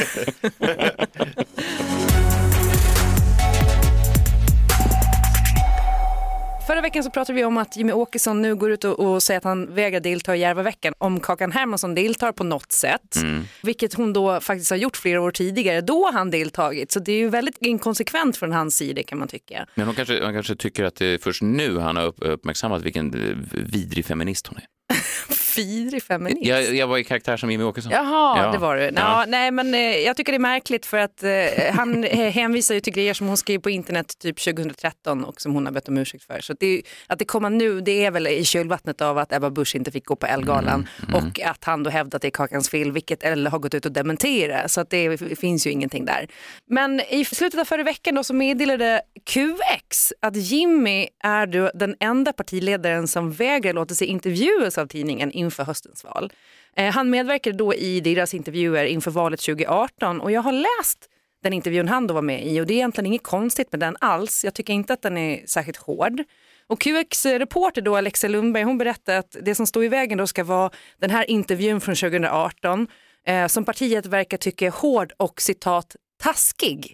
Förra 6.70 6.82
veckan 6.82 7.04
så 7.04 7.10
pratade 7.10 7.36
vi 7.36 7.46
om 7.46 7.58
att 7.58 7.78
Jimmy 7.78 7.92
Åkesson 7.92 8.42
nu 8.42 8.56
går 8.56 8.72
ut 8.72 8.84
och, 8.84 9.00
och 9.00 9.24
säger 9.24 9.38
att 9.38 9.44
han 9.44 9.74
vägrar 9.74 10.00
delta 10.00 10.36
i 10.36 10.40
Järvaveckan 10.40 10.94
om 10.98 11.20
Kakan 11.20 11.52
Hermansson 11.52 11.96
deltar 11.96 12.32
på 12.32 12.44
något 12.44 12.72
sätt. 12.72 13.16
Vilket 13.64 13.94
hon 13.94 14.14
då 14.14 14.40
faktiskt 14.40 14.70
har 14.70 14.78
gjort 14.78 14.98
flera 14.98 15.22
år 15.22 15.32
tidigare. 15.32 15.82
Då 15.82 16.06
har 16.06 16.14
han 16.14 16.32
deltagit. 16.32 16.92
Så 16.92 17.00
det 17.00 17.12
är 17.12 17.18
ju 17.18 17.30
väldigt 17.30 17.58
inkonsekvent 17.60 18.38
från 18.38 18.52
hans 18.52 18.78
sida 18.78 19.04
kan 19.04 19.20
man 19.20 19.28
tycka. 19.28 19.66
Men 19.76 19.86
hon 19.86 19.96
kanske, 19.96 20.24
hon 20.24 20.34
kanske 20.34 20.56
tycker 20.56 20.84
att 20.84 20.96
det 20.96 21.06
är 21.06 21.18
först 21.18 21.42
nu 21.42 21.78
han 21.78 21.96
har 21.96 22.04
upp, 22.04 22.18
uppmärksammat 22.20 22.82
vilken 22.82 23.14
eh, 23.14 23.36
vidrig 23.52 24.06
feminist 24.06 24.48
hon 24.48 24.58
är. 24.58 24.79
Fidrig 25.30 26.04
feminist. 26.04 26.46
Jag, 26.48 26.76
jag 26.76 26.88
var 26.88 26.98
i 26.98 27.04
karaktär 27.04 27.38
som 27.38 27.52
Jimmy 27.52 27.64
Åkesson. 27.64 27.92
Jaha, 27.92 28.44
Ja. 28.46 28.52
det 28.52 28.58
var 28.58 28.78
du. 28.78 28.92
Nå, 28.92 29.02
Ja. 29.02 29.26
Nej, 29.28 29.52
men 29.52 29.74
eh, 29.74 29.80
jag 29.82 30.18
tycker 30.18 30.32
det 30.32 30.38
är 30.38 30.40
märkligt 30.40 30.86
för 30.86 30.98
att 30.98 31.24
eh, 31.24 31.32
han 31.74 32.04
hänvisar 32.12 32.76
ju 32.76 32.82
till 32.82 32.94
grejer 32.94 33.14
som 33.14 33.28
hon 33.28 33.38
skrev 33.38 33.60
på 33.60 33.70
internet 33.70 34.20
typ 34.20 34.40
2013 34.40 35.24
och 35.26 35.42
som 35.42 35.54
hon 35.54 35.66
har 35.66 35.74
bett 35.74 35.88
om 35.88 35.98
ursäkt 35.98 36.24
för. 36.24 36.42
Så 36.42 36.54
att 36.54 36.60
det, 36.60 36.82
att 37.08 37.20
det 37.20 37.26
kommer 37.26 37.50
nu, 37.50 37.82
det 37.82 38.06
är 38.06 38.12
väl 38.12 38.28
i 38.28 38.46
kölvattnet 38.46 39.02
av 39.02 39.18
att 39.18 39.34
Ebba 39.34 39.50
Busch 39.50 39.76
inte 39.76 39.92
fick 39.92 40.06
gå 40.06 40.16
på 40.16 40.26
Ellegalan 40.26 40.88
och 41.14 41.40
att 41.46 41.64
han 41.64 41.84
då 41.84 41.90
hävdat 41.90 42.14
att 42.16 42.22
det 42.22 42.28
är 42.28 42.32
Kakans 42.32 42.70
fel, 42.70 42.92
vilket 42.92 43.24
Elle 43.24 43.50
har 43.50 43.60
gått 43.60 43.74
ut 43.74 43.86
och 43.86 43.92
dementerat. 43.92 44.72
Så 44.72 44.82
att 44.82 44.90
det 44.90 45.18
finns 45.40 45.68
ju 45.68 45.72
ingenting 45.72 46.06
där. 46.06 46.28
Men 46.70 47.02
i 47.10 47.26
slutet 47.26 47.60
av 47.60 47.66
förra 47.66 47.84
veckan 47.84 48.16
då 48.16 48.24
så 48.24 48.34
meddelade 48.34 49.02
QX 49.26 50.14
att 50.22 50.36
Jimmy 50.36 51.08
är 51.24 51.48
då 51.48 51.72
den 51.74 51.96
enda 52.00 52.34
partiledaren 52.34 53.08
som 53.08 53.32
vägrar 53.32 53.74
låta 53.74 53.96
sig 53.96 54.08
intervjuas 54.08 54.78
av 54.82 54.88
tidningen 54.88 55.32
inför 55.32 55.64
höstens 55.64 56.04
val. 56.04 56.34
Eh, 56.76 56.94
Han 56.94 57.10
medverkade 57.10 57.58
då 57.58 57.74
i 57.74 58.00
deras 58.00 58.34
intervjuer 58.34 58.86
inför 58.86 59.12
valet 59.12 59.40
2018 59.40 60.22
och 60.22 60.32
jag 60.32 60.42
har 60.42 60.52
läst 60.52 61.10
den 61.44 61.54
intervjun 61.54 61.88
han 61.88 62.08
då 62.08 62.14
var 62.14 62.22
med 62.22 62.48
i 62.48 62.62
och 62.62 62.66
det 62.66 62.74
är 62.74 62.76
egentligen 62.76 63.06
inget 63.06 63.24
konstigt 63.24 63.72
med 63.72 63.80
den 63.80 63.98
alls. 64.00 64.44
Jag 64.46 64.54
tycker 64.54 64.74
inte 64.74 64.94
att 64.94 65.02
den 65.02 65.18
är 65.18 65.46
särskilt 65.48 65.78
hård. 65.78 66.24
Och 66.68 66.82
QX-reporter 66.82 67.82
då, 67.82 67.98
Alexa 67.98 68.28
Lundberg, 68.28 68.64
hon 68.64 68.78
berättar 68.78 69.16
att 69.16 69.36
det 69.42 69.56
som 69.56 69.68
står 69.68 69.84
i 69.84 69.88
vägen 69.88 70.18
då 70.18 70.28
ska 70.28 70.44
vara 70.44 70.72
den 71.00 71.10
här 71.10 71.30
intervjun 71.30 71.82
från 71.82 71.96
2018 71.96 72.88
eh, 73.26 73.48
som 73.48 73.66
partiet 73.66 74.06
verkar 74.06 74.38
tycka 74.38 74.66
är 74.66 74.72
hård 74.72 75.14
och 75.18 75.42
citat 75.42 75.96
taskig. 76.24 76.94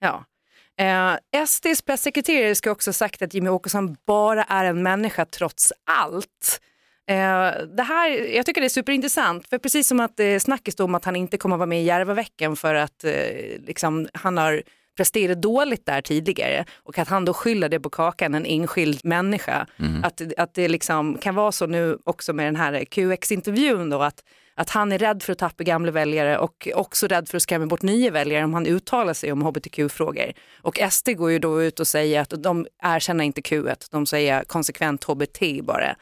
Ja. 0.00 0.24
Eh, 0.78 1.44
SDs 1.46 1.82
pressekreterare 1.82 2.54
ska 2.54 2.70
också 2.70 2.88
ha 2.88 2.92
sagt 2.92 3.22
att 3.22 3.34
Jimmy 3.34 3.48
Åkesson 3.50 3.96
bara 4.06 4.44
är 4.44 4.64
en 4.64 4.82
människa 4.82 5.24
trots 5.24 5.72
allt. 5.86 6.60
Eh, 7.08 7.66
det 7.76 7.82
här, 7.82 8.34
jag 8.34 8.46
tycker 8.46 8.60
det 8.60 8.66
är 8.66 8.68
superintressant, 8.68 9.48
för 9.48 9.58
precis 9.58 9.88
som 9.88 10.00
att 10.00 10.16
det 10.16 10.24
är 10.24 10.38
snackis 10.38 10.80
om 10.80 10.94
att 10.94 11.04
han 11.04 11.16
inte 11.16 11.38
kommer 11.38 11.56
att 11.56 11.58
vara 11.58 11.66
med 11.66 11.82
i 11.82 11.84
Järvaveckan 11.84 12.56
för 12.56 12.74
att 12.74 13.04
eh, 13.04 13.12
liksom, 13.66 14.08
han 14.14 14.38
har 14.38 14.62
presterat 14.96 15.42
dåligt 15.42 15.86
där 15.86 16.02
tidigare 16.02 16.64
och 16.82 16.98
att 16.98 17.08
han 17.08 17.24
då 17.24 17.34
skyller 17.34 17.68
det 17.68 17.80
på 17.80 17.90
kakan, 17.90 18.34
en 18.34 18.46
enskild 18.46 19.00
människa. 19.04 19.66
Att, 20.02 20.22
att 20.36 20.54
det 20.54 20.68
liksom 20.68 21.18
kan 21.18 21.34
vara 21.34 21.52
så 21.52 21.66
nu 21.66 21.98
också 22.04 22.32
med 22.32 22.46
den 22.46 22.56
här 22.56 22.84
QX-intervjun 22.84 23.90
då 23.90 24.02
att, 24.02 24.24
att 24.54 24.70
han 24.70 24.92
är 24.92 24.98
rädd 24.98 25.22
för 25.22 25.32
att 25.32 25.38
tappa 25.38 25.64
gamla 25.64 25.92
väljare 25.92 26.38
och 26.38 26.68
också 26.74 27.06
rädd 27.06 27.28
för 27.28 27.36
att 27.36 27.42
skrämma 27.42 27.66
bort 27.66 27.82
nya 27.82 28.10
väljare 28.10 28.44
om 28.44 28.54
han 28.54 28.66
uttalar 28.66 29.14
sig 29.14 29.32
om 29.32 29.42
hbtq-frågor. 29.42 30.32
Och 30.62 30.78
SD 30.90 31.08
går 31.08 31.30
ju 31.30 31.38
då 31.38 31.62
ut 31.62 31.80
och 31.80 31.86
säger 31.86 32.20
att 32.20 32.42
de 32.42 32.66
erkänner 32.82 33.24
inte 33.24 33.40
Q1, 33.40 33.88
de 33.90 34.06
säger 34.06 34.44
konsekvent 34.44 35.04
HBT 35.04 35.40
bara. 35.62 35.96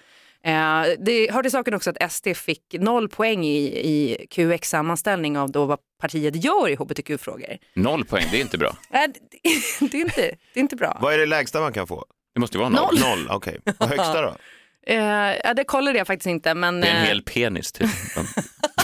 Eh, 0.49 0.87
det 0.99 1.33
hör 1.33 1.43
till 1.43 1.51
saken 1.51 1.75
också 1.75 1.91
att 1.91 2.13
SD 2.13 2.29
fick 2.37 2.63
noll 2.73 3.09
poäng 3.09 3.45
i, 3.45 3.59
i 3.67 4.27
QX 4.31 4.69
sammanställning 4.69 5.39
av 5.39 5.53
då 5.53 5.65
vad 5.65 5.79
partiet 6.01 6.45
gör 6.45 6.69
i 6.69 6.75
hbtq-frågor. 6.75 7.59
Noll 7.75 8.05
poäng, 8.05 8.25
det 8.31 8.37
är 8.37 8.41
inte 8.41 8.59
bra. 8.59 8.69
Eh, 8.69 9.01
det, 9.91 9.97
är 9.97 10.01
inte, 10.01 10.21
det 10.55 10.61
är 10.61 10.61
inte 10.61 10.77
bra. 10.77 10.99
Vad 11.03 11.15
är 11.15 11.19
det 11.19 11.27
lägsta 11.27 11.61
man 11.61 11.73
kan 11.73 11.87
få? 11.87 12.05
Det 12.35 12.41
måste 12.41 12.57
ju 12.57 12.59
vara 12.59 12.69
noll. 12.69 12.99
Noll, 13.01 13.29
okej. 13.31 13.61
Vad 13.79 13.89
högsta 13.89 14.23
då? 14.23 14.37
Eh, 14.87 15.37
ja, 15.45 15.55
det 15.55 15.65
kollade 15.65 15.99
jag 15.99 16.07
faktiskt 16.07 16.27
inte. 16.27 16.55
Men, 16.55 16.81
Det 16.81 16.87
är 16.87 17.01
en 17.01 17.07
hel 17.07 17.23
penis 17.23 17.73
typ. 17.73 17.91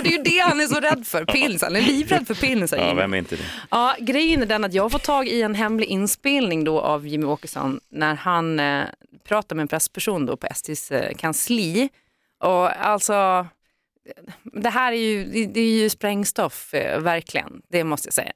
och 0.00 0.04
det 0.04 0.14
är 0.14 0.16
ju 0.18 0.22
det 0.22 0.38
han 0.38 0.60
är 0.60 0.66
så 0.66 0.80
rädd 0.80 1.06
för, 1.06 1.24
pils. 1.24 1.62
Han 1.62 1.76
är 1.76 1.80
livrädd 1.80 2.26
för 2.26 2.34
pilsar. 2.34 2.76
Ja, 2.78 2.94
vem 2.94 3.14
är 3.14 3.18
inte 3.18 3.36
det? 3.36 3.42
Ja, 3.70 3.96
grejen 4.00 4.42
är 4.42 4.46
den 4.46 4.64
att 4.64 4.72
jag 4.74 4.92
fått 4.92 5.02
tag 5.04 5.28
i 5.28 5.42
en 5.42 5.54
hemlig 5.54 5.86
inspelning 5.86 6.64
då 6.64 6.80
av 6.80 7.06
Jimmy 7.06 7.24
Åkesson 7.26 7.80
när 7.90 8.14
han 8.14 8.60
eh, 8.60 8.84
pratar 9.24 9.56
med 9.56 9.62
en 9.62 9.68
pressperson 9.68 10.26
då 10.26 10.36
på 10.36 10.46
SDs 10.54 10.90
eh, 10.90 11.14
kansli. 11.16 11.88
Och 12.42 12.86
alltså, 12.86 13.46
det 14.62 14.68
här 14.70 14.92
är 14.92 14.96
ju, 14.96 15.24
det, 15.24 15.46
det 15.46 15.60
är 15.60 15.70
ju 15.82 15.90
sprängstoff, 15.90 16.74
eh, 16.74 17.00
verkligen. 17.00 17.62
Det 17.70 17.84
måste 17.84 18.06
jag 18.06 18.14
säga. 18.14 18.32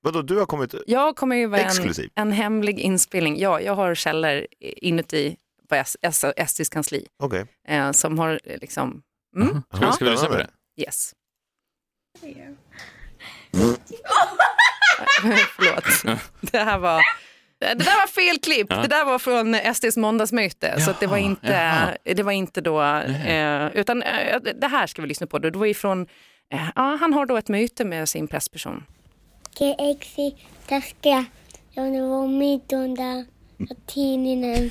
Vadå, 0.00 0.22
du 0.22 0.38
har 0.38 0.46
kommit... 0.46 0.74
Jag 0.86 1.16
kommer 1.16 1.36
ju 1.36 1.46
vara 1.46 1.60
en, 1.60 1.66
Exklusiv. 1.66 2.10
en 2.14 2.32
hemlig 2.32 2.78
inspelning. 2.80 3.38
Ja, 3.40 3.60
jag 3.60 3.74
har 3.74 3.94
källor 3.94 4.46
inuti 4.60 5.36
på 5.68 5.74
S- 5.74 5.96
S- 6.02 6.24
SDs 6.46 6.68
kansli 6.68 7.06
Okej. 7.22 7.46
eh, 7.68 7.92
som 7.92 8.18
har 8.18 8.40
eh, 8.44 8.58
liksom... 8.60 9.02
Mm, 9.36 9.62
Ska 9.92 10.04
vi 10.04 10.10
lyssna 10.10 10.28
på 10.28 10.34
det? 10.36 10.46
Yes. 10.76 11.14
Förlåt. 15.56 16.18
Det 16.52 16.58
här 16.58 16.78
var... 16.78 17.02
Det 17.58 17.74
där 17.74 18.00
var 18.00 18.06
fel 18.06 18.38
klipp. 18.38 18.68
Det 18.68 18.88
där 18.88 19.04
var 19.04 19.18
från 19.18 19.74
SDs 19.74 19.96
måndagsmöte. 19.96 20.80
så 20.80 20.90
att 20.90 21.00
det, 21.00 21.06
var 21.06 21.16
inte, 21.16 21.98
det 22.02 22.22
var 22.22 22.32
inte 22.32 22.60
då... 22.60 22.82
Eh, 22.82 23.66
utan 23.74 24.02
eh, 24.02 24.40
det 24.60 24.66
här 24.66 24.86
ska 24.86 25.02
vi 25.02 25.08
lyssna 25.08 25.26
på. 25.26 25.38
Det 25.38 25.50
var 25.50 25.66
ifrån... 25.66 26.06
Eh, 26.52 26.68
ja, 26.76 26.98
han 27.00 27.12
har 27.12 27.26
då 27.26 27.36
ett 27.36 27.48
möte 27.48 27.84
med 27.84 28.08
sin 28.08 28.28
pressperson. 28.28 28.84
KXI 29.54 30.36
taskiga. 30.68 31.24
Jag 31.72 32.08
var 32.08 32.26
mitt 32.26 32.72
under 32.72 33.24
tidningen. 33.86 34.70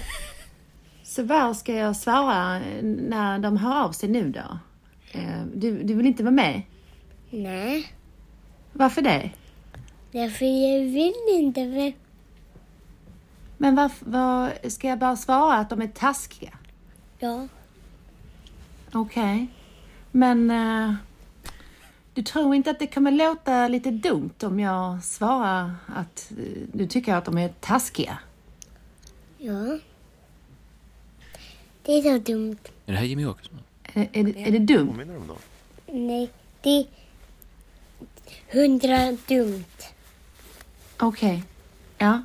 Så 1.04 1.24
vad 1.24 1.58
ska 1.58 1.74
jag 1.74 1.96
svara 1.96 2.60
när 2.82 3.40
de 3.40 3.58
hör 3.58 3.84
av 3.84 3.92
sig 3.92 4.10
nu 4.10 4.30
då? 4.30 4.60
Eh, 5.12 5.44
Du, 5.56 5.84
du 5.84 5.94
vill 5.94 6.06
inte 6.06 6.24
vara 6.24 6.34
med? 6.34 6.62
Nej, 7.30 7.94
Varför 8.74 9.02
det? 9.02 9.32
därför 10.12 10.46
jag 10.46 10.80
vill 10.86 11.14
inte. 11.46 11.62
För 11.62 11.94
Men 13.58 13.76
vad, 13.76 13.92
vad 14.00 14.52
ska 14.72 14.88
jag 14.88 15.00
bara 15.00 15.16
svara 15.16 15.54
att 15.58 15.70
de 15.70 15.82
är 15.82 15.88
taskiga? 15.88 16.58
ja, 17.20 17.48
Okej. 18.92 19.48
Men 20.12 20.52
eh, 20.52 20.94
du 22.14 22.24
tror 22.24 22.56
inte 22.56 22.72
att 22.72 22.80
det 22.80 22.88
kommer 22.88 23.12
låta 23.12 23.68
lite 23.68 23.92
dumt 23.92 24.34
om 24.44 24.60
jag 24.60 25.04
svarar 25.04 25.76
att 25.88 26.32
eh, 26.38 26.62
du 26.74 26.88
tycker 26.88 27.16
att 27.16 27.26
de 27.26 27.38
är 27.38 27.50
taskiga? 27.60 28.18
ja. 29.38 29.78
Det 31.84 31.92
är 31.92 32.02
så 32.02 32.18
dumt. 32.32 32.58
Är 32.86 32.92
det 32.92 32.98
här 32.98 33.06
Jimmy 33.06 33.26
Åkesson? 33.26 33.60
Är, 33.94 34.10
är, 34.14 34.24
det- 34.24 34.48
är 34.48 34.52
det 34.52 34.60
dumt? 34.60 34.88
Påminner 34.88 35.14
de 35.14 35.28
då? 35.28 35.38
Nej, 35.94 36.32
det 36.62 36.70
är 36.70 36.86
hundra 38.52 39.12
dumt. 39.28 39.64
Okej. 41.00 41.44
Ja. 41.98 42.22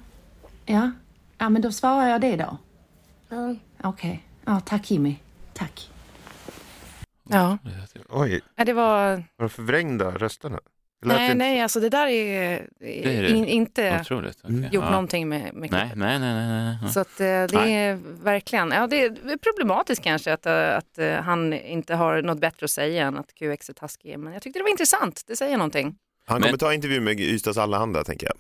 Ja. 0.66 0.90
Ja, 1.38 1.48
men 1.48 1.62
då 1.62 1.72
svarar 1.72 2.09
jag 2.09 2.20
det 2.20 2.37
då. 2.37 2.59
Ja. 3.29 3.55
Okej. 3.83 4.24
Ja, 4.44 4.61
tack 4.61 4.90
Jimmy. 4.90 5.16
Tack. 5.53 5.90
Ja, 7.29 7.59
Oj, 8.09 8.40
Ja, 8.57 8.64
det 8.64 8.72
var... 8.72 9.16
var 9.16 9.24
de 9.37 9.48
förvrängda 9.50 10.11
rösterna? 10.11 10.61
Nej, 11.09 11.25
inte- 11.25 11.35
nej, 11.35 11.61
alltså 11.61 11.81
det 11.81 11.88
där 11.88 12.07
är, 12.07 12.67
Det 12.79 13.19
är 13.19 13.23
det. 13.23 13.31
In, 13.31 13.45
inte 13.45 13.99
Otroligt. 14.01 14.38
okej. 14.45 14.57
gjort 14.73 14.85
ja. 14.85 14.90
någonting 14.90 15.29
med, 15.29 15.55
med 15.55 15.71
Nej, 15.71 15.90
nej, 15.97 16.19
nej. 16.19 16.35
nej, 16.35 16.77
nej. 16.83 16.93
Så 16.93 17.01
att, 17.01 17.21
eh, 17.21 17.27
det 17.27 17.49
Nej. 17.53 17.75
är 17.75 17.99
verkligen, 18.23 18.71
ja, 18.71 18.87
det 18.87 18.97
är 19.05 19.37
problematiskt 19.37 20.03
kanske 20.05 20.33
att, 20.33 20.47
eh, 20.47 20.77
att 20.77 20.99
eh, 20.99 21.12
han 21.14 21.53
inte 21.53 21.95
har 21.95 22.23
något 22.23 22.38
bättre 22.40 22.64
att 22.64 22.71
säga 22.71 23.07
än 23.07 23.17
att 23.19 23.35
QX 23.35 23.69
är 23.69 23.73
taskig. 23.75 24.19
Men 24.19 24.33
jag 24.33 24.43
tyckte 24.43 24.59
det 24.59 24.62
var 24.62 24.71
intressant, 24.71 25.23
det 25.27 25.37
säger 25.37 25.57
någonting. 25.57 25.95
Han 26.27 26.40
Men- 26.40 26.49
kommer 26.49 26.59
ta 26.59 26.75
intervju 26.75 27.01
med 27.01 27.21
Ystads 27.21 27.59
Allehanda 27.59 28.05
tänker 28.05 28.29
jag. 28.29 28.37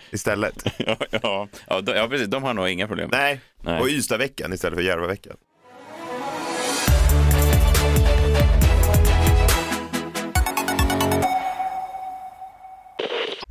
Istället. 0.10 0.54
Ja, 0.78 0.96
ja, 1.10 1.48
ja, 1.68 1.80
de, 1.80 1.92
ja, 1.96 2.08
precis. 2.08 2.28
De 2.28 2.42
har 2.42 2.54
nog 2.54 2.68
inga 2.68 2.86
problem. 2.86 3.08
Nej, 3.12 3.40
Nej. 3.62 3.80
och 3.80 3.88
Ystadveckan 3.88 4.52
istället 4.52 4.76
för 4.78 4.82
Järvaveckan. 4.84 5.36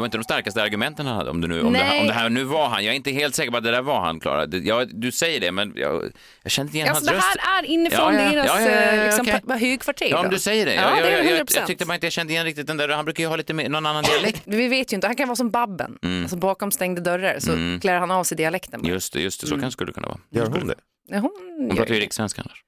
Det 0.00 0.02
var 0.02 0.06
inte 0.06 0.18
de 0.18 0.24
starkaste 0.24 0.62
argumenten 0.62 1.06
han 1.06 1.16
hade 1.16 1.30
om 1.30 1.40
det, 1.40 1.48
nu, 1.48 1.60
om 1.62 1.72
det, 1.72 2.00
om 2.00 2.06
det 2.06 2.12
här 2.12 2.28
nu 2.28 2.44
var 2.44 2.68
han. 2.68 2.84
Jag 2.84 2.92
är 2.92 2.96
inte 2.96 3.10
helt 3.10 3.34
säker 3.34 3.50
på 3.50 3.56
att 3.56 3.64
det 3.64 3.70
där 3.70 3.82
var 3.82 4.00
han, 4.00 4.20
Klara. 4.20 4.46
Det- 4.46 4.58
Ja, 4.58 4.84
du 4.84 5.12
säger 5.12 5.40
det, 5.40 5.52
men 5.52 5.72
jag, 5.76 6.04
jag 6.42 6.52
kände 6.52 6.68
inte 6.68 6.76
igen 6.78 6.88
Alltså, 6.88 7.12
hans 7.14 7.24
det 7.24 7.28
röst. 7.28 7.38
här 7.40 7.62
är 7.62 7.66
inifrån 7.66 8.14
Ja, 8.14 8.22
ja, 8.22 8.30
deras 8.30 8.46
ja, 8.46 8.60
ja, 8.60 8.70
ja, 8.70 8.76
eh, 8.92 9.04
liksom, 9.04 9.26
pa- 9.46 9.54
högkvarter. 9.56 10.06
Ja, 10.10 10.18
om 10.20 10.30
du 10.30 10.38
säger 10.38 10.66
det. 10.66 10.74
Ja, 10.74 10.82
jag, 10.96 11.06
det 11.06 11.10
jag, 11.10 11.20
är 11.26 11.30
jag, 11.36 11.46
100%. 11.46 11.56
jag 11.56 11.66
tyckte 11.66 11.86
bara 11.86 11.94
inte 11.94 12.06
jag 12.06 12.12
kände 12.12 12.32
igen 12.32 12.44
riktigt 12.44 12.66
den 12.66 12.76
där. 12.76 12.88
Han 12.88 13.04
brukar 13.04 13.22
ju 13.24 13.28
ha 13.28 13.36
lite 13.36 13.54
mer, 13.54 13.68
någon 13.68 13.86
annan 13.86 14.04
dialekt. 14.04 14.42
Vi 14.44 14.68
vet 14.68 14.92
ju 14.92 14.94
inte, 14.94 15.06
han 15.06 15.16
kan 15.16 15.28
vara 15.28 15.36
som 15.36 15.50
Babben. 15.50 15.98
Alltså 16.22 16.36
bakom 16.36 16.70
stängda 16.70 17.02
dörrar 17.02 17.38
så 17.38 17.52
Mm. 17.52 17.80
klär 17.80 17.98
han 17.98 18.10
av 18.10 18.24
sig 18.24 18.36
dialekten. 18.36 18.82
bara. 18.82 18.88
Just 18.88 19.12
det, 19.12 19.20
just 19.20 19.40
det. 19.40 19.46
Så 19.46 19.58
kan 19.60 19.70
skulle 19.72 19.88
det 19.90 19.94
kunna 19.94 20.08
vara. 20.08 20.18
Gör 20.30 20.46
hon 20.46 20.66
det? 20.68 20.74
Ja, 21.08 21.18
hon 21.18 21.30
Hon 21.58 21.76
pratar 21.76 21.94
ju 21.94 22.00
det. 22.00 22.04
rikssvenska 22.06 22.42
annars. 22.42 22.64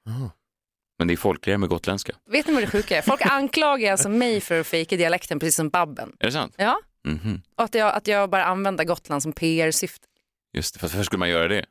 Men 0.99 1.09
det 1.09 1.15
är 1.15 1.17
folkligare 1.17 1.59
med 1.59 1.69
gotländska. 1.69 2.13
Vet 2.31 2.47
ni 2.47 2.53
vad 2.53 2.63
det 2.63 2.67
sjuka 2.67 2.99
är? 2.99 3.03
Folk 3.03 3.21
anklagar 3.27 3.93
alltså 3.93 4.09
mig 4.09 4.41
för 4.41 4.61
att 4.61 4.67
fejka 4.67 4.97
dialekten 4.97 5.39
precis 5.39 5.57
som 5.57 5.69
Babben. 5.69 6.13
Är 6.21 6.27
det 6.27 6.33
sant? 6.33 6.55
Ja, 6.59 6.79
Mhm. 7.09 7.43
och 7.57 7.65
att 7.65 7.75
jag, 7.75 7.95
att 7.95 8.07
jag 8.07 8.31
bara 8.31 8.45
använder 8.45 8.85
Gotland 8.85 9.23
som 9.23 9.33
PR-syfte. 9.33 10.07
Just 10.57 10.75
det, 10.75 10.81
fast 10.81 10.95
varför 10.95 11.05
skulle 11.05 11.19
man 11.19 11.29
göra 11.29 11.49
det? 11.49 11.65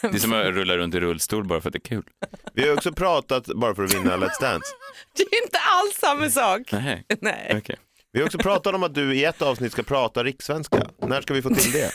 Det 0.00 0.06
är 0.08 0.18
som 0.18 0.32
att 0.32 0.44
rulla 0.46 0.76
runt 0.76 0.94
i 0.94 1.00
rullstol 1.00 1.44
bara 1.44 1.60
för 1.60 1.68
att 1.68 1.72
det 1.72 1.78
är 1.78 1.88
kul. 1.88 2.04
Vi 2.54 2.68
har 2.68 2.74
också 2.76 2.92
pratat, 2.92 3.46
bara 3.46 3.74
för 3.74 3.84
att 3.84 3.94
vinna 3.94 4.16
Let's 4.16 4.40
Dance, 4.40 4.66
Det 5.16 5.22
är 5.22 5.44
inte 5.44 5.58
alls 5.58 5.94
samma 6.00 6.30
sak. 6.30 6.62
Nej, 6.72 7.04
Nej. 7.20 7.54
okej. 7.58 7.76
vi 8.12 8.18
har 8.20 8.26
också 8.26 8.38
pratat 8.38 8.74
om 8.74 8.82
att 8.82 8.94
du 8.94 9.14
i 9.14 9.24
ett 9.24 9.42
avsnitt 9.42 9.72
ska 9.72 9.82
prata 9.82 10.24
rikssvenska. 10.24 10.90
När 10.98 11.20
ska 11.20 11.34
vi 11.34 11.42
få 11.42 11.54
till 11.54 11.72
det? 11.72 11.92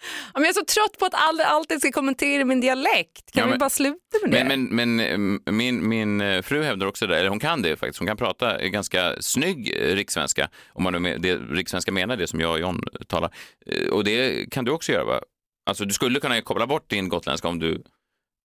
Ja, 0.34 0.40
jag 0.40 0.48
är 0.48 0.52
så 0.52 0.64
trött 0.64 0.98
på 0.98 1.04
att 1.04 1.14
alla 1.14 1.44
alltid 1.44 1.80
ska 1.80 1.90
kommentera 1.92 2.44
min 2.44 2.60
dialekt. 2.60 3.32
Kan 3.32 3.40
Ja, 3.40 3.44
vi 3.44 3.50
men- 3.50 3.58
bara 3.58 3.70
sluta 3.70 3.98
med 4.22 4.30
det? 4.30 4.44
Men, 4.44 4.64
men, 4.64 4.96
men 4.96 5.46
eh, 5.46 5.52
min, 5.52 5.88
min 5.88 6.20
eh, 6.20 6.42
fru 6.42 6.62
hävdar 6.62 6.86
också 6.86 7.06
det, 7.06 7.18
eller 7.18 7.28
hon 7.28 7.40
kan 7.40 7.62
det 7.62 7.76
faktiskt, 7.76 7.98
hon 7.98 8.08
kan 8.08 8.16
prata 8.16 8.66
ganska 8.68 9.14
snygg 9.20 9.72
eh, 9.76 9.94
rikssvenska, 9.94 10.48
om 10.72 10.82
man 10.82 10.92
nu 10.92 10.98
med, 10.98 11.20
det, 11.20 11.36
rikssvenska 11.36 11.92
menar 11.92 12.16
det 12.16 12.26
som 12.26 12.40
jag 12.40 12.50
och 12.52 12.60
John 12.60 12.82
talar. 13.06 13.30
Och 13.92 14.04
det 14.04 14.50
kan 14.50 14.64
du 14.64 14.70
också 14.72 14.92
göra 14.92 15.04
va? 15.04 15.20
Alltså 15.66 15.84
du 15.84 15.94
skulle 15.94 16.20
kunna 16.20 16.40
koppla 16.40 16.66
bort 16.66 16.90
din 16.90 17.08
gotländska 17.08 17.48
om 17.48 17.58
du 17.58 17.82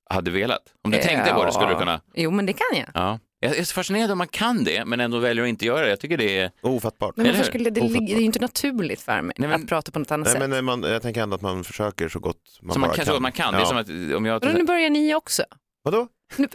hade 0.10 0.32
velat. 0.32 0.62
Om 0.84 0.92
du 0.92 0.98
tänkte 0.98 1.34
på 1.34 1.46
det 1.46 1.52
skulle 1.54 1.70
du 1.70 1.76
kunna. 1.76 2.02
Jo, 2.14 2.32
men 2.32 2.46
det 2.46 2.54
kan 2.54 2.78
jag. 2.80 2.90
Ja. 2.94 3.20
Jag 3.44 3.58
är 3.58 3.64
så 3.64 3.74
fascinerad 3.74 4.12
om 4.12 4.18
man 4.18 4.28
kan 4.28 4.64
det, 4.64 4.86
men 4.86 5.00
ändå 5.00 5.20
väljer 5.20 5.44
att 5.44 5.50
inte 5.50 5.66
göra 5.66 5.82
det. 5.82 5.90
Jag 5.90 6.00
tycker 6.00 6.18
det 6.18 6.38
är... 6.38 6.52
Ofattbart. 6.62 7.18
Men 7.18 7.26
varför 7.26 7.44
skulle 7.44 7.70
det, 7.70 7.82
det, 7.82 7.98
är 7.98 8.18
ju 8.20 8.22
inte 8.22 8.40
naturligt 8.40 9.02
för 9.02 9.22
mig 9.22 9.36
Nej, 9.40 9.50
men- 9.50 9.62
att 9.62 9.68
prata 9.70 9.92
på 9.92 10.00
något 10.00 10.12
annat 10.12 10.26
Nej, 10.28 10.42
sätt. 10.42 10.50
men 10.50 10.66
man, 10.66 10.84
jag 10.84 11.02
tänker 11.02 11.22
ändå 11.22 11.36
att 11.36 11.42
man 11.42 11.64
försöker 11.64 12.10
så 12.10 12.20
gott 12.20 12.60
man 12.62 12.74
Så 12.74 12.80
man 12.80 12.88
bara 12.90 12.96
kan, 12.96 13.06
kan. 13.06 13.16
så 13.16 13.20
man 13.22 13.32
kan. 13.32 13.54
Det 13.54 13.58
är 13.58 13.62
Ja. 13.62 13.66
som 13.66 13.78
att 13.78 13.90
om 14.18 14.26
jag... 14.26 14.44
Men 14.46 14.56
nu 14.56 14.64
börjar 14.64 14.90
ni 14.90 15.16
också. 15.16 15.44
Vadå? 15.84 16.08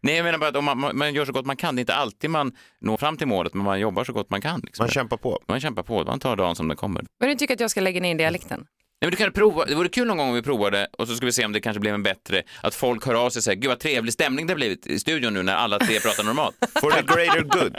Nej, 0.00 0.16
jag 0.16 0.24
menar 0.24 0.38
bara 0.38 0.48
att 0.48 0.56
om 0.56 0.64
man, 0.64 0.78
man, 0.78 0.98
man 0.98 1.14
gör 1.14 1.24
så 1.24 1.32
gott 1.32 1.46
man 1.46 1.56
kan. 1.56 1.76
Det 1.76 1.78
är 1.78 1.82
inte 1.82 1.94
alltid 1.94 2.30
man 2.30 2.52
når 2.80 2.96
fram 2.96 3.16
till 3.16 3.26
målet, 3.26 3.54
men 3.54 3.64
man 3.64 3.80
jobbar 3.80 4.04
så 4.04 4.12
gott 4.12 4.30
man 4.30 4.40
kan. 4.40 4.60
Liksom. 4.60 4.82
Man 4.84 4.90
kämpar 4.90 5.16
på. 5.16 5.40
Man 5.48 5.60
kämpar 5.60 5.82
på, 5.82 6.04
man 6.04 6.20
tar 6.20 6.36
dagen 6.36 6.56
som 6.56 6.68
den 6.68 6.76
kommer. 6.76 7.04
men 7.20 7.28
du 7.28 7.34
tycker 7.34 7.54
att 7.54 7.60
jag 7.60 7.70
ska 7.70 7.80
lägga 7.80 8.00
ner 8.00 8.14
dialekten? 8.14 8.66
Nej, 9.00 9.06
men 9.06 9.10
du 9.10 9.16
kan 9.16 9.32
prova. 9.32 9.64
Det 9.64 9.74
vore 9.74 9.88
kul 9.88 10.06
någon 10.06 10.16
gång 10.16 10.28
om 10.28 10.34
vi 10.34 10.42
provade 10.42 10.86
och 10.98 11.08
så 11.08 11.16
ska 11.16 11.26
vi 11.26 11.32
se 11.32 11.44
om 11.44 11.52
det 11.52 11.60
kanske 11.60 11.80
blev 11.80 11.94
en 11.94 12.02
bättre, 12.02 12.42
att 12.62 12.74
folk 12.74 13.06
hör 13.06 13.14
av 13.14 13.30
sig 13.30 13.40
och 13.40 13.44
säger, 13.44 13.60
gud 13.60 13.68
vad 13.68 13.78
trevlig 13.80 14.12
stämning 14.12 14.46
det 14.46 14.52
har 14.52 14.56
blivit 14.56 14.86
i 14.86 14.98
studion 14.98 15.34
nu 15.34 15.42
när 15.42 15.54
alla 15.54 15.78
tre 15.78 16.00
pratar 16.00 16.24
normalt. 16.24 16.54
For 16.80 16.90
the 16.90 17.02
greater 17.02 17.40
good. 17.42 17.76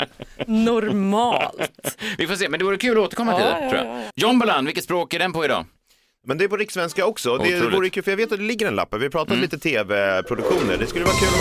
Normalt. 0.47 1.97
Vi 2.17 2.27
får 2.27 2.35
se, 2.35 2.49
men 2.49 2.59
det 2.59 2.65
vore 2.65 2.77
kul 2.77 2.97
att 2.97 3.03
återkomma 3.03 3.35
till 3.35 3.45
det, 3.45 3.51
ja, 3.61 3.69
tror 3.69 3.73
jag. 3.75 3.85
ja, 3.85 4.01
ja. 4.03 4.11
John 4.15 4.39
Balan, 4.39 4.65
vilket 4.65 4.83
språk 4.83 5.13
är 5.13 5.19
den 5.19 5.33
på 5.33 5.45
idag? 5.45 5.65
Men 6.27 6.37
det 6.37 6.43
är 6.43 6.47
på 6.47 6.57
rikssvenska 6.57 7.05
också. 7.05 7.37
Det 7.37 7.55
Otroligt. 7.57 7.73
vore 7.77 7.89
kul, 7.89 8.03
för 8.03 8.11
jag 8.11 8.17
vet 8.17 8.31
att 8.31 8.37
det 8.39 8.45
ligger 8.45 8.67
en 8.67 8.75
lapp 8.75 8.89
här. 8.91 8.99
Vi 8.99 9.05
har 9.05 9.09
pratat 9.11 9.29
Mm. 9.31 9.41
lite 9.41 9.57
tv-produktioner. 9.57 10.77
Det 10.77 10.87
skulle 10.87 11.05
vara 11.05 11.15
kul 11.15 11.27
om 11.27 11.39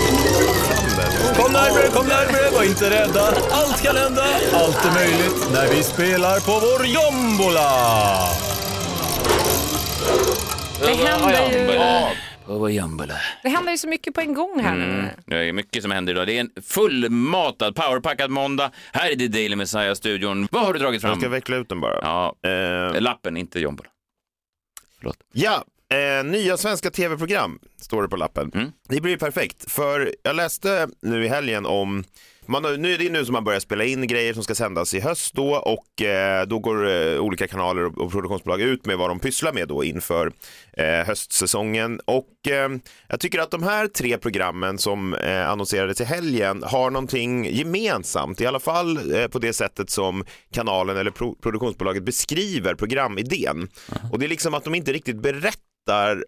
vi. 1.37 1.43
Kom 1.43 1.53
närmare, 1.53 1.89
kom 1.89 2.07
närmare, 2.07 2.51
var 2.57 2.65
inte 2.65 2.91
rädda. 2.91 3.21
Allt 3.51 3.83
kan 3.83 3.97
hända, 3.97 4.25
allt 4.53 4.85
är 4.85 4.95
möjligt 4.95 5.51
när 5.53 5.69
vi 5.77 5.83
spelar 5.83 6.41
på 6.41 6.53
vår 6.67 6.87
jombola. 6.87 7.71
Det 10.87 10.94
händer 10.94 11.51
ju, 11.51 11.66
det 13.42 13.49
händer 13.49 13.73
ju 13.73 13.79
så 13.79 13.88
mycket 13.88 14.14
på 14.14 14.20
en 14.20 14.35
gång 14.35 14.61
här 14.61 14.75
Mm. 14.75 14.88
nu. 15.03 15.11
Det 15.27 15.37
är 15.49 15.53
mycket 15.53 15.83
som 15.83 15.90
händer 15.92 16.12
idag. 16.12 16.27
Det 16.27 16.37
är 16.37 16.40
en 16.40 16.51
fullmatad, 16.62 17.77
powerpackad 17.77 18.31
måndag. 18.31 18.70
Här 18.92 19.11
är 19.11 19.16
det 19.16 19.29
Daily 19.29 19.57
Messiah-studion. 19.57 20.49
Vad 20.51 20.62
har 20.66 20.73
du 20.73 20.79
dragit 20.79 21.03
Jag 21.03 21.11
fram? 21.11 21.20
ska 21.20 21.29
veckla 21.29 21.57
ut 21.57 21.68
den 21.68 21.81
bara. 21.81 21.99
Ja, 22.03 22.35
Eh, 22.51 23.01
lappen, 23.01 23.37
inte 23.37 23.61
jombola. 23.61 23.88
Förlåt. 24.99 25.16
Ja, 25.33 25.64
eh, 26.20 26.25
nya 26.25 26.57
svenska 26.57 26.90
tv-program 26.90 27.59
står 27.81 28.03
det 28.03 28.09
på 28.09 28.16
lappen. 28.16 28.51
Mm. 28.55 28.73
Det 28.88 29.01
blir 29.01 29.16
perfekt, 29.16 29.70
för 29.70 30.14
jag 30.23 30.37
läste 30.37 30.88
nu 31.03 31.25
i 31.25 31.29
helgen 31.29 31.66
om 31.66 32.05
man, 32.47 32.65
har- 32.65 32.77
nu 32.77 32.95
är 32.95 32.99
det 32.99 33.11
nu 33.11 33.25
som 33.25 33.33
man 33.33 33.45
börjar 33.45 33.61
spela 33.61 33.85
in 33.85 34.07
grejer 34.07 34.35
som 34.35 34.43
ska 34.45 34.55
sändas 34.55 34.95
i 34.95 35.01
höst 35.01 35.35
då 35.35 35.55
och 35.57 36.03
eh, 36.03 36.47
då 36.47 36.59
går 36.59 36.89
eh, 36.91 37.19
olika 37.21 37.47
kanaler 37.49 37.85
och, 37.85 37.99
och 37.99 38.13
produktionsbolag 38.13 38.61
ut 38.61 38.87
med 38.87 38.99
vad 38.99 39.11
de 39.11 39.19
pysslar 39.21 39.53
med 39.53 39.69
då 39.69 39.85
inför 39.85 40.33
eh, 40.73 41.07
höstsäsongen 41.07 42.01
och 42.05 42.49
eh, 42.49 42.69
jag 43.09 43.21
tycker 43.21 43.39
att 43.39 43.51
de 43.51 43.63
här 43.63 43.87
tre 43.89 44.19
programmen 44.19 44.79
som 44.79 45.15
eh, 45.15 45.51
annonserades 45.51 46.01
i 46.01 46.05
helgen 46.05 46.63
har 46.63 46.91
någonting 46.91 47.45
gemensamt, 47.55 48.41
i 48.41 48.47
alla 48.47 48.61
fall 48.61 49.15
eh, 49.15 49.27
på 49.29 49.39
det 49.39 49.53
sättet 49.53 49.91
som 49.91 50.25
kanalen 50.53 50.97
eller 50.97 51.11
pro- 51.11 51.35
produktionsbolaget 51.43 52.03
beskriver 52.03 52.75
programidén. 52.75 53.69
Och 54.13 54.19
det 54.19 54.27
är 54.27 54.29
liksom 54.29 54.55
att 54.55 54.65
de 54.65 54.75
inte 54.75 54.93
riktigt 54.93 55.17
berättar 55.23 55.61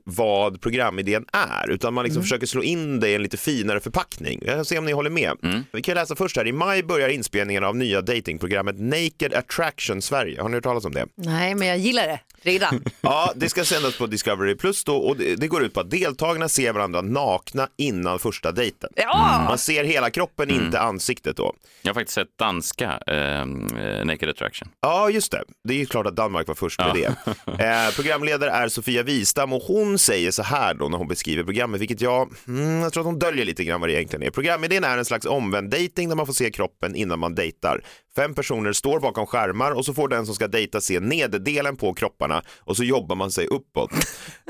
vad 0.04 0.60
programidén 0.60 1.24
är, 1.32 1.70
utan 1.70 1.94
man 1.94 2.04
liksom 2.04 2.22
försöker 2.22 2.46
slå 2.46 2.62
in 2.62 3.00
det 3.00 3.08
i 3.08 3.14
en 3.14 3.22
lite 3.22 3.36
finare 3.36 3.80
förpackning. 3.80 4.40
Jag 4.46 4.54
ska 4.54 4.64
se 4.64 4.78
om 4.78 4.84
ni 4.84 4.92
håller 4.92 5.10
med. 5.10 5.64
Vi 5.72 5.82
kan 5.82 5.94
läsa 5.94 6.16
först 6.16 6.36
här, 6.36 6.46
i 6.46 6.52
maj 6.52 6.82
börjar 6.82 7.08
inspelningen 7.08 7.64
av 7.64 7.76
nya 7.76 8.00
datingprogrammet 8.00 8.76
Naked 8.78 9.34
Attraction 9.34 10.02
Sverige. 10.02 10.40
Har 10.40 10.48
ni 10.48 10.54
hört 10.54 10.64
talas 10.64 10.84
om 10.84 10.92
det? 10.92 11.06
Nej, 11.14 11.54
men 11.54 11.68
jag 11.68 11.78
gillar 11.78 12.06
det 12.06 12.20
redan. 12.42 12.84
Ja, 13.00 13.32
det 13.36 13.48
ska 13.48 13.64
sändas 13.64 13.98
på 13.98 14.06
Discovery 14.06 14.54
Plus 14.54 14.84
då 14.84 14.96
och 14.96 15.16
det, 15.16 15.36
det 15.36 15.48
går 15.48 15.64
ut 15.64 15.74
på 15.74 15.80
att 15.80 15.90
deltagarna 15.90 16.48
ser 16.48 16.72
varandra 16.72 17.00
nakna 17.00 17.68
innan 17.76 18.18
första 18.18 18.52
dejten. 18.52 18.90
Ja! 18.96 19.44
Man 19.48 19.58
ser 19.58 19.84
hela 19.84 20.10
kroppen, 20.10 20.50
inte 20.50 20.80
ansiktet 20.80 21.36
då. 21.36 21.54
Jag 21.82 21.88
har 21.88 21.94
faktiskt 21.94 22.14
sett 22.14 22.38
danska 22.38 23.00
eh, 23.06 23.40
eh, 23.40 24.04
Naked 24.04 24.28
Attraction. 24.28 24.68
Ja, 24.80 25.10
just 25.10 25.32
det. 25.32 25.42
Det 25.64 25.74
är 25.74 25.78
ju 25.78 25.86
klart 25.86 26.06
att 26.06 26.16
Danmark 26.16 26.48
var 26.48 26.54
först 26.54 26.80
med 26.80 26.94
det. 26.94 27.14
Eh, 27.58 27.94
programledare 27.94 28.50
är 28.50 28.68
Sofia 28.68 29.02
Wistam 29.02 29.52
och 29.52 29.62
hon 29.62 29.98
säger 29.98 30.30
så 30.30 30.42
här 30.42 30.74
då 30.74 30.88
när 30.88 30.98
hon 30.98 31.08
beskriver 31.08 31.44
programmet, 31.44 31.80
vilket 31.80 32.00
jag, 32.00 32.32
mm, 32.48 32.80
jag 32.80 32.92
tror 32.92 33.00
att 33.00 33.06
hon 33.06 33.18
döljer 33.18 33.44
lite 33.44 33.64
grann 33.64 33.80
vad 33.80 33.90
det 33.90 33.94
egentligen 33.94 34.22
är. 34.22 34.30
Programidén 34.30 34.84
är 34.84 34.98
en 34.98 35.04
slags 35.04 35.26
omvänd 35.26 35.70
dating 35.70 36.08
där 36.08 36.16
man 36.16 36.26
får 36.26 36.32
se 36.32 36.50
kroppen 36.50 36.96
innan 36.96 37.18
man 37.18 37.34
dejtar. 37.34 37.82
Fem 38.16 38.34
personer 38.34 38.72
står 38.72 39.00
bakom 39.00 39.26
skärmar 39.26 39.70
och 39.70 39.84
så 39.84 39.94
får 39.94 40.08
den 40.08 40.26
som 40.26 40.34
ska 40.34 40.48
dejta 40.48 40.80
se 40.80 41.00
nederdelen 41.00 41.76
på 41.76 41.94
kropparna 41.94 42.42
och 42.58 42.76
så 42.76 42.84
jobbar 42.84 43.16
man 43.16 43.30
sig 43.30 43.46
uppåt. 43.46 43.90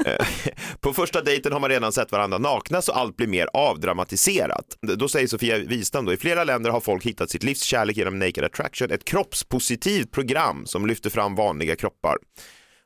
Eh, 0.07 0.27
på 0.81 0.93
första 0.93 1.23
dejten 1.23 1.53
har 1.53 1.61
man 1.61 1.71
redan 1.71 1.93
sett 1.93 2.13
varandra 2.13 2.39
nakna 2.39 2.83
så 2.83 2.93
allt 2.93 3.17
blir 3.17 3.27
mer 3.27 3.49
avdramatiserat. 3.53 4.65
Då 4.97 5.09
säger 5.09 5.27
Sofia 5.27 5.59
Wistam 5.59 6.05
då, 6.05 6.13
i 6.13 6.17
flera 6.17 6.45
länder 6.45 6.71
har 6.71 6.81
folk 6.81 7.07
hittat 7.07 7.31
sitt 7.31 7.43
livs 7.43 7.63
kärlek 7.63 7.97
genom 7.97 8.19
Naked 8.19 8.45
Attraction, 8.45 8.91
ett 8.91 9.05
kroppspositivt 9.05 10.11
program 10.11 10.67
som 10.67 10.87
lyfter 10.87 11.11
fram 11.11 11.35
vanliga 11.35 11.77
kroppar. 11.77 12.17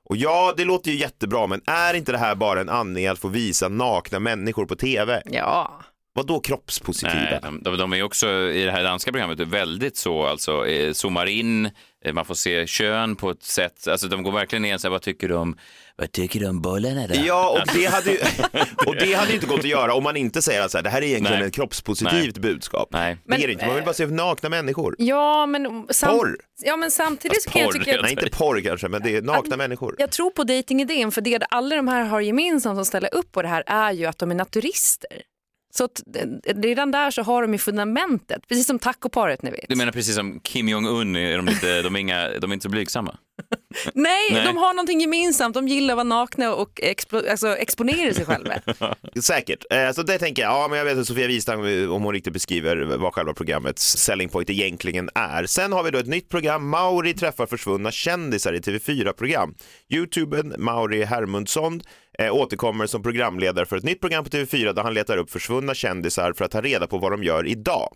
Och 0.05 0.17
ja, 0.17 0.55
det 0.57 0.65
låter 0.65 0.91
ju 0.91 0.97
jättebra, 0.97 1.47
men 1.47 1.61
är 1.67 1.95
inte 1.95 2.13
det 2.13 2.19
här 2.19 2.35
bara 2.35 2.61
en 2.61 2.69
anledning 2.69 3.07
att 3.07 3.19
få 3.19 3.29
visa 3.29 3.69
nakna 3.69 4.19
människor 4.19 4.67
på 4.67 4.77
tv? 4.77 5.23
Ja. 5.27 5.81
Vad 6.13 6.27
då 6.27 6.41
kroppspositiva? 6.41 7.15
Nej, 7.15 7.39
de, 7.43 7.63
de, 7.63 7.77
de 7.79 7.93
är 7.93 8.03
också 8.03 8.29
i 8.51 8.65
det 8.65 8.71
här 8.73 8.83
danska 8.83 9.13
programmet 9.13 9.41
väldigt 9.41 9.97
så, 9.97 10.27
alltså 10.27 10.67
eh, 10.67 10.93
zoomar 10.93 11.27
in, 11.27 11.71
eh, 12.05 12.13
man 12.13 12.25
får 12.25 12.35
se 12.35 12.67
kön 12.67 13.17
på 13.17 13.31
ett 13.31 13.43
sätt, 13.43 13.89
alltså 13.89 14.09
de 14.09 14.23
går 14.23 14.33
verkligen 14.33 14.63
ner 14.63 14.79
så 14.79 14.87
här, 14.87 14.91
vad 14.91 15.03
tycker 15.03 15.29
du 15.29 15.35
om, 15.35 15.57
vad 15.97 16.13
tycker 16.13 16.41
du 16.41 16.49
om 16.49 16.63
bollarna 16.63 17.07
då? 17.07 17.15
Ja, 17.27 17.51
och 17.51 17.75
det, 17.79 17.85
hade 17.93 18.11
ju, 18.11 18.19
och 18.87 18.97
det 18.97 19.15
hade 19.15 19.35
inte 19.35 19.47
gått 19.47 19.59
att 19.59 19.65
göra 19.65 19.95
om 19.95 20.03
man 20.03 20.17
inte 20.17 20.43
säger 20.43 20.63
att 20.63 20.71
så 20.71 20.79
här, 20.79 20.83
det 20.83 20.91
här 20.91 21.03
är 21.03 21.07
egentligen 21.07 21.39
Nej. 21.39 21.49
ett 21.49 21.55
kroppspositivt 21.55 22.39
budskap. 22.39 22.89
Nej. 22.93 23.17
Det 23.25 23.35
är 23.35 23.47
det 23.47 23.53
inte, 23.53 23.67
man 23.67 23.75
vill 23.75 23.85
bara 23.85 23.95
se 23.95 24.07
nakna 24.07 24.49
människor. 24.49 24.95
Ja, 24.99 25.47
men, 25.47 25.87
sam- 25.91 26.19
Porr. 26.19 26.37
ja, 26.65 26.77
men 26.77 26.91
samtidigt 26.91 27.43
så 27.43 27.51
kan 27.51 27.63
jag 27.63 27.71
porr, 27.73 27.79
tycka 27.79 27.97
att 27.97 28.03
Nej, 28.03 28.13
inte 28.13 28.31
porr 28.31 28.61
kanske, 28.61 28.89
men 28.89 29.03
det 29.03 29.17
är 29.17 29.23
nakna 29.23 29.57
människor. 29.57 29.95
jag 29.99 30.11
tror 30.11 30.31
på 30.31 30.45
dejtingidén 30.45 31.13
för 31.13 31.21
det 31.21 31.43
alla 31.51 31.77
de 31.77 31.89
här 31.89 32.05
har 32.05 32.21
gemensamt 32.21 32.77
som 32.77 32.85
ställer 32.85 33.15
upp 33.15 33.33
på 33.33 33.43
det 33.43 33.49
här 33.49 33.63
är 33.67 33.93
ju 33.93 34.07
att 34.07 34.19
de 34.19 34.31
är 34.31 34.35
naturister. 34.35 35.23
Så 35.71 35.85
att, 35.85 36.03
eh, 36.17 36.55
redan 36.55 36.91
där 36.91 37.11
så 37.11 37.23
har 37.23 37.43
de 37.43 37.53
ju 37.53 37.59
fundamentet, 37.59 38.49
precis 38.49 38.67
som 38.67 38.79
tacoparet 38.79 39.43
ni 39.43 39.51
vet. 39.51 39.65
Du 39.69 39.77
menar 39.77 39.93
precis 39.93 40.15
som 40.15 40.41
Kim 40.41 40.69
Jong-Un, 40.69 41.17
är 41.17 41.37
de, 41.37 41.47
lite, 41.47 41.83
de, 41.83 41.97
är 41.97 42.01
inga, 42.01 42.29
de 42.41 42.51
är 42.51 42.55
inte 42.55 42.63
så 42.63 42.69
blygsamma? 42.69 43.17
Nej, 43.95 44.29
Nej. 44.31 44.45
de 44.47 44.57
har 44.57 44.75
någonting 44.75 45.01
gemensamt, 45.01 45.55
de 45.55 45.69
gillar 45.69 45.95
att 45.95 45.97
vara 45.97 46.05
nakna 46.05 46.55
och 46.55 46.81
explo- 46.83 47.31
alltså, 47.31 47.57
exponera 47.57 48.15
sig 48.15 48.25
själva. 48.25 48.55
Säkert. 49.23 49.65
Eh, 49.71 49.91
Så 49.93 50.03
det 50.03 50.19
tänker 50.19 50.43
jag, 50.43 50.53
ja 50.53 50.67
men 50.69 50.79
jag 50.79 50.85
vet 50.85 50.99
att 50.99 51.07
Sofia 51.07 51.27
Wistam, 51.27 51.65
eh, 51.65 51.93
om 51.93 52.03
hon 52.03 52.15
riktigt 52.15 52.33
beskriver 52.33 52.77
vad 52.97 53.15
själva 53.15 53.35
programmets 53.35 53.97
selling 53.97 54.29
point 54.29 54.51
egentligen 54.51 55.11
är. 55.15 55.47
Sen 55.47 55.73
har 55.73 55.83
vi 55.83 55.91
då 55.91 55.99
ett 55.99 56.07
nytt 56.07 56.29
program, 56.29 56.69
Mauri 56.69 57.15
träffar 57.15 57.47
försvunna 57.47 57.91
kändisar 57.91 58.53
i 58.53 58.59
TV4-program. 58.59 59.55
Youtubern 59.89 60.55
Mauri 60.59 61.05
Hermundsson 61.05 61.81
eh, 62.19 62.35
återkommer 62.35 62.87
som 62.87 63.03
programledare 63.03 63.67
för 63.67 63.77
ett 63.77 63.85
nytt 63.85 64.01
program 64.01 64.25
på 64.25 64.31
TV4 64.31 64.73
där 64.73 64.83
han 64.83 64.95
letar 64.95 65.17
upp 65.17 65.31
försvunna 65.31 65.75
kändisar 65.75 66.33
för 66.33 66.45
att 66.45 66.51
ta 66.51 66.61
reda 66.61 66.87
på 66.87 66.99
vad 66.99 67.13
de 67.13 67.23
gör 67.25 67.47
idag. 67.47 67.89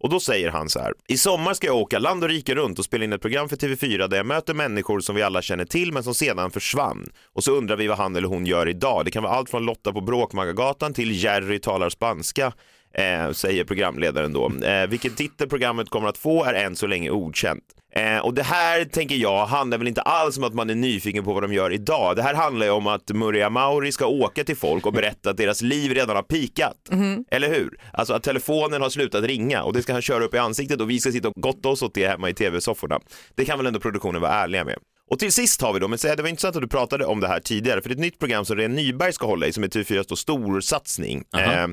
Och 0.00 0.08
då 0.10 0.20
säger 0.20 0.50
han 0.50 0.68
så 0.68 0.78
här, 0.80 0.92
i 1.08 1.18
sommar 1.18 1.54
ska 1.54 1.66
jag 1.66 1.76
åka 1.76 1.98
land 1.98 2.22
och 2.24 2.28
rike 2.28 2.54
runt 2.54 2.78
och 2.78 2.84
spela 2.84 3.04
in 3.04 3.12
ett 3.12 3.20
program 3.20 3.48
för 3.48 3.56
TV4 3.56 4.08
där 4.08 4.16
jag 4.16 4.26
möter 4.26 4.54
människor 4.54 5.00
som 5.00 5.14
vi 5.16 5.22
alla 5.22 5.42
känner 5.42 5.64
till 5.64 5.92
men 5.92 6.02
som 6.02 6.14
sedan 6.14 6.50
försvann. 6.50 7.10
Och 7.32 7.44
så 7.44 7.52
undrar 7.52 7.76
vi 7.76 7.86
vad 7.86 7.98
han 7.98 8.16
eller 8.16 8.28
hon 8.28 8.46
gör 8.46 8.68
idag. 8.68 9.04
Det 9.04 9.10
kan 9.10 9.22
vara 9.22 9.32
allt 9.32 9.50
från 9.50 9.66
Lotta 9.66 9.92
på 9.92 10.00
Bråkmakargatan 10.00 10.94
till 10.94 11.22
Jerry 11.24 11.58
talar 11.58 11.90
spanska. 11.90 12.52
Eh, 12.94 13.32
säger 13.32 13.64
programledaren 13.64 14.32
då. 14.32 14.52
Eh, 14.66 14.86
vilken 14.86 15.14
titel 15.14 15.48
programmet 15.48 15.90
kommer 15.90 16.08
att 16.08 16.18
få 16.18 16.44
är 16.44 16.54
än 16.54 16.76
så 16.76 16.86
länge 16.86 17.10
okänt. 17.10 17.64
Eh, 17.94 18.18
och 18.18 18.34
det 18.34 18.42
här 18.42 18.84
tänker 18.84 19.14
jag 19.16 19.46
handlar 19.46 19.78
väl 19.78 19.88
inte 19.88 20.02
alls 20.02 20.38
om 20.38 20.44
att 20.44 20.54
man 20.54 20.70
är 20.70 20.74
nyfiken 20.74 21.24
på 21.24 21.32
vad 21.32 21.42
de 21.42 21.52
gör 21.52 21.72
idag. 21.72 22.16
Det 22.16 22.22
här 22.22 22.34
handlar 22.34 22.66
ju 22.66 22.72
om 22.72 22.86
att 22.86 23.10
Muria 23.10 23.50
Mauri 23.50 23.92
ska 23.92 24.06
åka 24.06 24.44
till 24.44 24.56
folk 24.56 24.86
och 24.86 24.92
berätta 24.92 25.30
att 25.30 25.36
deras 25.36 25.62
liv 25.62 25.94
redan 25.94 26.16
har 26.16 26.22
pikat. 26.22 26.76
Eller 27.30 27.48
hur? 27.48 27.80
Alltså 27.92 28.14
att 28.14 28.22
telefonen 28.22 28.82
har 28.82 28.90
slutat 28.90 29.24
ringa 29.24 29.62
och 29.62 29.72
det 29.72 29.82
ska 29.82 29.92
han 29.92 30.02
köra 30.02 30.24
upp 30.24 30.34
i 30.34 30.38
ansiktet 30.38 30.80
och 30.80 30.90
vi 30.90 31.00
ska 31.00 31.12
sitta 31.12 31.28
och 31.28 31.34
gotta 31.36 31.68
oss 31.68 31.82
åt 31.82 31.94
det 31.94 32.08
hemma 32.08 32.30
i 32.30 32.34
tv-sofforna. 32.34 33.00
Det 33.34 33.44
kan 33.44 33.58
väl 33.58 33.66
ändå 33.66 33.80
produktionen 33.80 34.20
vara 34.20 34.32
ärliga 34.32 34.64
med. 34.64 34.78
Och 35.10 35.18
till 35.18 35.32
sist 35.32 35.62
har 35.62 35.72
vi 35.72 35.78
då, 35.78 35.88
men 35.88 35.98
det 36.02 36.22
var 36.22 36.28
intressant 36.28 36.56
att 36.56 36.62
du 36.62 36.68
pratade 36.68 37.04
om 37.04 37.20
det 37.20 37.28
här 37.28 37.40
tidigare, 37.40 37.82
för 37.82 37.88
det 37.88 37.92
är 37.92 37.96
ett 37.96 38.00
nytt 38.00 38.18
program 38.18 38.44
som 38.44 38.56
Ren 38.56 38.74
Nyberg 38.74 39.12
ska 39.12 39.26
hålla 39.26 39.46
i 39.46 39.52
som 39.52 39.64
är 39.64 39.68
TV4s 39.68 40.04
då 40.08 40.16
storsatsning. 40.16 41.24
Aha. 41.32 41.52
Eh, 41.52 41.68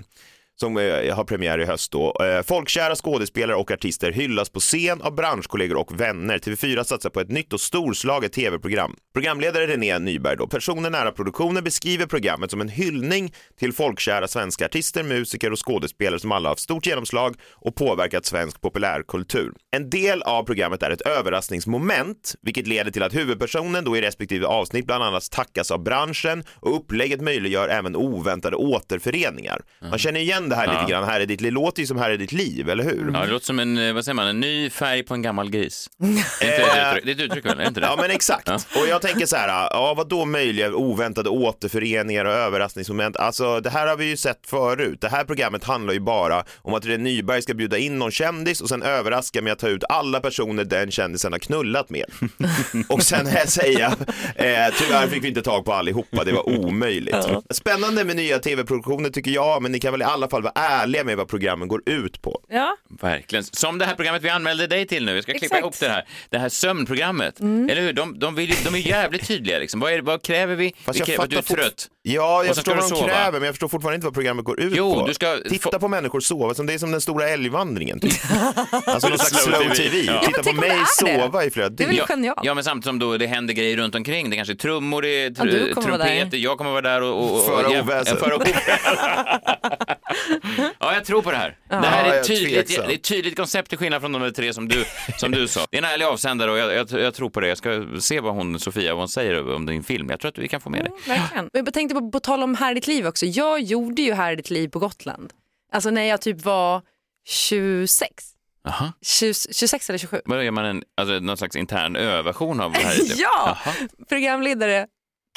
som 0.59 0.77
eh, 0.77 1.15
har 1.15 1.23
premiär 1.23 1.59
i 1.59 1.65
höst 1.65 1.91
då. 1.91 2.15
Eh, 2.23 2.41
folkkära 2.41 2.95
skådespelare 2.95 3.57
och 3.57 3.71
artister 3.71 4.11
hyllas 4.11 4.49
på 4.49 4.59
scen 4.59 5.01
av 5.01 5.15
branschkollegor 5.15 5.77
och 5.77 5.99
vänner. 5.99 6.37
TV4 6.37 6.83
satsar 6.83 7.09
på 7.09 7.19
ett 7.19 7.31
nytt 7.31 7.53
och 7.53 7.61
storslaget 7.61 8.33
tv-program. 8.33 8.95
Programledare 9.13 9.67
René 9.67 9.99
Nyberg 9.99 10.37
då, 10.37 10.47
personer 10.47 10.89
nära 10.89 11.11
produktionen 11.11 11.63
beskriver 11.63 12.05
programmet 12.05 12.51
som 12.51 12.61
en 12.61 12.69
hyllning 12.69 13.33
till 13.59 13.73
folkkära 13.73 14.27
svenska 14.27 14.65
artister, 14.65 15.03
musiker 15.03 15.51
och 15.51 15.67
skådespelare 15.67 16.19
som 16.19 16.31
alla 16.31 16.49
har 16.49 16.51
haft 16.51 16.61
stort 16.61 16.85
genomslag 16.85 17.35
och 17.53 17.75
påverkat 17.75 18.25
svensk 18.25 18.61
populärkultur. 18.61 19.53
En 19.71 19.89
del 19.89 20.21
av 20.21 20.43
programmet 20.43 20.83
är 20.83 20.91
ett 20.91 21.01
överraskningsmoment, 21.01 22.35
vilket 22.41 22.67
leder 22.67 22.91
till 22.91 23.03
att 23.03 23.15
huvudpersonen 23.15 23.83
då 23.83 23.97
i 23.97 24.01
respektive 24.01 24.47
avsnitt 24.47 24.85
bland 24.85 25.03
annat 25.03 25.31
tackas 25.31 25.71
av 25.71 25.83
branschen 25.83 26.43
och 26.49 26.75
upplägget 26.75 27.21
möjliggör 27.21 27.69
även 27.69 27.95
oväntade 27.95 28.55
återföreningar. 28.55 29.61
Man 29.81 29.99
känner 29.99 30.19
igen 30.19 30.44
det 30.49 30.55
här 30.55 30.67
lite 30.67 30.91
grann, 30.91 31.03
här 31.03 31.19
är 31.19 31.25
ditt 31.25 31.41
liv, 31.41 31.53
låter 31.53 31.81
ju 31.81 31.87
som 31.87 31.97
här 31.97 32.09
är 32.09 32.17
ditt 32.17 32.31
liv, 32.31 32.69
eller 32.69 32.83
hur? 32.83 33.11
Ja, 33.13 33.19
det 33.19 33.31
låter 33.31 33.45
som 33.45 33.59
en, 33.59 33.77
eh, 33.77 33.93
vad 33.93 34.05
säger 34.05 34.15
man, 34.15 34.27
en 34.27 34.39
ny 34.39 34.69
färg 34.69 35.03
på 35.03 35.13
en 35.13 35.21
gammal 35.21 35.49
gris. 35.49 35.89
Är 35.99 36.07
inte 36.07 36.25
det, 36.41 36.55
ett 36.55 36.97
uttryck? 36.97 37.05
det 37.05 37.11
är 37.11 37.15
ett 37.15 37.19
uttryck 37.31 37.45
väl? 37.45 37.59
Är 37.59 37.67
inte 37.67 37.79
det? 37.79 37.85
Ja 37.95 37.95
men 38.01 38.11
exakt. 38.11 38.49
Och 38.49 38.87
jag 38.89 39.01
tänker 39.01 39.25
så 39.25 39.35
här, 39.35 39.47
ja 39.71 39.93
vad 39.97 40.09
då 40.09 40.25
möjliga 40.25 40.75
oväntade 40.75 41.29
återföreningar 41.29 42.25
och 42.25 42.33
överraskningsmoment. 42.33 43.17
Alltså 43.17 43.59
det 43.59 43.69
här 43.69 43.87
har 43.87 43.95
vi 43.97 44.05
ju 44.05 44.17
sett 44.17 44.39
förut. 44.47 45.01
Det 45.01 45.09
här 45.09 45.23
programmet 45.23 45.63
handlar 45.63 45.93
ju 45.93 45.99
bara 45.99 46.43
om 46.61 46.73
att 46.73 46.85
René 46.85 47.03
Nyberg 47.03 47.41
ska 47.41 47.53
bjuda 47.53 47.77
in 47.77 47.99
någon 47.99 48.11
kändis 48.11 48.61
och 48.61 48.69
sen 48.69 48.83
överraska 48.83 49.41
med 49.41 49.53
att 49.53 49.59
ta 49.59 49.67
ut 49.67 49.83
alla 49.89 50.19
personer 50.19 50.63
den 50.63 50.91
kändisen 50.91 51.31
har 51.31 51.39
knullat 51.39 51.89
med. 51.89 52.05
och 52.89 53.03
sen 53.03 53.27
här 53.27 53.45
säga, 53.45 53.87
eh, 54.35 54.73
tyvärr 54.79 55.07
fick 55.07 55.23
vi 55.23 55.27
inte 55.27 55.41
tag 55.41 55.65
på 55.65 55.73
allihopa, 55.73 56.23
det 56.23 56.31
var 56.31 56.49
omöjligt. 56.49 57.15
Spännande 57.49 58.03
med 58.03 58.15
nya 58.15 58.39
tv-produktioner 58.39 59.09
tycker 59.09 59.31
jag, 59.31 59.61
men 59.61 59.71
ni 59.71 59.79
kan 59.79 59.91
väl 59.91 60.01
i 60.01 60.05
alla 60.05 60.29
fall 60.29 60.34
vara 60.41 60.53
ärliga 60.55 61.03
med 61.03 61.17
vad 61.17 61.27
programmen 61.27 61.67
går 61.67 61.81
ut 61.85 62.21
på. 62.21 62.39
Ja. 62.49 62.77
Verkligen. 63.01 63.43
Som 63.43 63.77
det 63.77 63.85
här 63.85 63.95
programmet 63.95 64.21
vi 64.23 64.29
anmälde 64.29 64.67
dig 64.67 64.87
till 64.87 65.05
nu. 65.05 65.13
Jag 65.15 65.23
ska 65.23 65.31
klippa 65.31 65.45
Exakt. 65.45 65.61
ihop 65.61 65.79
det 65.79 65.89
här. 65.89 66.05
Det 66.29 66.37
här 66.37 66.49
sömnprogrammet. 66.49 67.39
Mm. 67.39 67.69
Eller 67.69 67.81
hur? 67.81 67.93
De, 67.93 68.19
de, 68.19 68.35
vill, 68.35 68.49
ju- 68.49 68.55
de 68.65 68.75
är 68.75 68.79
jävligt 68.79 69.27
tydliga. 69.27 69.59
Liksom. 69.59 69.79
Vad, 69.79 69.93
är, 69.93 70.01
vad 70.01 70.21
kräver 70.23 70.55
vi? 70.55 70.73
Fast 70.85 70.95
vi 70.95 70.99
jag 70.99 71.07
kräver 71.07 71.23
att 71.23 71.29
du 71.29 71.35
är 71.37 71.41
fattar 71.41 71.55
fort- 71.55 71.63
trött. 71.63 71.87
Ja, 72.07 72.37
Och 72.39 72.45
jag 72.45 72.55
sen 72.55 72.55
förstår 72.55 72.71
ska 72.71 72.81
vad 72.81 72.89
du 72.89 72.95
de 72.95 72.99
sova. 73.01 73.07
kräver, 73.13 73.31
men 73.39 73.43
jag 73.45 73.53
förstår 73.55 73.67
fortfarande 73.67 73.95
inte 73.95 74.05
vad 74.07 74.13
programmet 74.13 74.45
går 74.45 74.59
ut 74.59 74.73
Jo, 74.75 74.93
på. 74.93 75.07
du 75.07 75.13
ska 75.13 75.37
Titta 75.49 75.79
på 75.79 75.87
människor 75.87 76.19
sova, 76.19 76.53
som 76.53 76.65
det 76.65 76.73
är 76.73 76.77
som 76.77 76.91
den 76.91 77.01
stora 77.01 77.29
älgvandringen. 77.29 77.99
Typ. 77.99 78.11
alltså 78.85 79.09
någon 79.09 79.17
slags 79.17 79.43
Slow 79.43 79.55
slow 79.61 79.69
TV. 79.75 79.89
TV. 79.89 79.97
Ja. 80.05 80.13
Ja, 80.13 80.19
men 80.21 80.27
Titta 80.27 80.37
på 80.37 80.43
tänk 80.43 80.55
om 80.57 80.61
det 80.61 80.67
mig 80.67 80.77
är 80.77 81.15
det. 81.17 81.21
sova 81.23 81.43
i 81.45 81.49
flera 81.51 81.69
dygn. 81.69 81.93
ja, 82.23 82.35
ja, 82.43 82.53
men 82.53 82.63
samtidigt 82.63 82.85
som 82.85 82.99
då 82.99 83.17
det 83.17 83.27
händer 83.27 83.53
grejer 83.53 83.77
runt 83.77 83.95
omkring. 83.95 84.29
Det 84.29 84.35
kanske 84.35 84.53
är 84.53 84.55
trummor, 84.55 85.01
det 85.01 85.07
är 85.09 85.33
Ja, 85.37 85.43
du 85.43 85.51
tr- 85.51 85.73
kommer 85.73 85.87
vara 85.89 85.97
trumpeter, 86.05 86.25
där. 86.31 86.37
jag 86.37 86.57
kommer 86.57 86.71
vara 86.71 86.81
där 86.81 87.01
och... 87.01 87.23
och, 87.23 87.33
och 87.39 87.45
Föra 87.45 87.73
ja, 87.73 87.81
oväsen. 87.81 88.17
föra 88.17 88.35
oväsen. 88.35 88.53
ja, 90.79 90.93
jag 90.93 91.05
tror 91.05 91.21
på 91.21 91.31
det 91.31 91.37
här. 91.37 91.57
Ja. 91.69 91.75
Det 91.75 91.87
här 91.87 92.05
är 92.13 92.19
ett 92.19 92.27
tydligt, 92.27 92.67
det 92.67 92.75
är 92.75 92.95
ett 92.95 93.03
tydligt 93.03 93.35
koncept 93.35 93.69
till 93.69 93.77
skillnad 93.77 94.01
från 94.01 94.11
de 94.11 94.31
tre 94.33 94.53
som 94.53 94.67
du, 94.67 94.85
som 95.17 95.31
du 95.31 95.47
sa. 95.47 95.65
Det 95.71 95.77
är 95.77 95.81
en 95.81 95.89
ärlig 95.89 96.05
avsändare 96.05 96.51
och 96.51 96.57
jag, 96.57 96.73
jag, 96.73 97.01
jag 97.01 97.13
tror 97.13 97.29
på 97.29 97.39
det. 97.39 97.47
Jag 97.47 97.57
ska 97.57 97.85
se 97.99 98.19
vad 98.19 98.33
hon, 98.33 98.59
Sofia, 98.59 98.93
vad 98.93 99.01
hon 99.01 99.09
säger 99.09 99.55
om 99.55 99.65
din 99.65 99.83
film. 99.83 100.09
Jag 100.09 100.19
tror 100.19 100.29
att 100.29 100.37
vi 100.37 100.47
kan 100.47 100.61
få 100.61 100.69
med 100.69 100.85
det. 100.85 101.09
Verkligen. 101.09 101.49
Men 101.53 101.65
Jag 101.65 101.73
tänkte 101.73 101.95
på, 101.95 102.11
på 102.11 102.19
tal 102.19 102.43
om 102.43 102.55
Här 102.55 102.71
är 102.71 102.75
ditt 102.75 102.87
liv 102.87 103.07
också. 103.07 103.25
Jag 103.25 103.61
gjorde 103.61 104.01
ju 104.01 104.13
Här 104.13 104.31
är 104.31 104.35
ditt 104.35 104.49
liv 104.49 104.69
på 104.69 104.79
Gotland. 104.79 105.33
Alltså 105.71 105.89
när 105.89 106.03
jag 106.03 106.21
typ 106.21 106.41
var 106.45 106.81
26. 107.27 108.35
Aha. 108.67 108.91
20, 109.01 109.33
26 109.51 109.89
eller 109.89 109.97
27. 109.99 110.21
Vad 110.25 110.43
gör 110.43 110.51
man 110.51 110.65
en, 110.65 110.83
alltså, 110.97 111.19
någon 111.19 111.37
slags 111.37 111.55
intern 111.55 111.95
ö-version 111.95 112.61
av 112.61 112.71
det 112.71 112.79
här? 112.79 112.95
ja! 113.15 113.57
Jaha. 113.65 113.73
Programledare 114.09 114.87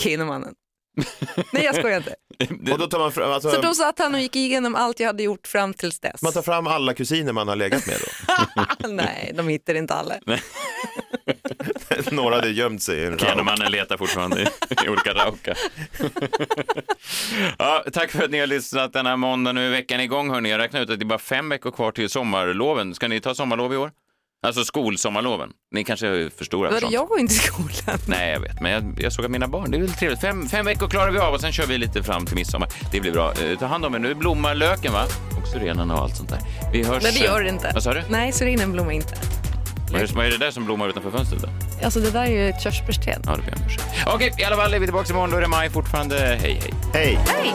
Kinnamannen. 0.01 0.55
Nej 1.53 1.65
jag 1.65 1.75
skojar 1.75 1.97
inte. 1.97 2.15
Och 2.73 2.79
då 2.79 2.87
tar 2.87 2.99
man 2.99 3.13
fram, 3.13 3.31
alltså, 3.33 3.51
Så 3.51 3.61
då 3.63 3.75
satt 3.75 3.99
han 3.99 4.15
och 4.15 4.21
gick 4.21 4.37
igenom 4.37 4.75
allt 4.75 5.01
jag 5.01 5.07
hade 5.07 5.23
gjort 5.23 5.47
fram 5.47 5.75
tills 5.75 6.01
dess. 6.01 6.23
man 6.23 6.33
tar 6.33 6.43
fram 6.43 6.67
alla 6.67 6.95
kusiner 6.95 7.33
man 7.33 7.49
har 7.49 7.57
legat 7.57 7.87
med 7.87 7.97
då. 8.01 8.89
Nej, 8.89 9.33
de 9.35 9.49
hittar 9.49 9.75
inte 9.75 9.95
alla. 9.95 10.15
Några 12.11 12.35
hade 12.35 12.51
gömt 12.51 12.83
sig 12.83 12.99
i 12.99 13.05
en 13.05 13.19
rauk. 13.19 13.31
Kinemannen 13.31 13.73
letar 13.73 13.97
fortfarande 13.97 14.43
i, 14.43 14.47
i 14.87 14.89
olika 14.89 15.15
raukar. 15.15 15.59
ja, 17.59 17.85
tack 17.93 18.11
för 18.11 18.25
att 18.25 18.31
ni 18.31 18.39
har 18.39 18.47
lyssnat 18.47 18.93
den 18.93 19.07
här 19.07 19.17
måndagen. 19.17 19.55
Nu 19.55 19.67
är 19.67 19.71
veckan 19.71 20.01
igång. 20.01 20.31
Hörni. 20.31 20.51
Jag 20.51 20.59
räknar 20.59 20.81
ut 20.81 20.91
att 20.91 20.99
det 20.99 21.03
är 21.03 21.07
bara 21.07 21.19
fem 21.19 21.49
veckor 21.49 21.71
kvar 21.71 21.93
till 21.93 22.09
sommarloven. 22.11 22.95
Ska 22.95 23.09
ni 23.09 23.21
ta 23.21 23.35
sommarlov 23.35 23.73
i 23.73 23.77
år? 23.77 23.91
Alltså 24.47 24.65
skolsommarloven. 24.65 25.51
Ni 25.75 25.85
kanske 25.85 26.07
är 26.09 26.31
för 26.39 26.45
stora 26.45 26.69
för 26.69 26.75
Vadå, 26.75 26.81
sånt. 26.81 26.95
jag 26.95 27.09
går 27.09 27.19
inte 27.21 27.35
i 27.35 27.37
skolan. 27.37 27.99
Nej, 28.07 28.33
jag 28.33 28.41
vet, 28.41 28.61
men 28.61 28.73
jag, 28.73 28.99
jag 29.01 29.13
såg 29.13 29.25
att 29.25 29.31
mina 29.31 29.49
barn, 29.49 29.71
det 29.71 29.77
är 29.77 29.81
väl 29.81 29.93
trevligt. 29.93 30.21
Fem, 30.21 30.49
fem 30.49 30.67
veckor 30.67 30.89
klarar 30.89 31.11
vi 31.11 31.19
av 31.19 31.35
och 31.35 31.41
sen 31.41 31.53
kör 31.53 31.67
vi 31.67 31.79
lite 31.79 32.03
fram 32.03 32.27
till 32.27 32.35
midsommar. 32.35 32.69
Det 32.93 33.01
blir 33.01 33.13
bra. 33.13 33.33
Eh, 33.33 33.59
ta 33.59 33.67
hand 33.67 33.85
om 33.85 33.95
er. 33.95 33.99
Nu 33.99 34.15
blommar 34.15 34.55
löken, 34.55 34.93
va? 34.93 35.05
Och 35.43 35.49
syrenerna 35.49 35.95
och 35.95 36.01
allt 36.03 36.17
sånt 36.17 36.29
där. 36.29 36.39
Vi 36.73 36.85
hörs. 36.85 37.03
Nej 37.03 37.13
det 37.13 37.19
gör 37.25 37.41
det 37.41 37.49
eh, 37.49 37.55
inte. 37.55 37.71
Vad 37.75 37.83
sa 37.83 37.95
du? 37.95 38.03
Nej, 38.11 38.33
syrenen 38.33 38.73
blommar 38.73 38.93
inte. 38.93 39.15
Vad 39.93 40.01
är, 40.01 40.07
vad 40.15 40.27
är 40.27 40.31
det 40.31 40.39
där 40.39 40.51
som 40.51 40.65
blommar 40.65 40.89
utanför 40.89 41.11
fönstret 41.11 41.43
då? 41.43 41.49
Alltså 41.85 42.01
det 42.01 42.11
där 42.11 42.23
är 42.23 42.31
ju 42.31 42.49
ett 42.49 42.63
körsbärsträd. 42.63 43.23
Ja, 43.27 43.37
det 43.37 43.43
ber 43.43 43.49
jag 43.51 43.59
om 43.59 43.67
ursäkt. 43.67 43.85
Okej, 44.07 44.35
i 44.39 44.45
alla 44.45 44.57
fall 44.57 44.75
är 44.75 44.79
vi 44.79 44.87
tillbaka 44.87 45.11
imorgon. 45.13 45.31
Då 45.31 45.37
är 45.37 45.41
det 45.41 45.49
maj 45.49 45.71
fortfarande. 45.71 46.17
Hej, 46.19 46.61
hej. 46.63 46.75
Hej! 46.95 47.19
Hej! 47.27 47.55